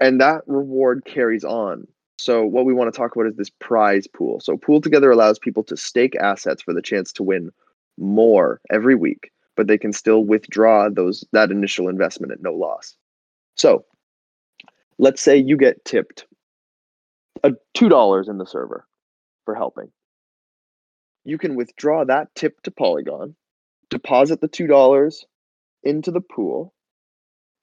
And 0.00 0.20
that 0.20 0.42
reward 0.46 1.04
carries 1.04 1.44
on 1.44 1.86
so 2.18 2.44
what 2.44 2.64
we 2.64 2.72
want 2.72 2.92
to 2.92 2.96
talk 2.96 3.14
about 3.14 3.26
is 3.26 3.36
this 3.36 3.50
prize 3.50 4.06
pool. 4.06 4.40
So 4.40 4.56
PoolTogether 4.56 5.12
allows 5.12 5.38
people 5.38 5.62
to 5.64 5.76
stake 5.76 6.16
assets 6.16 6.62
for 6.62 6.72
the 6.72 6.82
chance 6.82 7.12
to 7.14 7.22
win 7.22 7.50
more 7.98 8.60
every 8.72 8.94
week, 8.96 9.30
but 9.56 9.68
they 9.68 9.78
can 9.78 9.92
still 9.92 10.24
withdraw 10.24 10.88
those 10.90 11.24
that 11.32 11.50
initial 11.50 11.88
investment 11.88 12.32
at 12.32 12.42
no 12.42 12.52
loss. 12.54 12.96
So 13.56 13.84
let's 14.98 15.22
say 15.22 15.36
you 15.38 15.56
get 15.56 15.84
tipped 15.84 16.26
a 17.44 17.52
two 17.74 17.88
dollars 17.88 18.28
in 18.28 18.38
the 18.38 18.46
server 18.46 18.86
for 19.44 19.54
helping. 19.54 19.88
you 21.24 21.38
can 21.38 21.56
withdraw 21.56 22.04
that 22.04 22.34
tip 22.34 22.60
to 22.62 22.70
Polygon, 22.70 23.36
deposit 23.90 24.40
the 24.40 24.48
$2 24.48 25.26
into 25.84 26.12
the 26.12 26.20
pool, 26.20 26.74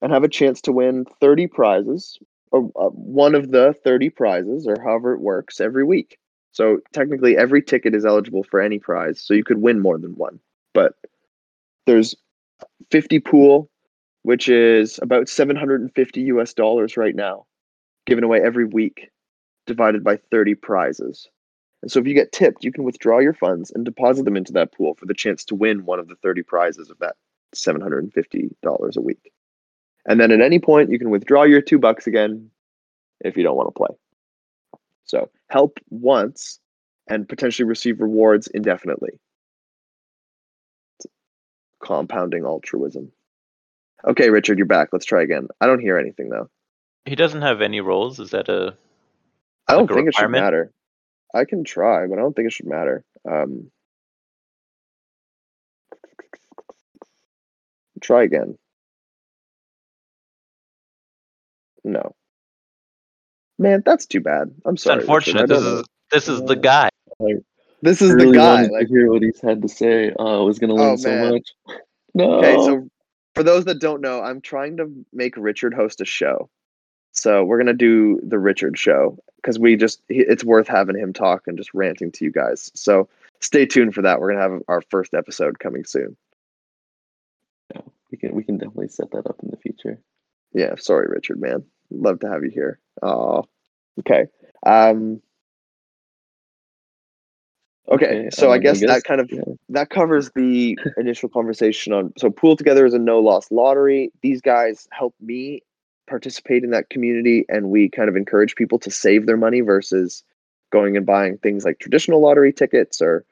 and 0.02 0.12
have 0.12 0.24
a 0.24 0.28
chance 0.28 0.62
to 0.62 0.72
win 0.72 1.06
30 1.20 1.48
prizes, 1.48 2.18
or 2.52 2.70
uh, 2.76 2.88
one 2.90 3.34
of 3.34 3.50
the 3.52 3.74
30 3.84 4.10
prizes, 4.10 4.66
or 4.68 4.76
however 4.82 5.14
it 5.14 5.20
works, 5.20 5.60
every 5.60 5.84
week. 5.84 6.18
So 6.52 6.80
technically, 6.92 7.36
every 7.36 7.62
ticket 7.62 7.94
is 7.94 8.04
eligible 8.04 8.44
for 8.44 8.60
any 8.60 8.78
prize, 8.78 9.20
so 9.20 9.34
you 9.34 9.44
could 9.44 9.62
win 9.62 9.80
more 9.80 9.98
than 9.98 10.14
one. 10.16 10.38
But 10.74 10.94
there's 11.86 12.14
50 12.90 13.20
pool, 13.20 13.70
which 14.22 14.48
is 14.48 14.98
about 15.02 15.28
750 15.28 16.20
US 16.22 16.52
dollars 16.52 16.96
right 16.96 17.16
now, 17.16 17.46
given 18.06 18.22
away 18.22 18.40
every 18.42 18.66
week, 18.66 19.10
divided 19.66 20.04
by 20.04 20.16
30 20.30 20.54
prizes. 20.56 21.28
And 21.80 21.90
so 21.90 21.98
if 21.98 22.06
you 22.06 22.14
get 22.14 22.32
tipped, 22.32 22.64
you 22.64 22.70
can 22.70 22.84
withdraw 22.84 23.18
your 23.18 23.34
funds 23.34 23.72
and 23.74 23.84
deposit 23.84 24.24
them 24.24 24.36
into 24.36 24.52
that 24.52 24.72
pool 24.72 24.94
for 24.94 25.06
the 25.06 25.14
chance 25.14 25.44
to 25.46 25.54
win 25.54 25.84
one 25.84 25.98
of 25.98 26.08
the 26.08 26.16
30 26.16 26.42
prizes 26.42 26.90
of 26.90 26.98
that 26.98 27.16
$750 27.56 28.96
a 28.96 29.00
week. 29.00 29.32
And 30.06 30.20
then 30.20 30.30
at 30.30 30.40
any 30.40 30.58
point, 30.58 30.90
you 30.90 30.98
can 30.98 31.10
withdraw 31.10 31.44
your 31.44 31.60
two 31.60 31.78
bucks 31.78 32.06
again 32.06 32.50
if 33.24 33.36
you 33.36 33.42
don't 33.42 33.56
want 33.56 33.68
to 33.68 33.78
play. 33.78 33.96
So 35.12 35.28
help 35.50 35.78
once 35.90 36.58
and 37.06 37.28
potentially 37.28 37.68
receive 37.68 38.00
rewards 38.00 38.46
indefinitely. 38.46 39.10
Compounding 41.84 42.46
altruism. 42.46 43.12
Okay, 44.06 44.30
Richard, 44.30 44.56
you're 44.56 44.66
back. 44.66 44.88
Let's 44.90 45.04
try 45.04 45.22
again. 45.22 45.48
I 45.60 45.66
don't 45.66 45.80
hear 45.80 45.98
anything 45.98 46.30
though. 46.30 46.48
He 47.04 47.14
doesn't 47.14 47.42
have 47.42 47.60
any 47.60 47.82
roles. 47.82 48.20
Is 48.20 48.30
that 48.30 48.48
a? 48.48 48.74
I 49.68 49.74
don't 49.74 49.82
Like 49.90 49.96
think 49.96 50.08
it 50.08 50.14
should 50.14 50.30
matter. 50.30 50.72
I 51.34 51.44
can 51.44 51.62
try, 51.62 52.06
but 52.06 52.18
I 52.18 52.22
don't 52.22 52.34
think 52.34 52.46
it 52.46 52.54
should 52.54 52.66
matter. 52.66 53.04
Um, 53.30 53.70
try 58.00 58.22
again. 58.22 58.56
No. 61.84 62.14
Man, 63.62 63.82
that's 63.86 64.06
too 64.06 64.20
bad. 64.20 64.52
I'm 64.64 64.76
sorry. 64.76 64.96
Richard. 64.96 65.36
I 65.36 65.40
unfortunate. 65.40 65.48
This 65.48 65.62
is 65.62 65.84
this 66.10 66.28
is 66.28 66.40
the 66.42 66.58
uh, 66.58 66.60
guy. 66.60 66.88
This 67.80 68.02
is 68.02 68.12
really 68.12 68.32
the 68.32 68.38
guy. 68.38 68.54
wanted 68.54 68.72
Like, 68.72 68.88
to 68.88 68.92
hear 68.92 69.10
what 69.10 69.22
he's 69.22 69.40
had 69.40 69.62
to 69.62 69.68
say. 69.68 70.12
Oh, 70.18 70.42
I 70.42 70.44
was 70.44 70.58
gonna 70.58 70.74
oh, 70.74 70.76
learn 70.76 70.92
Oh, 70.92 70.96
so 70.96 71.30
much. 71.30 71.52
No. 72.14 72.34
okay, 72.34 72.56
so 72.56 72.90
for 73.34 73.42
those 73.42 73.64
that 73.64 73.78
don't 73.78 74.02
know, 74.02 74.20
I'm 74.20 74.42
trying 74.42 74.76
to 74.76 74.92
make 75.14 75.34
Richard 75.38 75.72
host 75.72 76.02
a 76.02 76.04
show. 76.04 76.50
So 77.12 77.42
we're 77.42 77.56
gonna 77.56 77.72
do 77.72 78.20
the 78.22 78.38
Richard 78.38 78.78
show 78.78 79.18
because 79.36 79.58
we 79.58 79.76
just 79.76 80.02
it's 80.10 80.44
worth 80.44 80.68
having 80.68 80.98
him 80.98 81.14
talk 81.14 81.46
and 81.46 81.56
just 81.56 81.72
ranting 81.72 82.12
to 82.12 82.24
you 82.24 82.30
guys. 82.30 82.70
So 82.74 83.08
stay 83.40 83.64
tuned 83.64 83.94
for 83.94 84.02
that. 84.02 84.20
We're 84.20 84.32
gonna 84.32 84.42
have 84.42 84.62
our 84.68 84.82
first 84.90 85.14
episode 85.14 85.58
coming 85.58 85.84
soon. 85.84 86.16
Yeah, 87.74 87.82
we 88.10 88.18
can 88.18 88.34
we 88.34 88.44
can 88.44 88.58
definitely 88.58 88.88
set 88.88 89.10
that 89.12 89.26
up 89.26 89.40
in 89.42 89.50
the 89.50 89.56
future. 89.56 89.98
Yeah, 90.52 90.74
sorry, 90.76 91.08
Richard, 91.08 91.40
man. 91.40 91.64
Love 91.90 92.20
to 92.20 92.28
have 92.28 92.44
you 92.44 92.50
here. 92.50 92.78
Oh, 93.02 93.46
okay. 94.00 94.24
Um, 94.64 95.20
okay, 97.90 98.28
so 98.30 98.50
I 98.50 98.56
um, 98.56 98.62
guess, 98.62 98.80
that 98.80 99.04
kind 99.04 99.20
of 99.20 99.30
yeah. 99.30 99.40
that 99.70 99.90
covers 99.90 100.30
the 100.34 100.78
initial 100.96 101.28
conversation 101.28 101.92
on. 101.92 102.12
So, 102.18 102.30
PoolTogether 102.30 102.86
is 102.86 102.94
a 102.94 102.98
no 102.98 103.18
loss 103.20 103.50
lottery. 103.50 104.12
These 104.22 104.40
guys 104.40 104.88
help 104.92 105.14
me 105.20 105.62
participate 106.06 106.64
in 106.64 106.70
that 106.70 106.90
community, 106.90 107.44
and 107.48 107.70
we 107.70 107.88
kind 107.88 108.08
of 108.08 108.16
encourage 108.16 108.54
people 108.54 108.78
to 108.80 108.90
save 108.90 109.26
their 109.26 109.36
money 109.36 109.60
versus 109.60 110.22
going 110.70 110.96
and 110.96 111.06
buying 111.06 111.38
things 111.38 111.64
like 111.64 111.78
traditional 111.78 112.20
lottery 112.20 112.52
tickets 112.52 113.00
or 113.00 113.24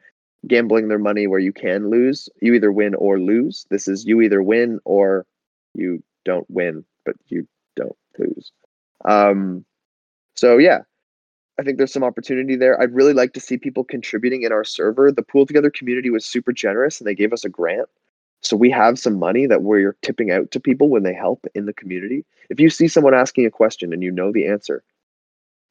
gambling 0.46 0.88
their 0.88 0.98
money 0.98 1.26
where 1.26 1.40
you 1.40 1.52
can 1.52 1.90
lose. 1.90 2.28
You 2.40 2.54
either 2.54 2.72
win 2.72 2.94
or 2.94 3.18
lose. 3.18 3.66
This 3.70 3.88
is 3.88 4.04
you 4.04 4.20
either 4.20 4.42
win 4.42 4.78
or 4.84 5.26
you 5.74 6.02
don't 6.24 6.48
win, 6.50 6.84
but 7.04 7.16
you 7.28 7.46
don't 7.76 7.96
lose. 8.18 8.52
Um, 9.04 9.64
so 10.40 10.56
yeah, 10.56 10.78
I 11.58 11.62
think 11.62 11.76
there's 11.76 11.92
some 11.92 12.02
opportunity 12.02 12.56
there. 12.56 12.80
I'd 12.80 12.94
really 12.94 13.12
like 13.12 13.34
to 13.34 13.40
see 13.40 13.58
people 13.58 13.84
contributing 13.84 14.42
in 14.42 14.52
our 14.52 14.64
server. 14.64 15.12
The 15.12 15.22
PoolTogether 15.22 15.70
community 15.70 16.08
was 16.08 16.24
super 16.24 16.50
generous 16.50 16.98
and 16.98 17.06
they 17.06 17.14
gave 17.14 17.34
us 17.34 17.44
a 17.44 17.50
grant. 17.50 17.90
So 18.40 18.56
we 18.56 18.70
have 18.70 18.98
some 18.98 19.18
money 19.18 19.44
that 19.44 19.60
we're 19.60 19.98
tipping 20.00 20.30
out 20.30 20.50
to 20.52 20.58
people 20.58 20.88
when 20.88 21.02
they 21.02 21.12
help 21.12 21.44
in 21.54 21.66
the 21.66 21.74
community. 21.74 22.24
If 22.48 22.58
you 22.58 22.70
see 22.70 22.88
someone 22.88 23.12
asking 23.12 23.44
a 23.44 23.50
question 23.50 23.92
and 23.92 24.02
you 24.02 24.10
know 24.10 24.32
the 24.32 24.48
answer, 24.48 24.82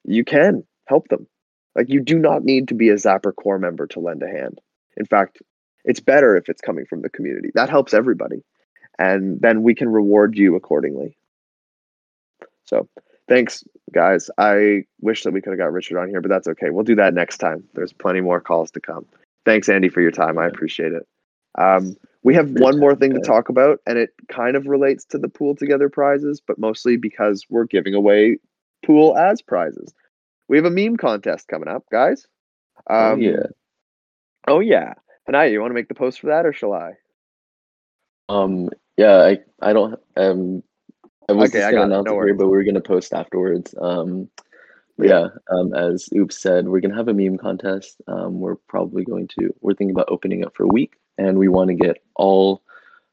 you 0.03 0.23
can 0.23 0.63
help 0.85 1.07
them. 1.07 1.25
Like 1.73 1.89
you 1.89 1.99
do 1.99 2.19
not 2.19 2.43
need 2.43 2.67
to 2.67 2.75
be 2.75 2.89
a 2.89 2.95
Zapper 2.95 3.35
core 3.35 3.57
member 3.57 3.87
to 3.87 3.99
lend 3.99 4.21
a 4.21 4.27
hand. 4.27 4.61
In 4.97 5.07
fact, 5.07 5.41
it's 5.83 5.99
better 5.99 6.37
if 6.37 6.47
it's 6.47 6.61
coming 6.61 6.85
from 6.85 7.01
the 7.01 7.09
community. 7.09 7.49
That 7.55 7.71
helps 7.71 7.95
everybody. 7.95 8.43
And 8.99 9.41
then 9.41 9.63
we 9.63 9.73
can 9.73 9.89
reward 9.89 10.37
you 10.37 10.55
accordingly. 10.55 11.17
So 12.65 12.87
thanks, 13.29 13.63
guys. 13.93 14.29
I 14.37 14.83
wish 14.99 15.23
that 15.23 15.31
we 15.31 15.41
could 15.41 15.51
have 15.51 15.59
got 15.59 15.71
Richard 15.71 15.97
on 15.97 16.09
here, 16.09 16.19
but 16.21 16.29
that's 16.29 16.47
okay. 16.47 16.69
We'll 16.71 16.83
do 16.83 16.95
that 16.95 17.13
next 17.13 17.37
time. 17.37 17.63
There's 17.73 17.93
plenty 17.93 18.21
more 18.21 18.41
calls 18.41 18.71
to 18.71 18.81
come. 18.81 19.05
Thanks, 19.45 19.69
Andy, 19.69 19.89
for 19.89 20.01
your 20.01 20.11
time. 20.11 20.37
I 20.37 20.47
appreciate 20.47 20.91
it. 20.91 21.07
Um, 21.57 21.95
we 22.23 22.35
have 22.35 22.51
one 22.51 22.79
more 22.79 22.95
thing 22.95 23.13
to 23.13 23.21
talk 23.21 23.47
about, 23.49 23.79
and 23.87 23.97
it 23.97 24.09
kind 24.27 24.57
of 24.57 24.67
relates 24.67 25.05
to 25.05 25.17
the 25.17 25.29
PoolTogether 25.29 25.91
prizes, 25.91 26.41
but 26.45 26.59
mostly 26.59 26.97
because 26.97 27.45
we're 27.49 27.63
giving 27.63 27.93
away 27.93 28.37
pool 28.85 29.17
as 29.17 29.41
prizes. 29.41 29.93
We 30.49 30.57
have 30.57 30.65
a 30.65 30.71
meme 30.71 30.97
contest 30.97 31.47
coming 31.47 31.69
up, 31.69 31.85
guys. 31.91 32.27
Oh, 32.89 33.13
Um, 33.13 33.21
yeah. 33.21 33.43
Oh 34.47 34.59
yeah. 34.59 34.95
Hanaya, 35.27 35.51
you 35.51 35.61
want 35.61 35.71
to 35.71 35.75
make 35.75 35.87
the 35.87 35.95
post 35.95 36.19
for 36.19 36.27
that, 36.27 36.45
or 36.45 36.53
shall 36.53 36.73
I? 36.73 36.93
Um. 38.27 38.69
Yeah. 38.97 39.17
I. 39.17 39.39
I 39.61 39.73
don't. 39.73 39.99
Um. 40.17 40.63
I 41.29 41.33
was 41.33 41.49
Okay, 41.49 41.59
just 41.59 41.71
gonna 41.71 41.77
got 41.77 41.81
it, 41.83 41.85
announce 41.85 42.05
no 42.05 42.21
it 42.21 42.25
here, 42.25 42.33
but 42.33 42.47
we 42.49 42.57
are 42.57 42.63
gonna 42.63 42.81
post 42.81 43.13
afterwards. 43.13 43.75
Um. 43.79 44.29
Yeah. 44.97 45.07
yeah. 45.07 45.27
Um. 45.51 45.73
As 45.73 46.09
Oops 46.15 46.35
said, 46.37 46.67
we're 46.67 46.81
gonna 46.81 46.95
have 46.95 47.07
a 47.07 47.13
meme 47.13 47.37
contest. 47.37 48.01
Um. 48.07 48.39
We're 48.39 48.55
probably 48.55 49.03
going 49.05 49.27
to. 49.39 49.53
We're 49.61 49.75
thinking 49.75 49.95
about 49.95 50.09
opening 50.09 50.45
up 50.45 50.55
for 50.55 50.63
a 50.63 50.67
week, 50.67 50.95
and 51.17 51.37
we 51.37 51.47
want 51.47 51.69
to 51.69 51.75
get 51.75 52.01
all, 52.15 52.63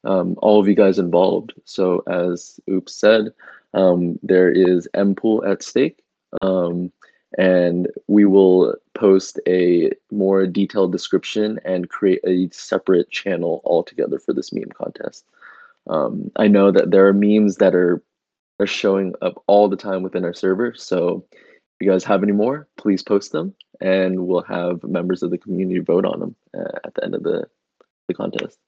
um, 0.05 0.35
all 0.39 0.59
of 0.61 0.69
you 0.69 0.75
guys 0.75 0.99
involved. 0.99 1.53
So 1.65 2.03
as 2.07 2.59
Oops 2.71 2.93
said, 2.95 3.33
um, 3.75 4.19
there 4.23 4.51
is 4.51 4.89
M 4.95 5.15
pool 5.15 5.45
at 5.45 5.63
stake. 5.63 6.03
Um. 6.43 6.93
And 7.39 7.89
we 8.07 8.25
will 8.25 8.77
post 8.95 9.41
a 9.47 9.91
more 10.11 10.47
detailed 10.47 10.93
description 10.93 11.61
and 11.67 11.91
create 11.91 12.21
a 12.25 12.49
separate 12.51 13.11
channel 13.11 13.61
altogether 13.65 14.19
for 14.19 14.33
this 14.33 14.53
meme 14.55 14.71
contest. 14.75 15.27
Um, 15.89 16.31
I 16.37 16.49
know 16.49 16.71
that 16.71 16.91
there 16.91 17.07
are 17.07 17.13
memes 17.13 17.57
that 17.57 17.75
are 17.75 18.03
are 18.59 18.67
showing 18.67 19.15
up 19.21 19.43
all 19.47 19.69
the 19.69 19.77
time 19.77 20.03
within 20.03 20.25
our 20.25 20.33
server. 20.33 20.75
So 20.75 21.27
if 21.33 21.85
you 21.85 21.91
guys 21.91 22.05
have 22.05 22.23
any 22.23 22.33
more, 22.33 22.67
please 22.79 23.03
post 23.03 23.33
them, 23.33 23.55
and 23.81 24.27
we'll 24.27 24.43
have 24.43 24.83
members 24.83 25.23
of 25.23 25.31
the 25.31 25.39
community 25.39 25.81
vote 25.81 26.07
on 26.07 26.21
them 26.21 26.37
uh, 26.57 26.79
at 26.85 26.95
the 26.95 27.05
end 27.05 27.15
of 27.15 27.23
the 27.23 27.45
the 28.09 28.15
contest. 28.15 28.59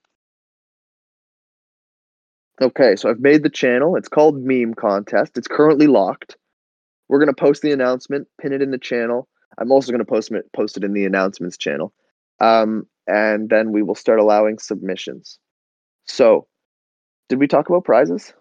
Okay, 2.61 2.97
so 2.97 3.09
I've 3.09 3.21
made 3.21 3.45
the 3.45 3.51
channel. 3.51 3.95
It's 3.95 4.09
called 4.09 4.43
Meme 4.43 4.75
Contest. 4.75 5.39
It's 5.39 5.47
currently 5.47 5.87
locked. 5.87 6.37
We're 7.09 7.21
gonna 7.21 7.33
post 7.33 7.63
the 7.63 7.73
announcement, 7.73 8.29
pin 8.41 8.53
it 8.53 8.61
in 8.61 8.73
the 8.73 8.79
channel. 8.79 9.29
I'm 9.59 9.73
also 9.73 9.93
gonna 9.93 10.05
post 10.05 10.31
it 10.33 10.53
post 10.53 10.77
it 10.77 10.85
in 10.85 10.93
the 10.93 11.07
announcements 11.07 11.57
channel, 11.57 11.95
um, 12.41 12.87
and 13.07 13.49
then 13.49 13.73
we 13.73 13.83
will 13.83 13.95
start 13.95 14.19
allowing 14.19 14.59
submissions. 14.59 15.39
So, 16.07 16.47
did 17.29 17.39
we 17.39 17.47
talk 17.47 17.69
about 17.69 17.85
prizes? 17.85 18.33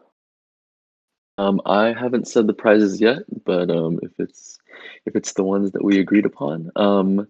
Um, 1.38 1.62
I 1.66 1.94
haven't 1.94 2.28
said 2.28 2.48
the 2.48 2.54
prizes 2.54 3.00
yet, 3.00 3.20
but 3.46 3.70
um, 3.70 4.00
if 4.02 4.12
it's 4.18 4.58
if 5.06 5.16
it's 5.16 5.34
the 5.34 5.44
ones 5.44 5.72
that 5.72 5.84
we 5.84 6.00
agreed 6.00 6.26
upon, 6.26 6.72
um, 6.76 7.28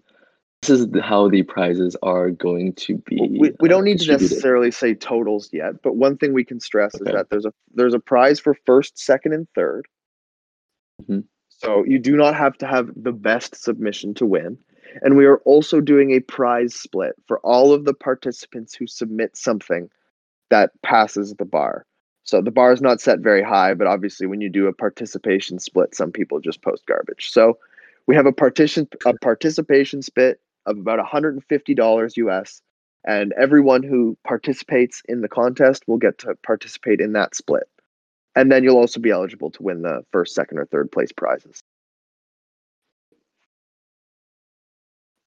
this 0.62 0.70
is 0.80 0.88
how 1.02 1.30
the 1.30 1.44
prizes 1.44 1.98
are 2.02 2.30
going 2.30 2.74
to 2.74 2.98
be. 3.00 3.18
we, 3.20 3.52
we 3.60 3.68
uh, 3.68 3.70
don't 3.70 3.84
need 3.84 4.00
to 4.00 4.12
necessarily 4.12 4.72
say 4.72 4.94
totals 4.94 5.50
yet, 5.52 5.82
but 5.84 5.96
one 5.96 6.18
thing 6.18 6.34
we 6.34 6.46
can 6.46 6.60
stress 6.60 6.96
is 6.96 7.02
that 7.02 7.30
there's 7.30 7.46
a 7.46 7.54
there's 7.74 7.94
a 7.94 8.00
prize 8.00 8.40
for 8.40 8.54
first, 8.66 8.98
second, 8.98 9.34
and 9.34 9.48
3rd 9.58 9.84
Mhm. 11.04 11.26
So 11.50 11.84
you 11.86 12.00
do 12.00 12.16
not 12.16 12.36
have 12.36 12.58
to 12.60 12.68
have 12.68 12.92
the 12.96 13.12
best 13.12 13.56
submission 13.56 14.14
to 14.16 14.26
win. 14.26 14.58
And 15.02 15.18
we 15.18 15.26
are 15.26 15.38
also 15.40 15.82
doing 15.82 16.12
a 16.12 16.20
prize 16.22 16.74
split 16.74 17.16
for 17.28 17.40
all 17.40 17.74
of 17.74 17.86
the 17.86 17.94
participants 17.94 18.74
who 18.74 18.88
submit 18.88 19.36
something 19.36 19.90
that 20.50 20.72
passes 20.84 21.34
the 21.36 21.46
bar. 21.46 21.86
So 22.24 22.42
the 22.42 22.52
bar 22.52 22.74
is 22.74 22.82
not 22.82 23.00
set 23.00 23.20
very 23.20 23.42
high, 23.42 23.74
but 23.74 23.88
obviously 23.88 24.28
when 24.28 24.42
you 24.42 24.50
do 24.50 24.68
a 24.68 24.74
participation 24.74 25.60
split, 25.60 25.96
some 25.96 26.12
people 26.12 26.40
just 26.40 26.62
post 26.62 26.86
garbage. 26.86 27.30
So 27.32 27.58
we 28.06 28.16
have 28.16 28.26
a 28.26 28.34
partition 28.34 28.88
a 29.06 29.14
participation 29.14 30.02
split 30.02 30.40
of 30.66 30.78
about 30.78 31.00
$150 31.00 32.18
US 32.18 32.62
and 33.06 33.34
everyone 33.34 33.84
who 33.84 34.18
participates 34.26 35.02
in 35.08 35.22
the 35.22 35.30
contest 35.30 35.84
will 35.88 35.98
get 35.98 36.18
to 36.20 36.36
participate 36.46 37.00
in 37.00 37.14
that 37.14 37.36
split. 37.36 37.70
And 38.36 38.52
then 38.52 38.64
you'll 38.64 38.78
also 38.78 39.00
be 39.00 39.12
eligible 39.12 39.50
to 39.52 39.64
win 39.64 39.82
the 39.82 40.04
first, 40.12 40.36
second, 40.36 40.60
or 40.60 40.66
third 40.66 40.92
place 40.92 41.12
prizes. 41.12 41.64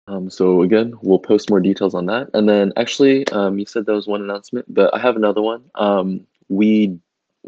Um, 0.10 0.30
so 0.30 0.64
again, 0.64 0.94
we'll 1.02 1.20
post 1.20 1.50
more 1.52 1.60
details 1.60 1.94
on 1.94 2.08
that. 2.08 2.30
And 2.34 2.50
then 2.50 2.74
actually, 2.78 3.28
um, 3.28 3.60
you 3.60 3.66
said 3.66 3.86
that 3.86 3.94
was 3.94 4.08
one 4.08 4.22
announcement, 4.22 4.66
but 4.74 4.94
I 4.94 5.00
have 5.00 5.16
another 5.16 5.42
one. 5.42 5.64
Um, 5.76 6.26
we 6.50 7.00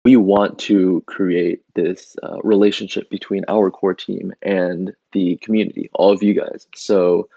we 0.05 0.15
want 0.15 0.57
to 0.57 1.03
create 1.07 1.61
this 1.75 2.15
uh, 2.23 2.37
relationship 2.43 3.09
between 3.09 3.43
our 3.47 3.69
core 3.69 3.93
team 3.93 4.31
and 4.41 4.93
the 5.11 5.35
community, 5.37 5.89
all 5.93 6.11
of 6.11 6.23
you 6.23 6.33
guys. 6.33 6.65
So 6.75 7.27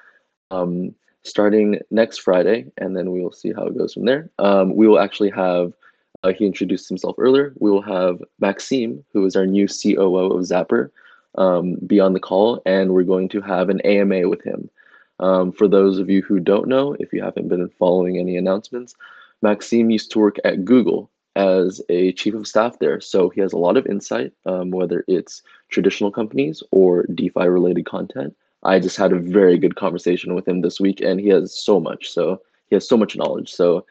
um, 0.50 0.94
starting 1.24 1.80
next 1.90 2.18
Friday, 2.18 2.66
and 2.78 2.96
then 2.96 3.10
we 3.10 3.22
will 3.22 3.32
see 3.32 3.52
how 3.52 3.64
it 3.64 3.76
goes 3.76 3.94
from 3.94 4.04
there. 4.04 4.30
Um, 4.38 4.76
we 4.76 4.86
will 4.86 5.00
actually 5.00 5.30
have. 5.30 5.72
Uh, 6.22 6.32
he 6.32 6.46
introduced 6.46 6.88
himself 6.88 7.16
earlier. 7.18 7.52
We 7.58 7.70
will 7.70 7.82
have 7.82 8.22
Maxime, 8.40 9.04
who 9.12 9.26
is 9.26 9.36
our 9.36 9.46
new 9.46 9.66
COO 9.68 10.32
of 10.32 10.44
Zapper, 10.44 10.90
um, 11.36 11.74
be 11.86 12.00
on 12.00 12.14
the 12.14 12.20
call, 12.20 12.62
and 12.64 12.94
we're 12.94 13.02
going 13.02 13.28
to 13.30 13.42
have 13.42 13.68
an 13.68 13.80
AMA 13.82 14.28
with 14.28 14.42
him. 14.42 14.70
Um, 15.20 15.52
for 15.52 15.68
those 15.68 15.98
of 15.98 16.10
you 16.10 16.22
who 16.22 16.40
don't 16.40 16.68
know, 16.68 16.96
if 16.98 17.12
you 17.12 17.22
haven't 17.22 17.48
been 17.48 17.68
following 17.78 18.18
any 18.18 18.36
announcements, 18.36 18.94
Maxime 19.42 19.90
used 19.90 20.10
to 20.12 20.18
work 20.18 20.36
at 20.44 20.64
Google 20.64 21.10
as 21.36 21.80
a 21.88 22.12
chief 22.12 22.34
of 22.34 22.46
staff 22.46 22.78
there. 22.78 23.00
So 23.00 23.28
he 23.28 23.40
has 23.40 23.52
a 23.52 23.58
lot 23.58 23.76
of 23.76 23.86
insight, 23.86 24.32
um, 24.46 24.70
whether 24.70 25.04
it's 25.08 25.42
traditional 25.70 26.10
companies 26.10 26.62
or 26.70 27.04
DeFi 27.14 27.46
related 27.46 27.86
content. 27.86 28.36
I 28.62 28.78
just 28.80 28.96
had 28.96 29.12
a 29.12 29.18
very 29.18 29.58
good 29.58 29.76
conversation 29.76 30.34
with 30.34 30.48
him 30.48 30.62
this 30.62 30.80
week, 30.80 31.00
and 31.00 31.20
he 31.20 31.28
has 31.28 31.54
so 31.54 31.80
much. 31.80 32.10
So 32.10 32.40
he 32.68 32.76
has 32.76 32.88
so 32.88 32.96
much 32.96 33.16
knowledge. 33.16 33.52
So 33.52 33.84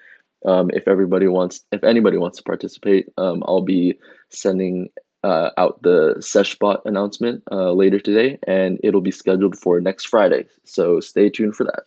um, 0.45 0.71
if 0.73 0.87
everybody 0.87 1.27
wants, 1.27 1.63
if 1.71 1.83
anybody 1.83 2.17
wants 2.17 2.37
to 2.37 2.43
participate, 2.43 3.07
um, 3.17 3.43
I'll 3.45 3.61
be 3.61 3.99
sending 4.29 4.89
uh, 5.23 5.51
out 5.57 5.81
the 5.83 6.15
Seshbot 6.19 6.81
announcement 6.85 7.43
uh, 7.51 7.71
later 7.71 7.99
today, 7.99 8.39
and 8.47 8.79
it'll 8.83 9.01
be 9.01 9.11
scheduled 9.11 9.57
for 9.57 9.79
next 9.81 10.05
Friday. 10.05 10.45
So 10.65 10.99
stay 10.99 11.29
tuned 11.29 11.55
for 11.55 11.65
that. 11.65 11.83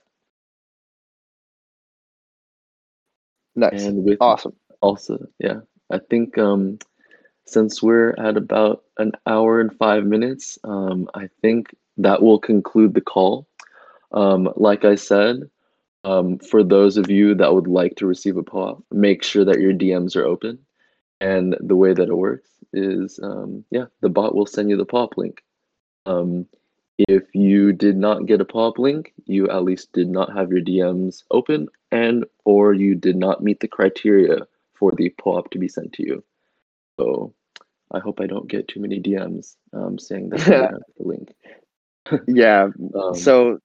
Nice. 3.55 3.84
And 3.84 4.05
with 4.05 4.20
Awesome. 4.20 4.55
also, 4.82 5.26
yeah, 5.39 5.61
I 5.91 5.99
think 5.99 6.39
um, 6.39 6.78
since 7.47 7.82
we're 7.82 8.11
at 8.18 8.37
about 8.37 8.84
an 8.99 9.12
hour 9.26 9.61
and 9.61 9.76
five 9.76 10.05
minutes, 10.05 10.59
um, 10.64 11.09
I 11.14 11.28
think 11.43 11.74
that 11.99 12.22
will 12.22 12.39
conclude 12.39 12.95
the 12.95 13.01
call. 13.01 13.47
Um, 14.12 14.51
like 14.57 14.84
I 14.84 14.95
said, 14.97 15.51
um, 16.05 16.39
for 16.39 16.62
those 16.64 16.97
of 16.97 17.11
you 17.11 17.34
that 17.37 17.55
would 17.55 17.66
like 17.68 17.97
to 17.97 18.07
receive 18.07 18.37
a 18.37 18.43
POAP, 18.43 18.84
make 18.93 19.22
sure 19.22 19.45
that 19.45 19.61
your 19.61 19.72
DMs 19.72 20.16
are 20.16 20.24
open. 20.24 20.59
And 21.21 21.57
the 21.61 21.77
way 21.77 21.95
that 21.95 22.09
it 22.09 22.17
works 22.17 22.49
is, 22.73 23.19
um, 23.23 23.64
yeah, 23.71 23.87
the 24.01 24.09
bot 24.09 24.35
will 24.35 24.47
send 24.47 24.71
you 24.71 24.77
the 24.77 24.85
POAP 24.85 25.17
link. 25.17 25.43
Um, 26.05 26.47
if 26.99 27.25
you 27.35 27.73
did 27.73 27.97
not 27.97 28.27
get 28.27 28.41
a 28.41 28.45
POAP 28.45 28.79
link, 28.79 29.12
you 29.25 29.49
at 29.49 29.64
least 29.64 29.93
did 29.93 30.09
not 30.09 30.35
have 30.35 30.51
your 30.51 30.61
DMs 30.61 31.25
open 31.31 31.69
and 31.91 32.25
or 32.45 32.73
you 32.73 32.95
did 32.95 33.17
not 33.17 33.43
meet 33.43 33.61
the 33.61 33.69
criteria 33.69 34.47
for 34.75 34.93
the 34.93 35.11
POAP 35.19 35.51
to 35.51 35.59
be 35.59 35.69
sent 35.69 35.93
to 35.95 36.03
you. 36.03 36.25
So 36.99 37.35
I 37.91 37.99
hope 37.99 38.21
I 38.21 38.27
don't 38.27 38.49
get 38.49 38.69
too 38.69 38.81
many 38.81 39.01
DMs 39.01 39.57
um, 39.73 39.99
saying 39.99 40.31
that 40.31 40.41
I 40.49 40.51
have 40.62 40.83
the 40.99 41.07
link. 41.07 41.35
Yeah. 42.29 42.69
Um, 42.95 43.17
So 43.17 43.59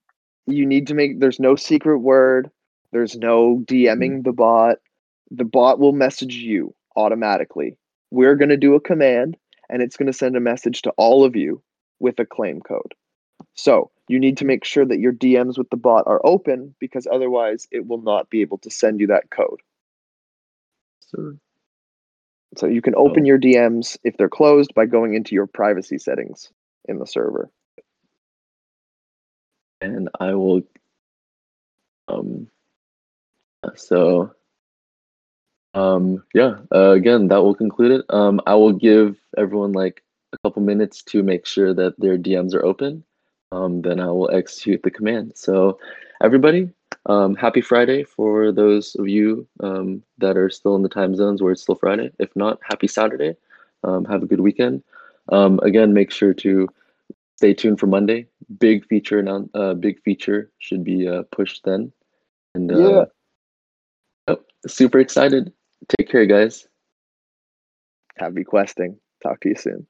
you 0.46 0.66
need 0.66 0.88
to 0.88 0.94
make 0.94 1.20
there's 1.20 1.38
no 1.38 1.54
secret 1.54 1.98
word. 1.98 2.50
There's 2.90 3.16
no 3.16 3.62
DMing 3.64 4.24
the 4.24 4.32
bot. 4.32 4.78
The 5.30 5.44
bot 5.44 5.78
will 5.78 5.92
message 5.92 6.34
you 6.34 6.74
automatically. 6.96 7.76
We're 8.10 8.36
going 8.36 8.50
to 8.50 8.56
do 8.56 8.74
a 8.74 8.80
command 8.80 9.36
and 9.68 9.82
it's 9.82 9.96
going 9.96 10.06
to 10.06 10.12
send 10.12 10.36
a 10.36 10.40
message 10.40 10.82
to 10.82 10.90
all 10.96 11.24
of 11.24 11.36
you 11.36 11.62
with 11.98 12.18
a 12.18 12.26
claim 12.26 12.60
code. 12.60 12.94
So 13.54 13.90
you 14.08 14.18
need 14.18 14.38
to 14.38 14.44
make 14.44 14.64
sure 14.64 14.84
that 14.84 14.98
your 14.98 15.12
DMs 15.12 15.56
with 15.56 15.70
the 15.70 15.76
bot 15.76 16.04
are 16.06 16.20
open 16.24 16.74
because 16.78 17.06
otherwise 17.10 17.66
it 17.70 17.86
will 17.86 18.02
not 18.02 18.28
be 18.28 18.42
able 18.42 18.58
to 18.58 18.70
send 18.70 19.00
you 19.00 19.06
that 19.08 19.30
code. 19.30 19.60
so 21.00 21.36
So 22.56 22.66
you 22.66 22.82
can 22.82 22.94
open 22.96 23.24
your 23.24 23.38
DMs 23.38 23.96
if 24.04 24.16
they're 24.16 24.28
closed 24.28 24.74
by 24.74 24.86
going 24.86 25.14
into 25.14 25.34
your 25.34 25.46
privacy 25.46 25.98
settings 25.98 26.50
in 26.86 26.98
the 26.98 27.06
server. 27.06 27.50
and 29.80 30.08
I 30.18 30.34
will. 30.34 30.62
Um, 32.08 32.48
so, 33.76 34.32
um, 35.74 36.22
yeah. 36.34 36.56
Uh, 36.74 36.90
again, 36.90 37.28
that 37.28 37.42
will 37.42 37.54
conclude 37.54 37.92
it. 38.00 38.04
Um, 38.10 38.40
I 38.46 38.54
will 38.54 38.72
give 38.72 39.16
everyone 39.38 39.72
like 39.72 40.02
a 40.32 40.38
couple 40.44 40.62
minutes 40.62 41.02
to 41.04 41.22
make 41.22 41.46
sure 41.46 41.72
that 41.74 41.98
their 41.98 42.18
DMs 42.18 42.54
are 42.54 42.64
open. 42.64 43.04
Um, 43.52 43.82
then 43.82 44.00
I 44.00 44.06
will 44.06 44.30
execute 44.30 44.82
the 44.82 44.90
command. 44.90 45.32
So, 45.36 45.78
everybody, 46.22 46.70
um, 47.06 47.34
happy 47.34 47.60
Friday 47.60 48.02
for 48.04 48.50
those 48.52 48.94
of 48.96 49.08
you 49.08 49.46
um, 49.60 50.02
that 50.18 50.36
are 50.36 50.48
still 50.50 50.74
in 50.76 50.82
the 50.82 50.88
time 50.88 51.14
zones 51.14 51.42
where 51.42 51.52
it's 51.52 51.62
still 51.62 51.74
Friday. 51.74 52.10
If 52.18 52.34
not, 52.34 52.58
happy 52.62 52.88
Saturday. 52.88 53.36
Um, 53.84 54.04
have 54.06 54.22
a 54.22 54.26
good 54.26 54.40
weekend. 54.40 54.82
Um, 55.30 55.58
again, 55.62 55.92
make 55.92 56.10
sure 56.10 56.32
to 56.34 56.68
stay 57.36 57.52
tuned 57.54 57.80
for 57.80 57.86
Monday. 57.86 58.26
Big 58.58 58.86
feature 58.86 59.18
announ- 59.18 59.50
uh, 59.54 59.74
big 59.74 60.00
feature 60.02 60.50
should 60.58 60.84
be 60.84 61.08
uh, 61.08 61.22
pushed 61.32 61.64
then. 61.64 61.92
And 62.54 62.70
uh, 62.72 62.78
Yeah. 62.88 63.04
oh, 64.28 64.40
super 64.66 64.98
excited. 64.98 65.52
Take 65.88 66.08
care, 66.08 66.26
guys. 66.26 66.66
Happy 68.16 68.44
questing. 68.44 68.98
Talk 69.22 69.40
to 69.40 69.48
you 69.48 69.56
soon. 69.56 69.86